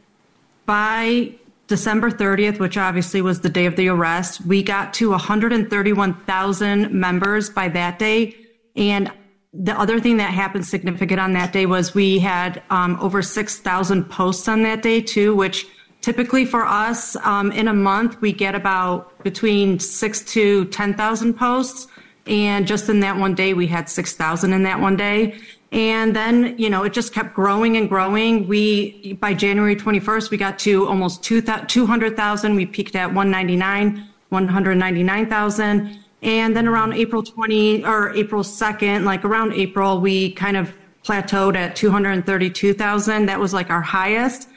by 0.68 1.34
December 1.66 2.12
30th, 2.12 2.60
which 2.60 2.78
obviously 2.78 3.22
was 3.22 3.42
the 3.42 3.50
day 3.50 3.66
of 3.66 3.76
the 3.76 3.88
arrest. 3.88 4.46
We 4.46 4.62
got 4.62 4.94
to 4.96 5.10
131,000 5.10 6.94
members 6.94 7.50
by 7.50 7.70
that 7.70 7.98
day, 7.98 8.36
and 8.76 9.12
the 9.52 9.78
other 9.80 10.00
thing 10.00 10.18
that 10.18 10.32
happened 10.32 10.68
significant 10.68 11.20
on 11.20 11.34
that 11.34 11.52
day 11.52 11.66
was 11.66 11.96
we 11.96 12.20
had 12.20 12.62
um, 12.70 13.00
over 13.02 13.24
6,000 13.24 14.06
posts 14.06 14.48
on 14.48 14.62
that 14.62 14.84
day 14.84 15.02
too, 15.02 15.36
which 15.36 15.66
Typically 16.02 16.46
for 16.46 16.66
us, 16.66 17.16
um, 17.18 17.52
in 17.52 17.68
a 17.68 17.74
month, 17.74 18.20
we 18.22 18.32
get 18.32 18.56
about 18.56 19.22
between 19.24 19.80
six 19.80 20.22
to 20.22 20.66
10,000 20.66 21.34
posts. 21.34 21.88
And 22.26 22.66
just 22.66 22.88
in 22.90 23.00
that 23.02 23.18
one 23.18 23.36
day, 23.36 23.54
we 23.54 23.68
had 23.68 23.90
6,000 23.90 24.54
in 24.54 24.64
that 24.64 24.80
one 24.80 24.96
day. 24.96 25.40
And 25.72 26.16
then, 26.16 26.58
you 26.58 26.70
know, 26.70 26.84
it 26.84 26.94
just 26.94 27.14
kept 27.14 27.36
growing 27.36 27.78
and 27.78 27.90
growing. 27.90 28.48
We, 28.48 29.14
by 29.20 29.34
January 29.34 29.76
21st, 29.76 30.32
we 30.32 30.38
got 30.38 30.58
to 30.60 30.88
almost 30.88 31.22
200,000. 31.22 32.56
We 32.56 32.66
peaked 32.66 32.96
at 32.96 33.08
199, 33.08 34.10
199,000. 34.30 36.00
And 36.22 36.56
then 36.56 36.68
around 36.68 36.94
April 36.94 37.24
20 37.24 37.86
or 37.86 38.14
April 38.16 38.44
2nd, 38.44 39.04
like 39.04 39.26
around 39.26 39.54
April, 39.54 40.02
we 40.02 40.32
kind 40.32 40.58
of 40.58 40.74
plateaued 41.04 41.56
at 41.56 41.76
232,000. 41.76 43.26
That 43.26 43.40
was 43.40 43.54
like 43.54 43.70
our 43.70 43.82
highest. 43.82 44.50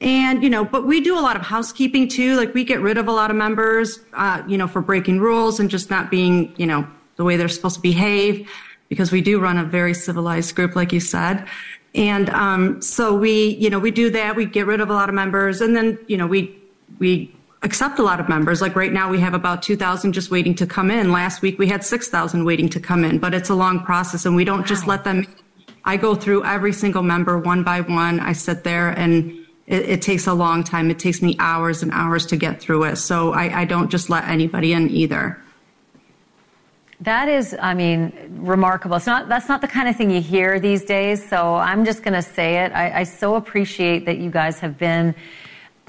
And, 0.00 0.42
you 0.42 0.48
know, 0.48 0.64
but 0.64 0.86
we 0.86 1.00
do 1.00 1.18
a 1.18 1.20
lot 1.20 1.36
of 1.36 1.42
housekeeping 1.42 2.08
too. 2.08 2.36
Like 2.36 2.54
we 2.54 2.64
get 2.64 2.80
rid 2.80 2.96
of 2.96 3.06
a 3.06 3.12
lot 3.12 3.30
of 3.30 3.36
members, 3.36 4.00
uh, 4.14 4.42
you 4.48 4.56
know, 4.56 4.66
for 4.66 4.80
breaking 4.80 5.20
rules 5.20 5.60
and 5.60 5.68
just 5.68 5.90
not 5.90 6.10
being, 6.10 6.54
you 6.56 6.66
know, 6.66 6.86
the 7.16 7.24
way 7.24 7.36
they're 7.36 7.48
supposed 7.48 7.76
to 7.76 7.82
behave 7.82 8.48
because 8.88 9.12
we 9.12 9.20
do 9.20 9.38
run 9.38 9.58
a 9.58 9.64
very 9.64 9.92
civilized 9.92 10.54
group, 10.54 10.74
like 10.74 10.92
you 10.92 11.00
said. 11.00 11.46
And 11.94 12.30
um, 12.30 12.80
so 12.80 13.14
we, 13.14 13.56
you 13.56 13.68
know, 13.68 13.78
we 13.78 13.90
do 13.90 14.10
that. 14.10 14.36
We 14.36 14.46
get 14.46 14.66
rid 14.66 14.80
of 14.80 14.90
a 14.90 14.94
lot 14.94 15.08
of 15.08 15.14
members, 15.14 15.60
and 15.60 15.74
then 15.74 15.98
you 16.06 16.16
know 16.16 16.26
we 16.26 16.56
we 16.98 17.34
accept 17.62 17.98
a 17.98 18.02
lot 18.02 18.20
of 18.20 18.28
members. 18.28 18.60
Like 18.60 18.76
right 18.76 18.92
now, 18.92 19.10
we 19.10 19.18
have 19.20 19.34
about 19.34 19.62
2,000 19.62 20.12
just 20.12 20.30
waiting 20.30 20.54
to 20.54 20.66
come 20.66 20.90
in. 20.90 21.12
Last 21.12 21.42
week, 21.42 21.58
we 21.58 21.66
had 21.66 21.84
6,000 21.84 22.44
waiting 22.44 22.68
to 22.70 22.80
come 22.80 23.04
in, 23.04 23.18
but 23.18 23.34
it's 23.34 23.50
a 23.50 23.54
long 23.54 23.84
process 23.84 24.24
and 24.24 24.34
we 24.34 24.44
don't 24.44 24.60
wow. 24.60 24.66
just 24.66 24.86
let 24.86 25.04
them. 25.04 25.26
I 25.84 25.96
go 25.96 26.14
through 26.14 26.44
every 26.44 26.72
single 26.72 27.02
member 27.02 27.38
one 27.38 27.62
by 27.62 27.82
one. 27.82 28.20
I 28.20 28.32
sit 28.32 28.64
there 28.64 28.90
and 28.90 29.39
it, 29.70 29.88
it, 29.88 30.02
takes 30.02 30.26
a 30.26 30.34
long 30.34 30.64
time. 30.64 30.90
It 30.90 30.98
takes 30.98 31.22
me 31.22 31.36
hours 31.38 31.82
and 31.82 31.92
hours 31.92 32.26
to 32.26 32.36
get 32.36 32.60
through 32.60 32.84
it. 32.84 32.96
So 32.96 33.32
I, 33.32 33.60
I 33.60 33.64
don't 33.64 33.88
just 33.88 34.10
let 34.10 34.24
anybody 34.24 34.72
in 34.72 34.90
either. 34.90 35.40
That 37.00 37.28
is, 37.28 37.56
I 37.62 37.72
mean, 37.74 38.12
remarkable. 38.40 38.96
It's 38.96 39.06
not, 39.06 39.28
that's 39.28 39.48
not 39.48 39.60
the 39.60 39.68
kind 39.68 39.88
of 39.88 39.96
thing 39.96 40.10
you 40.10 40.20
hear 40.20 40.58
these 40.58 40.84
days. 40.84 41.26
So 41.26 41.54
I'm 41.54 41.84
just 41.84 42.02
going 42.02 42.14
to 42.14 42.22
say 42.22 42.64
it. 42.64 42.72
I, 42.72 43.00
I 43.00 43.02
so 43.04 43.36
appreciate 43.36 44.04
that 44.06 44.18
you 44.18 44.28
guys 44.28 44.58
have 44.58 44.76
been 44.76 45.14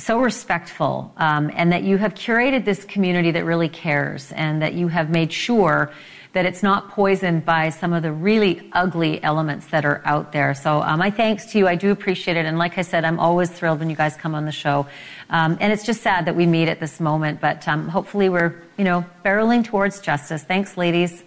so 0.01 0.19
respectful 0.19 1.13
um, 1.17 1.51
and 1.53 1.71
that 1.71 1.83
you 1.83 1.97
have 1.97 2.13
curated 2.13 2.65
this 2.65 2.83
community 2.85 3.31
that 3.31 3.45
really 3.45 3.69
cares 3.69 4.31
and 4.31 4.61
that 4.61 4.73
you 4.73 4.87
have 4.87 5.09
made 5.09 5.31
sure 5.31 5.91
that 6.33 6.45
it's 6.45 6.63
not 6.63 6.89
poisoned 6.89 7.43
by 7.43 7.69
some 7.69 7.91
of 7.91 8.03
the 8.03 8.11
really 8.11 8.69
ugly 8.71 9.21
elements 9.21 9.67
that 9.67 9.83
are 9.83 10.01
out 10.05 10.31
there. 10.31 10.53
So 10.53 10.81
um, 10.81 10.99
my 10.99 11.11
thanks 11.11 11.47
to 11.51 11.57
you. 11.57 11.67
I 11.67 11.75
do 11.75 11.91
appreciate 11.91 12.37
it. 12.37 12.45
And 12.45 12.57
like 12.57 12.77
I 12.77 12.83
said, 12.83 13.03
I'm 13.03 13.19
always 13.19 13.49
thrilled 13.49 13.79
when 13.79 13.89
you 13.89 13.97
guys 13.97 14.15
come 14.15 14.33
on 14.33 14.45
the 14.45 14.51
show. 14.51 14.87
Um, 15.29 15.57
and 15.59 15.73
it's 15.73 15.83
just 15.83 16.01
sad 16.01 16.25
that 16.25 16.35
we 16.35 16.45
meet 16.45 16.69
at 16.69 16.79
this 16.79 16.99
moment, 16.99 17.41
but 17.41 17.67
um, 17.67 17.89
hopefully 17.89 18.29
we're, 18.29 18.55
you 18.77 18.85
know, 18.85 19.05
barreling 19.25 19.65
towards 19.65 19.99
justice. 19.99 20.43
Thanks, 20.43 20.77
ladies. 20.77 21.23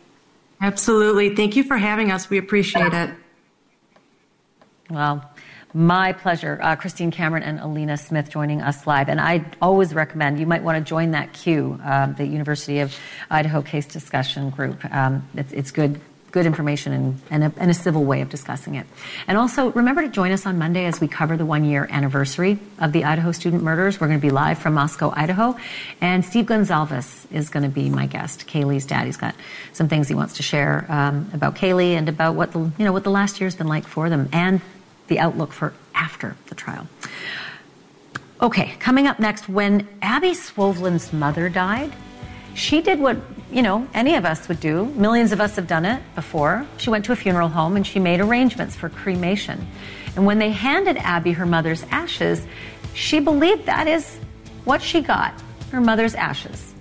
Absolutely. 0.61 1.35
Thank 1.35 1.57
you 1.57 1.65
for 1.65 1.77
having 1.77 2.11
us. 2.11 2.31
We 2.31 2.39
appreciate 2.39 2.95
it. 2.95 3.11
Well, 4.89 5.31
my 5.75 6.13
pleasure. 6.13 6.59
Uh, 6.63 6.77
Christine 6.77 7.11
Cameron 7.11 7.43
and 7.43 7.59
Alina 7.59 7.97
Smith 7.97 8.31
joining 8.31 8.63
us 8.63 8.87
live. 8.87 9.09
And 9.09 9.21
I 9.21 9.45
always 9.61 9.93
recommend 9.93 10.39
you 10.39 10.47
might 10.47 10.63
want 10.63 10.79
to 10.79 10.89
join 10.89 11.11
that 11.11 11.33
queue, 11.33 11.79
um, 11.85 12.15
the 12.15 12.25
University 12.25 12.79
of 12.79 12.97
Idaho 13.29 13.61
case 13.61 13.87
discussion 13.87 14.51
group. 14.51 14.85
Um, 14.95 15.29
it's, 15.35 15.53
it's, 15.53 15.71
good. 15.73 16.01
Good 16.31 16.47
information 16.47 16.93
and, 16.93 17.21
and, 17.31 17.45
a, 17.45 17.53
and 17.59 17.71
a 17.71 17.75
civil 17.75 18.05
way 18.05 18.21
of 18.21 18.29
discussing 18.29 18.75
it. 18.75 18.89
And 19.29 19.39
also, 19.39 19.71
remember 19.71 20.03
to 20.03 20.09
join 20.09 20.33
us 20.33 20.47
on 20.47 20.59
Monday 20.59 20.85
as 20.87 21.01
we 21.01 21.07
cover 21.07 21.37
the 21.37 21.47
one 21.47 21.65
year 21.65 21.87
anniversary 21.89 22.59
of 22.81 22.91
the 22.91 23.05
Idaho 23.05 23.31
student 23.31 23.63
murders. 23.63 24.01
We're 24.01 24.09
going 24.09 24.19
to 24.19 24.27
be 24.27 24.33
live 24.33 24.59
from 24.59 24.75
Moscow, 24.75 25.13
Idaho. 25.15 25.57
And 26.01 26.25
Steve 26.25 26.47
Goncalves 26.47 27.31
is 27.31 27.51
going 27.51 27.63
to 27.63 27.69
be 27.69 27.89
my 27.89 28.07
guest, 28.07 28.49
Kaylee's 28.49 28.85
dad. 28.85 29.07
He's 29.07 29.17
got 29.17 29.37
some 29.75 29.89
things 29.89 30.09
he 30.09 30.17
wants 30.17 30.39
to 30.39 30.43
share 30.43 30.85
um, 30.89 31.31
about 31.33 31.55
Kaylee 31.55 31.93
and 31.93 32.09
about 32.09 32.35
what 32.35 32.51
the, 32.51 32.59
you 32.59 32.85
know, 32.85 32.93
what 32.93 33.05
the 33.05 33.13
last 33.13 33.41
year's 33.41 33.55
been 33.55 33.69
like 33.69 33.87
for 33.87 34.11
them 34.11 34.29
and 34.33 34.61
the 35.09 35.19
outlook 35.19 35.53
for 35.53 35.75
after 35.95 36.37
the 36.47 36.55
trial. 36.55 36.87
Okay, 38.41 38.75
coming 38.79 39.07
up 39.07 39.21
next, 39.21 39.49
when 39.49 39.87
Abby 40.03 40.35
Swoveland's 40.35 41.13
mother 41.13 41.49
died, 41.49 41.93
she 42.55 42.81
did 42.83 43.01
what, 43.01 43.17
you 43.51 43.63
know, 43.63 43.89
any 43.95 44.15
of 44.17 44.25
us 44.25 44.49
would 44.49 44.61
do. 44.61 44.87
Millions 44.97 45.33
of 45.33 45.41
us 45.41 45.57
have 45.57 45.67
done 45.67 45.85
it 45.85 46.03
before. 46.15 46.67
She 46.77 46.91
went 46.91 47.05
to 47.07 47.13
a 47.13 47.17
funeral 47.17 47.49
home 47.49 47.77
and 47.77 47.87
she 47.87 47.99
made 47.99 48.21
arrangements 48.21 48.77
for 48.77 48.89
cremation. 48.89 49.67
And 50.15 50.27
when 50.27 50.39
they 50.39 50.51
handed 50.51 50.97
Abby 50.99 51.33
her 51.33 51.47
mother's 51.47 51.83
ashes, 51.91 52.47
she 52.95 53.19
believed 53.19 53.67
that 53.67 53.89
is 53.89 54.19
what 54.65 54.83
she 54.83 55.01
got 55.01 55.35
her 55.73 55.81
mother's 55.81 56.15
ashes. 56.15 56.75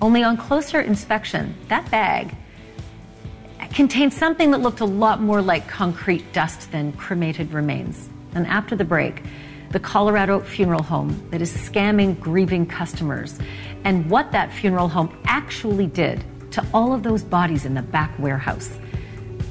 Only 0.00 0.22
on 0.22 0.36
closer 0.36 0.80
inspection, 0.80 1.54
that 1.68 1.90
bag 1.90 2.34
contained 3.72 4.12
something 4.12 4.50
that 4.50 4.58
looked 4.58 4.80
a 4.80 4.84
lot 4.84 5.20
more 5.20 5.40
like 5.40 5.68
concrete 5.68 6.32
dust 6.32 6.70
than 6.72 6.92
cremated 6.92 7.52
remains. 7.52 8.08
And 8.34 8.46
after 8.46 8.76
the 8.76 8.84
break, 8.84 9.22
the 9.70 9.80
Colorado 9.80 10.40
Funeral 10.40 10.82
Home 10.82 11.28
that 11.30 11.40
is 11.40 11.52
scamming 11.52 12.18
grieving 12.18 12.66
customers 12.66 13.38
and 13.84 14.10
what 14.10 14.32
that 14.32 14.52
funeral 14.52 14.88
home 14.88 15.16
actually 15.24 15.86
did 15.86 16.24
to 16.52 16.66
all 16.74 16.92
of 16.92 17.02
those 17.02 17.22
bodies 17.22 17.64
in 17.64 17.74
the 17.74 17.82
back 17.82 18.16
warehouse. 18.18 18.78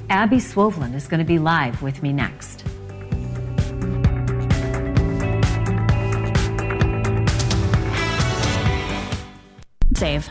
Abby 0.10 0.38
Swoveland 0.38 0.96
is 0.96 1.08
going 1.08 1.20
to 1.20 1.26
be 1.26 1.40
live 1.40 1.82
with 1.82 2.04
me 2.04 2.12
next. 2.12 2.66
Save. 9.94 10.30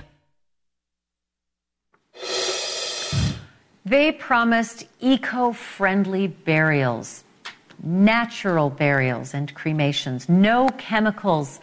They 3.88 4.12
promised 4.12 4.84
eco 5.00 5.52
friendly 5.52 6.26
burials, 6.26 7.24
natural 7.82 8.68
burials 8.68 9.32
and 9.32 9.54
cremations, 9.54 10.28
no 10.28 10.68
chemicals 10.76 11.58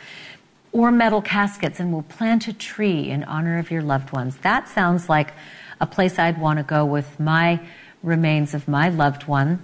or 0.71 0.89
metal 0.89 1.21
caskets, 1.21 1.79
and 1.79 1.93
will 1.93 2.01
plant 2.01 2.47
a 2.47 2.53
tree 2.53 3.11
in 3.11 3.23
honor 3.25 3.59
of 3.59 3.69
your 3.69 3.83
loved 3.83 4.11
ones. 4.11 4.37
That 4.37 4.67
sounds 4.67 5.07
like 5.07 5.33
a 5.79 5.85
place 5.85 6.17
I'd 6.17 6.41
want 6.41 6.57
to 6.57 6.63
go 6.63 6.83
with 6.83 7.19
my 7.19 7.59
remains 8.01 8.55
of 8.55 8.67
my 8.67 8.89
loved 8.89 9.27
one, 9.27 9.59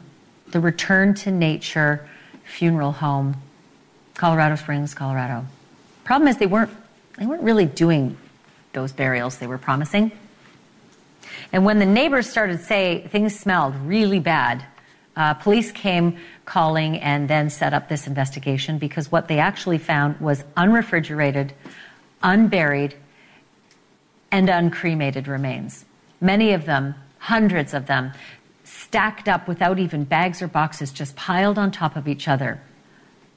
the 0.51 0.59
Return 0.59 1.15
to 1.15 1.31
Nature 1.31 2.07
Funeral 2.43 2.91
Home, 2.91 3.37
Colorado 4.13 4.55
Springs, 4.55 4.93
Colorado. 4.93 5.47
Problem 6.03 6.27
is, 6.27 6.37
they 6.37 6.45
weren't, 6.45 6.69
they 7.17 7.25
weren't 7.25 7.41
really 7.41 7.65
doing 7.65 8.17
those 8.73 8.91
burials 8.91 9.39
they 9.39 9.47
were 9.47 9.57
promising. 9.57 10.11
And 11.51 11.65
when 11.65 11.79
the 11.79 11.85
neighbors 11.85 12.29
started 12.29 12.59
to 12.59 12.63
say 12.63 13.07
things 13.09 13.37
smelled 13.37 13.75
really 13.75 14.19
bad, 14.19 14.65
uh, 15.15 15.33
police 15.33 15.71
came 15.71 16.17
calling 16.45 16.97
and 16.99 17.29
then 17.29 17.49
set 17.49 17.73
up 17.73 17.89
this 17.89 18.07
investigation 18.07 18.77
because 18.77 19.11
what 19.11 19.27
they 19.27 19.39
actually 19.39 19.77
found 19.77 20.19
was 20.21 20.43
unrefrigerated, 20.55 21.53
unburied, 22.23 22.95
and 24.31 24.49
uncremated 24.49 25.27
remains. 25.27 25.85
Many 26.21 26.53
of 26.53 26.65
them, 26.65 26.95
hundreds 27.19 27.73
of 27.73 27.87
them, 27.87 28.13
stacked 28.63 29.27
up 29.27 29.47
without 29.47 29.79
even 29.79 30.05
bags 30.05 30.41
or 30.41 30.47
boxes, 30.47 30.93
just 30.93 31.15
piled 31.17 31.57
on 31.57 31.71
top 31.71 31.97
of 31.97 32.07
each 32.07 32.29
other, 32.29 32.61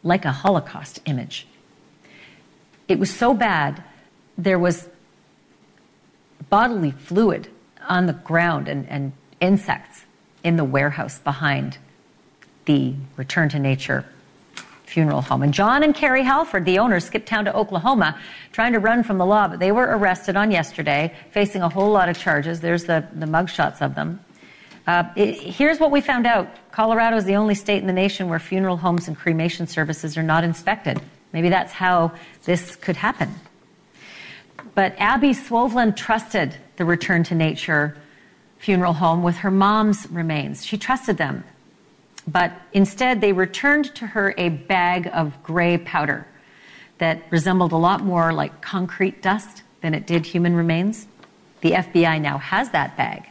like 0.05 0.25
a 0.25 0.31
Holocaust 0.31 1.01
image. 1.07 1.49
It 2.87 3.01
was 3.01 3.13
so 3.13 3.35
bad, 3.35 3.83
there 4.39 4.59
was 4.59 4.89
bodily 6.51 6.93
fluid 6.93 7.49
on 7.89 8.07
the 8.07 8.13
ground 8.13 8.69
and, 8.69 8.89
and 8.89 9.13
insects 9.41 10.05
in 10.43 10.57
the 10.57 10.65
warehouse 10.65 11.19
behind 11.19 11.79
the 12.67 12.95
Return 13.17 13.49
to 13.51 13.59
Nature 13.59 14.05
funeral 14.87 15.23
home. 15.23 15.43
And 15.43 15.53
Jon 15.53 15.83
and 15.83 15.95
Carie 15.95 16.23
Hallford, 16.23 16.65
the 16.65 16.79
owners, 16.79 17.05
skipped 17.05 17.27
town 17.27 17.47
to 17.47 17.57
Oklahoma 17.57 18.19
trying 18.53 18.75
to 18.75 18.79
run 18.79 19.03
from 19.03 19.19
the 19.19 19.27
law, 19.27 19.49
but 19.49 19.59
they 19.59 19.73
were 19.73 19.85
arrested 19.85 20.37
on 20.37 20.51
yesterday, 20.51 21.13
facing 21.33 21.63
a 21.63 21.69
whole 21.69 21.91
lot 21.91 22.09
of 22.09 22.17
charges. 22.17 22.61
There's 22.61 22.85
the, 22.85 23.05
the 23.13 23.27
mugshots 23.27 23.83
of 23.83 23.97
them. 23.97 24.21
Uh, 24.87 25.05
it, 25.17 25.35
here's 25.35 25.81
what 25.81 25.91
we 25.91 26.01
found 26.01 26.27
out 26.27 26.49
Colorado 26.71 27.17
is 27.17 27.25
the 27.25 27.37
only 27.37 27.55
state 27.55 27.81
in 27.81 27.87
the 27.87 27.93
nation 27.93 28.29
where 28.29 28.39
funeral 28.39 28.77
homes 28.77 29.09
and 29.09 29.17
cremation 29.17 29.67
services 29.67 30.17
are 30.17 30.23
not 30.23 30.45
inspected. 30.45 31.01
Maybe 31.33 31.49
that's 31.49 31.73
how 31.73 32.13
this 32.45 32.77
could 32.77 32.97
happen. 32.97 33.35
But 34.75 34.95
Abby 34.99 35.31
Swoveland 35.31 35.97
trusted 35.97 36.57
the 36.77 36.85
Return 36.85 37.23
to 37.25 37.35
Nature 37.35 37.97
funeral 38.59 38.95
home 38.95 39.23
with 39.23 39.37
her 39.37 39.51
mom's 39.51 40.11
remains. 40.11 40.65
She 40.65 40.79
trusted 40.79 41.19
them. 41.19 41.45
But 42.27 42.53
instead, 42.73 43.21
they 43.21 43.33
returned 43.33 43.95
to 43.97 44.07
her 44.07 44.35
a 44.39 44.49
bag 44.49 45.11
of 45.13 45.43
gray 45.43 45.77
powder 45.77 46.27
that 46.99 47.23
resembled 47.31 47.73
a 47.73 47.77
lot 47.77 48.03
more 48.03 48.33
like 48.33 48.63
concrete 48.63 49.21
dust 49.21 49.63
than 49.83 49.93
it 49.93 50.07
did 50.07 50.25
human 50.25 50.57
remains. 50.57 51.07
The 51.61 51.73
FBI 51.73 52.21
now 52.21 52.39
has 52.39 52.71
that 52.71 52.97
bag. 52.97 53.29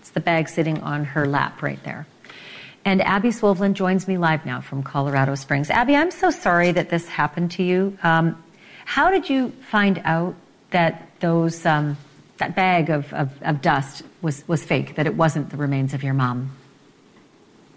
It's 0.00 0.10
the 0.10 0.20
bag 0.20 0.48
sitting 0.48 0.80
on 0.82 1.04
her 1.04 1.26
lap 1.26 1.62
right 1.62 1.82
there. 1.82 2.06
And 2.84 3.02
Abby 3.02 3.28
Swoveland 3.28 3.74
joins 3.74 4.08
me 4.08 4.16
live 4.16 4.46
now 4.46 4.60
from 4.60 4.82
Colorado 4.82 5.34
Springs. 5.34 5.70
Abby, 5.70 5.96
I'm 5.96 6.10
so 6.10 6.30
sorry 6.30 6.72
that 6.72 6.88
this 6.88 7.08
happened 7.08 7.50
to 7.52 7.62
you. 7.62 7.98
Um, 8.02 8.42
how 8.90 9.08
did 9.08 9.30
you 9.30 9.50
find 9.70 10.02
out 10.04 10.34
that 10.72 11.08
those 11.20 11.64
um, 11.64 11.96
that 12.38 12.56
bag 12.56 12.90
of, 12.90 13.12
of, 13.12 13.30
of 13.42 13.62
dust 13.62 14.02
was, 14.20 14.42
was 14.48 14.64
fake, 14.64 14.96
that 14.96 15.06
it 15.06 15.14
wasn't 15.14 15.48
the 15.50 15.56
remains 15.56 15.94
of 15.94 16.02
your 16.02 16.12
mom? 16.12 16.50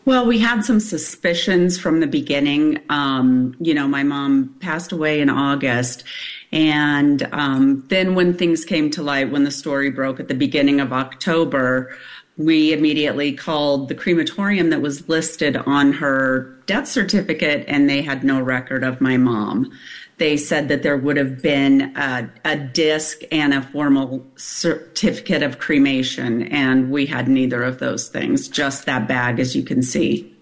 Well, 0.05 0.25
we 0.25 0.39
had 0.39 0.65
some 0.65 0.79
suspicions 0.79 1.77
from 1.77 1.99
the 1.99 2.07
beginning. 2.07 2.79
Um, 2.89 3.55
you 3.59 3.75
know, 3.75 3.87
my 3.87 4.01
mom 4.01 4.55
passed 4.59 4.91
away 4.91 5.21
in 5.21 5.29
August. 5.29 6.03
And 6.51 7.29
um, 7.31 7.85
then 7.89 8.15
when 8.15 8.35
things 8.35 8.65
came 8.65 8.89
to 8.91 9.03
light, 9.03 9.31
when 9.31 9.43
the 9.43 9.51
story 9.51 9.91
broke 9.91 10.19
at 10.19 10.29
the 10.29 10.33
beginning 10.33 10.79
of 10.79 10.91
October, 10.91 11.95
we 12.37 12.73
immediately 12.73 13.33
called 13.33 13.89
the 13.89 13.95
crematorium 13.95 14.69
that 14.71 14.81
was 14.81 15.07
listed 15.07 15.55
on 15.55 15.93
her 15.93 16.57
death 16.65 16.87
certificate, 16.87 17.65
and 17.67 17.89
they 17.89 18.01
had 18.01 18.23
no 18.23 18.41
record 18.41 18.83
of 18.83 19.01
my 19.01 19.17
mom 19.17 19.71
they 20.17 20.37
said 20.37 20.67
that 20.67 20.83
there 20.83 20.97
would 20.97 21.17
have 21.17 21.41
been 21.41 21.95
a, 21.97 22.29
a 22.45 22.55
disc 22.55 23.21
and 23.31 23.53
a 23.53 23.61
formal 23.61 24.25
certificate 24.35 25.41
of 25.41 25.59
cremation, 25.59 26.43
and 26.43 26.91
we 26.91 27.05
had 27.05 27.27
neither 27.27 27.63
of 27.63 27.79
those 27.79 28.09
things, 28.09 28.47
just 28.47 28.85
that 28.85 29.07
bag, 29.07 29.39
as 29.39 29.55
you 29.55 29.63
can 29.63 29.81
see. 29.81 30.33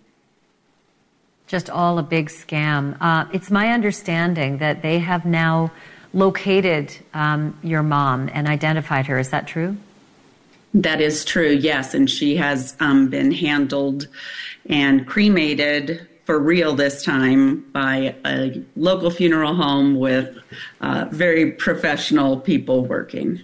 just 1.48 1.70
all 1.70 2.00
a 2.00 2.04
big 2.04 2.30
scam. 2.30 2.96
Uh, 3.02 3.26
it's 3.34 3.50
my 3.52 3.70
understanding 3.70 4.60
that 4.60 4.82
they 4.82 5.00
have 5.00 5.26
now 5.26 5.72
located 6.14 6.96
um, 7.14 7.58
your 7.64 7.84
mom 7.84 8.30
and 8.34 8.48
identified 8.48 9.06
her. 9.08 9.18
Is 9.20 9.30
that 9.32 9.48
true? 9.48 9.76
That 10.74 11.02
is 11.02 11.26
true, 11.26 11.50
yes. 11.50 11.94
And 11.94 12.10
she 12.10 12.36
has 12.38 12.76
um, 12.80 13.10
been 13.10 13.32
handled 13.32 14.08
and 14.68 15.06
cremated 15.06 16.08
for 16.24 16.40
real 16.40 16.76
this 16.76 17.04
time 17.04 17.60
by 17.72 18.16
a 18.26 18.64
local 18.76 19.10
funeral 19.10 19.56
home 19.56 19.96
with 19.96 20.38
uh, 20.80 21.06
very 21.12 21.52
professional 21.52 22.40
people 22.40 22.86
working. 22.86 23.44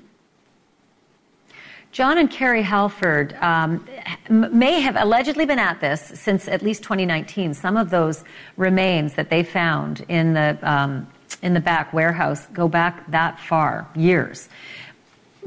Jon 1.92 2.18
and 2.18 2.30
Carie 2.30 2.62
Hallford 2.62 3.34
um, 3.42 3.86
may 4.30 4.82
have 4.82 4.96
allegedly 4.98 5.46
been 5.46 5.58
at 5.58 5.82
this 5.82 6.02
since 6.14 6.48
at 6.48 6.62
least 6.62 6.84
2019. 6.84 7.56
Some 7.56 7.76
of 7.76 7.90
those 7.90 8.24
remains 8.56 9.16
that 9.16 9.30
they 9.30 9.42
found 9.42 10.06
in 10.08 10.34
the 10.34 10.58
um, 10.62 11.08
in 11.42 11.54
the 11.54 11.60
back 11.60 11.94
warehouse 11.94 12.46
go 12.48 12.68
back 12.68 13.10
that 13.12 13.40
far, 13.40 13.88
years. 13.96 14.48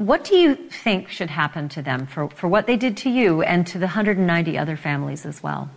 What 0.01 0.23
do 0.23 0.35
you 0.35 0.55
think 0.55 1.09
should 1.09 1.29
happen 1.29 1.69
to 1.69 1.81
them 1.83 2.07
for, 2.07 2.27
for 2.29 2.47
what 2.47 2.65
they 2.65 2.75
did 2.75 2.97
to 2.97 3.09
you 3.11 3.43
and 3.43 3.67
to 3.67 3.77
the 3.77 3.85
190 3.85 4.57
other 4.57 4.75
families 4.75 5.27
as 5.27 5.43
well? 5.43 5.69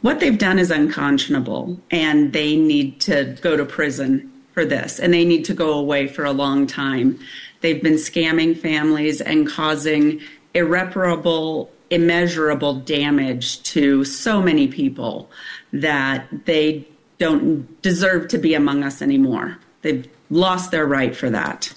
What 0.00 0.20
they've 0.20 0.38
done 0.38 0.58
is 0.58 0.70
unconscionable, 0.70 1.78
and 1.90 2.32
they 2.32 2.56
need 2.56 2.98
to 3.02 3.36
go 3.42 3.58
to 3.58 3.66
prison 3.66 4.32
for 4.54 4.64
this, 4.64 4.98
and 4.98 5.12
they 5.12 5.22
need 5.22 5.44
to 5.44 5.54
go 5.54 5.74
away 5.74 6.06
for 6.08 6.24
a 6.24 6.32
long 6.32 6.66
time. 6.66 7.20
They've 7.60 7.82
been 7.82 7.96
scamming 7.96 8.56
families 8.56 9.20
and 9.20 9.46
causing 9.46 10.22
irreparable, 10.54 11.70
immeasurable 11.90 12.76
damage 12.76 13.62
to 13.64 14.02
so 14.06 14.40
many 14.40 14.66
people 14.66 15.30
that 15.74 16.26
they 16.46 16.88
don't 17.18 17.82
deserve 17.82 18.28
to 18.28 18.38
be 18.38 18.54
among 18.54 18.82
us 18.82 19.02
anymore. 19.02 19.58
They've 19.82 20.08
lost 20.30 20.70
their 20.70 20.86
right 20.86 21.14
for 21.14 21.28
that. 21.28 21.74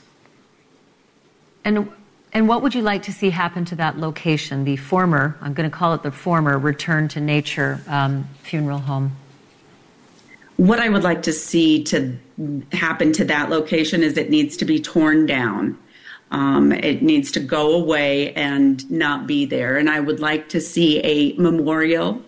And 1.65 1.91
and 2.35 2.49
what 2.49 2.61
would 2.61 2.75
you 2.75 2.81
like 2.81 3.03
to 3.03 3.13
see 3.13 3.29
happen 3.29 3.63
to 3.65 3.75
that 3.75 3.97
location, 3.97 4.65
the 4.65 4.75
former, 4.75 5.37
I'm 5.39 5.53
going 5.53 5.69
to 5.69 5.75
call 5.75 5.93
it 5.93 6.03
the 6.03 6.11
former 6.11 6.59
Return 6.59 7.07
to 7.09 7.21
Nature 7.21 7.79
um, 7.87 8.27
funeral 8.43 8.79
home? 8.79 9.15
What 10.57 10.81
I 10.81 10.89
would 10.89 11.03
like 11.03 11.23
to 11.23 11.33
see 11.33 11.81
to 11.85 12.17
happen 12.73 13.13
to 13.13 13.25
that 13.25 13.49
location 13.49 14.03
is 14.03 14.17
it 14.17 14.29
needs 14.29 14.57
to 14.57 14.65
be 14.65 14.81
torn 14.81 15.25
down. 15.25 15.77
Um, 16.31 16.73
it 16.73 17.01
needs 17.01 17.31
to 17.33 17.39
go 17.39 17.73
away 17.73 18.33
and 18.33 18.89
not 18.91 19.27
be 19.27 19.45
there. 19.45 19.77
And 19.77 19.89
I 19.89 20.01
would 20.01 20.19
like 20.19 20.49
to 20.49 20.59
see 20.59 20.99
a 21.05 21.33
memorial 21.37 22.21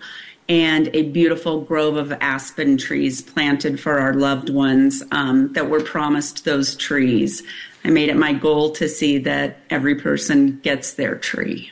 and 0.47 0.89
a 0.95 1.03
beautiful 1.09 1.61
grove 1.61 1.97
of 1.97 2.13
aspen 2.21 2.77
trees 2.77 3.21
planted 3.21 3.77
for 3.77 3.99
our 3.99 4.13
loved 4.13 4.49
ones 4.49 5.03
um, 5.11 5.51
that 5.51 5.69
were 5.69 5.81
promised 5.81 6.45
those 6.45 6.77
trees. 6.77 7.43
I 7.87 7.89
made 7.89 8.09
it 8.09 8.17
my 8.17 8.33
goal 8.33 8.71
to 8.71 8.89
see 8.89 9.17
that 9.19 9.59
every 9.69 9.95
person 9.95 10.59
gets 10.59 10.95
their 10.95 11.15
tree. 11.15 11.71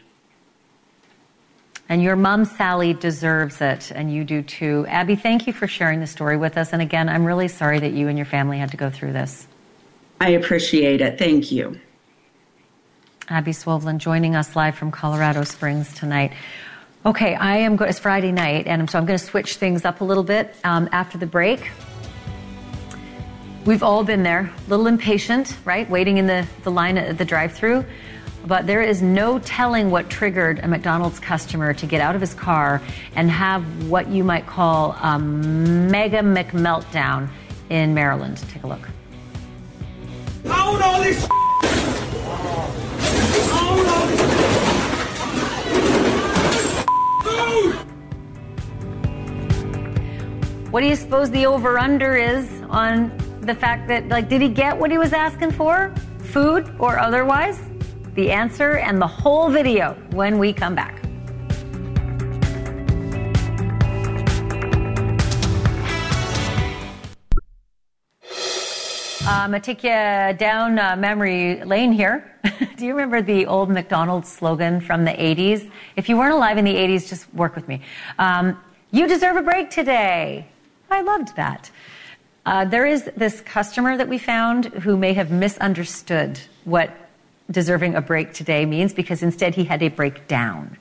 And 1.89 2.01
your 2.01 2.15
mom, 2.15 2.45
Sally, 2.45 2.93
deserves 2.93 3.59
it, 3.59 3.91
and 3.91 4.11
you 4.11 4.23
do 4.23 4.41
too. 4.41 4.85
Abby, 4.87 5.17
thank 5.17 5.45
you 5.45 5.51
for 5.51 5.67
sharing 5.67 5.99
the 5.99 6.07
story 6.07 6.37
with 6.37 6.57
us. 6.57 6.71
And 6.71 6.81
again, 6.81 7.09
I'm 7.09 7.25
really 7.25 7.49
sorry 7.49 7.79
that 7.79 7.91
you 7.91 8.07
and 8.07 8.17
your 8.17 8.25
family 8.25 8.57
had 8.57 8.71
to 8.71 8.77
go 8.77 8.89
through 8.89 9.11
this. 9.11 9.45
I 10.21 10.29
appreciate 10.29 11.01
it. 11.01 11.19
Thank 11.19 11.51
you. 11.51 11.81
Abby 13.27 13.51
Swoveland 13.51 13.97
joining 13.97 14.37
us 14.37 14.55
live 14.55 14.75
from 14.75 14.91
Colorado 14.91 15.43
Springs 15.43 15.93
tonight. 15.95 16.31
Okay, 17.05 17.35
I 17.35 17.57
am. 17.57 17.75
Go- 17.75 17.85
it's 17.85 17.99
Friday 17.99 18.31
night, 18.31 18.67
and 18.67 18.89
so 18.89 18.97
I'm 18.97 19.05
going 19.05 19.19
to 19.19 19.25
switch 19.25 19.57
things 19.57 19.83
up 19.83 19.99
a 19.99 20.05
little 20.05 20.23
bit 20.23 20.55
um, 20.63 20.87
after 20.93 21.17
the 21.17 21.27
break. 21.27 21.69
We've 23.65 23.81
all 23.81 24.03
been 24.03 24.21
there, 24.21 24.53
a 24.67 24.69
little 24.69 24.85
impatient, 24.85 25.57
right? 25.65 25.89
Waiting 25.89 26.17
in 26.17 26.27
the, 26.27 26.45
the 26.63 26.69
line 26.69 26.99
at 26.99 27.17
the 27.17 27.25
drive 27.25 27.51
through. 27.51 27.83
But 28.45 28.67
there 28.67 28.83
is 28.83 29.01
no 29.01 29.39
telling 29.39 29.89
what 29.89 30.07
triggered 30.07 30.59
a 30.59 30.67
McDonald's 30.67 31.19
customer 31.19 31.73
to 31.73 31.87
get 31.87 31.99
out 31.99 32.13
of 32.13 32.21
his 32.21 32.35
car 32.35 32.79
and 33.15 33.31
have 33.31 33.89
what 33.89 34.07
you 34.07 34.23
might 34.23 34.45
call 34.45 34.91
a 34.91 35.17
mega 35.17 36.19
McMeltdown 36.19 37.27
in 37.71 37.95
Maryland. 37.95 38.37
Take 38.49 38.63
a 38.65 38.67
look. 38.67 38.87
This 40.43 40.51
Own 40.51 40.81
all 40.83 41.01
this 41.01 41.27
What 50.69 50.81
do 50.81 50.87
you 50.87 50.95
suppose 50.95 51.31
the 51.31 51.47
over 51.47 51.79
under 51.79 52.15
is 52.15 52.47
on 52.69 53.24
the 53.45 53.55
fact 53.55 53.87
that, 53.87 54.07
like, 54.07 54.27
did 54.27 54.41
he 54.41 54.49
get 54.49 54.77
what 54.77 54.89
he 54.89 54.97
was 54.97 55.13
asking 55.13 55.51
for? 55.51 55.93
Food 56.19 56.73
or 56.79 56.97
otherwise? 56.97 57.59
The 58.15 58.31
answer 58.31 58.77
and 58.77 59.01
the 59.01 59.07
whole 59.07 59.49
video 59.49 59.93
when 60.11 60.39
we 60.39 60.51
come 60.51 60.73
back. 60.73 61.01
Um, 69.27 69.55
I 69.55 69.59
take 69.59 69.83
you 69.83 69.89
down 69.89 70.79
uh, 70.79 70.95
memory 70.95 71.63
lane 71.63 71.91
here. 71.91 72.31
Do 72.77 72.85
you 72.85 72.93
remember 72.93 73.21
the 73.21 73.45
old 73.47 73.69
McDonald's 73.69 74.31
slogan 74.31 74.79
from 74.79 75.03
the 75.03 75.11
80s? 75.11 75.69
If 75.95 76.09
you 76.09 76.17
weren't 76.17 76.33
alive 76.33 76.57
in 76.57 76.65
the 76.65 76.75
80s, 76.75 77.09
just 77.09 77.33
work 77.33 77.55
with 77.55 77.67
me. 77.67 77.81
Um, 78.19 78.59
you 78.91 79.07
deserve 79.07 79.35
a 79.35 79.41
break 79.41 79.69
today. 79.69 80.47
I 80.89 81.01
loved 81.01 81.35
that. 81.35 81.71
Uh, 82.45 82.63
there 82.63 82.85
is 82.85 83.09
this 83.17 83.41
customer 83.41 83.97
that 83.97 84.07
we 84.07 84.19
found 84.19 84.65
who 84.65 84.95
may 84.95 85.13
have 85.13 85.31
misunderstood 85.31 86.39
what 86.63 86.95
deserving 87.49 87.95
a 87.95 88.01
break 88.01 88.33
today 88.33 88.65
means 88.65 88.93
because 88.93 89.23
instead 89.23 89.55
he 89.55 89.63
had 89.63 89.81
a 89.81 89.87
breakdown. 89.87 90.77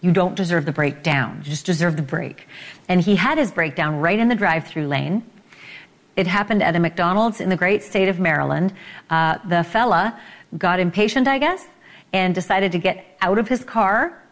You 0.00 0.12
don't 0.12 0.34
deserve 0.34 0.64
the 0.64 0.72
breakdown, 0.72 1.42
you 1.44 1.50
just 1.50 1.66
deserve 1.66 1.96
the 1.96 2.02
break. 2.02 2.48
And 2.88 3.02
he 3.02 3.16
had 3.16 3.36
his 3.36 3.50
breakdown 3.50 3.96
right 3.96 4.18
in 4.18 4.28
the 4.28 4.34
drive 4.34 4.66
through 4.66 4.86
lane. 4.86 5.22
It 6.16 6.26
happened 6.26 6.62
at 6.62 6.74
a 6.74 6.80
McDonald's 6.80 7.40
in 7.40 7.50
the 7.50 7.56
great 7.56 7.82
state 7.82 8.08
of 8.08 8.18
Maryland. 8.18 8.72
Uh, 9.10 9.38
the 9.46 9.62
fella 9.62 10.18
got 10.56 10.80
impatient, 10.80 11.28
I 11.28 11.38
guess, 11.38 11.66
and 12.12 12.34
decided 12.34 12.72
to 12.72 12.78
get 12.78 13.16
out 13.20 13.38
of 13.38 13.48
his 13.48 13.64
car. 13.64 14.22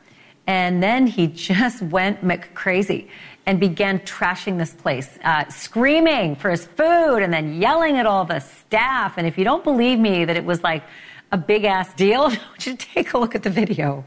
And 0.47 0.83
then 0.83 1.07
he 1.07 1.27
just 1.51 1.83
went 1.83 2.21
crazy 2.55 3.11
and 3.49 3.59
began 3.59 3.99
trashing 4.01 4.59
this 4.59 4.75
place, 4.75 5.19
uh, 5.25 5.49
screaming 5.49 6.37
for 6.37 6.51
his 6.51 6.67
food 6.67 7.23
and 7.23 7.33
then 7.33 7.59
yelling 7.59 7.97
at 7.97 8.05
all 8.05 8.27
the 8.27 8.41
staff. 8.41 9.17
And 9.17 9.27
if 9.27 9.39
you 9.39 9.45
don't 9.45 9.65
believe 9.65 9.99
me 9.99 10.27
that 10.27 10.37
it 10.37 10.45
was 10.45 10.63
like 10.63 10.85
a 11.33 11.39
big 11.39 11.65
ass 11.65 11.95
deal, 11.95 12.21
I 12.25 12.27
want 12.27 12.67
you 12.67 12.77
to 12.77 12.87
take 12.87 13.15
a 13.15 13.19
look 13.19 13.35
at 13.35 13.43
the 13.43 13.49
video. 13.49 14.05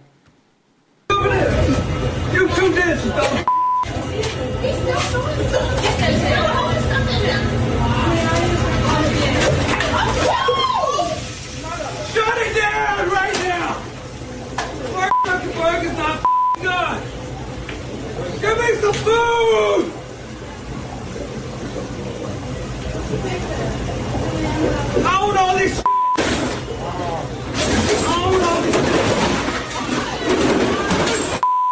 You 1.10 1.18
two 2.50 2.72
this, 2.72 3.04
Shut 12.14 12.38
it 12.38 12.56
down 12.56 13.10
right 13.10 13.34
now! 13.42 13.74
Fucking 15.26 15.52
burger's 15.54 15.98
not 15.98 16.24
good! 16.62 17.21
Give 18.42 18.58
me 18.58 18.74
some 18.82 18.94
food! 18.94 19.92
All 25.06 25.32
this 25.58 25.84
all 28.08 28.32
this 28.32 28.62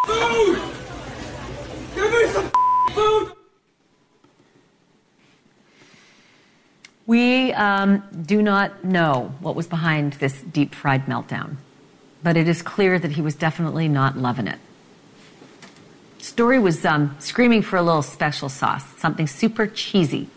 Food! 0.05 0.59
Give 1.95 2.11
me 2.11 2.27
some 2.27 2.51
food! 2.93 3.33
We 7.07 7.51
um, 7.53 8.03
do 8.27 8.43
not 8.43 8.83
know 8.83 9.33
what 9.39 9.55
was 9.55 9.65
behind 9.65 10.13
this 10.13 10.39
deep 10.39 10.75
fried 10.75 11.07
meltdown, 11.07 11.55
but 12.21 12.37
it 12.37 12.47
is 12.47 12.61
clear 12.61 12.99
that 12.99 13.13
he 13.13 13.23
was 13.23 13.33
definitely 13.33 13.87
not 13.87 14.15
loving 14.15 14.45
it. 14.45 14.59
Story 16.19 16.59
was 16.59 16.85
um, 16.85 17.15
screaming 17.19 17.61
for 17.61 17.77
a 17.77 17.81
little 17.81 18.01
special 18.01 18.49
sauce, 18.49 18.83
something 18.97 19.25
super 19.25 19.67
cheesy. 19.67 20.27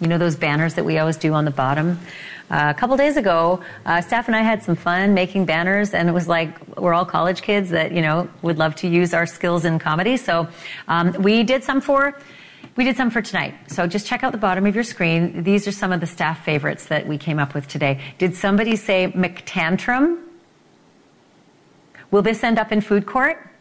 You 0.00 0.06
know 0.06 0.16
those 0.16 0.36
banners 0.36 0.74
that 0.74 0.84
we 0.84 0.98
always 0.98 1.18
do 1.18 1.34
on 1.34 1.44
the 1.44 1.50
bottom? 1.50 2.00
Uh, 2.50 2.72
a 2.74 2.78
couple 2.78 2.96
days 2.96 3.16
ago, 3.16 3.62
uh, 3.84 4.00
staff 4.00 4.26
and 4.26 4.34
I 4.34 4.40
had 4.40 4.62
some 4.62 4.74
fun 4.74 5.12
making 5.12 5.44
banners, 5.44 5.92
and 5.92 6.08
it 6.08 6.12
was 6.12 6.28
like 6.28 6.76
we're 6.78 6.94
all 6.94 7.04
college 7.04 7.42
kids 7.42 7.70
that 7.70 7.92
you 7.92 8.00
know 8.00 8.28
would 8.40 8.56
love 8.58 8.74
to 8.76 8.88
use 8.88 9.12
our 9.12 9.26
skills 9.26 9.66
in 9.66 9.78
comedy. 9.78 10.16
So 10.16 10.48
um, 10.88 11.12
we 11.20 11.42
did 11.42 11.62
some 11.62 11.82
for 11.82 12.18
we 12.76 12.84
did 12.84 12.96
some 12.96 13.10
for 13.10 13.20
tonight. 13.20 13.54
So 13.66 13.86
just 13.86 14.06
check 14.06 14.24
out 14.24 14.32
the 14.32 14.38
bottom 14.38 14.64
of 14.64 14.74
your 14.74 14.84
screen. 14.84 15.42
These 15.42 15.68
are 15.68 15.72
some 15.72 15.92
of 15.92 16.00
the 16.00 16.06
staff 16.06 16.42
favorites 16.42 16.86
that 16.86 17.06
we 17.06 17.18
came 17.18 17.38
up 17.38 17.52
with 17.54 17.68
today. 17.68 18.00
Did 18.16 18.34
somebody 18.34 18.76
say 18.76 19.12
McTantrum? 19.12 20.22
Will 22.10 22.22
this 22.22 22.42
end 22.42 22.58
up 22.58 22.72
in 22.72 22.80
food 22.80 23.04
court? 23.04 23.51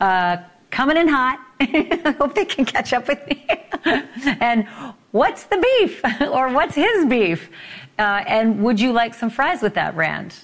Uh, 0.00 0.38
coming 0.70 0.96
in 0.96 1.08
hot. 1.08 1.38
I 1.60 2.14
hope 2.18 2.34
they 2.34 2.44
can 2.44 2.64
catch 2.64 2.92
up 2.92 3.08
with 3.08 3.26
me. 3.26 3.46
and 4.40 4.66
what's 5.12 5.44
the 5.44 5.58
beef 5.58 6.02
or 6.20 6.48
what's 6.52 6.74
his 6.74 7.06
beef? 7.06 7.50
Uh, 7.98 8.22
and 8.26 8.62
would 8.62 8.78
you 8.78 8.92
like 8.92 9.14
some 9.14 9.30
fries 9.30 9.62
with 9.62 9.74
that, 9.74 9.96
Rand? 9.96 10.34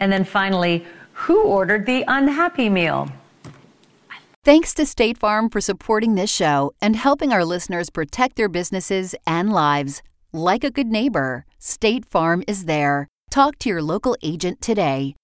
And 0.00 0.12
then 0.12 0.24
finally, 0.24 0.84
who 1.12 1.42
ordered 1.42 1.86
the 1.86 2.04
unhappy 2.08 2.68
meal? 2.68 3.08
Thanks 4.44 4.74
to 4.74 4.84
State 4.84 5.16
Farm 5.16 5.48
for 5.48 5.62
supporting 5.62 6.16
this 6.16 6.30
show 6.30 6.74
and 6.82 6.96
helping 6.96 7.32
our 7.32 7.44
listeners 7.44 7.88
protect 7.88 8.36
their 8.36 8.50
businesses 8.50 9.14
and 9.26 9.50
lives. 9.50 10.02
Like 10.34 10.64
a 10.64 10.70
good 10.70 10.88
neighbor, 10.88 11.46
State 11.58 12.04
Farm 12.04 12.44
is 12.46 12.66
there. 12.66 13.08
Talk 13.30 13.58
to 13.60 13.70
your 13.70 13.80
local 13.80 14.16
agent 14.22 14.60
today. 14.60 15.14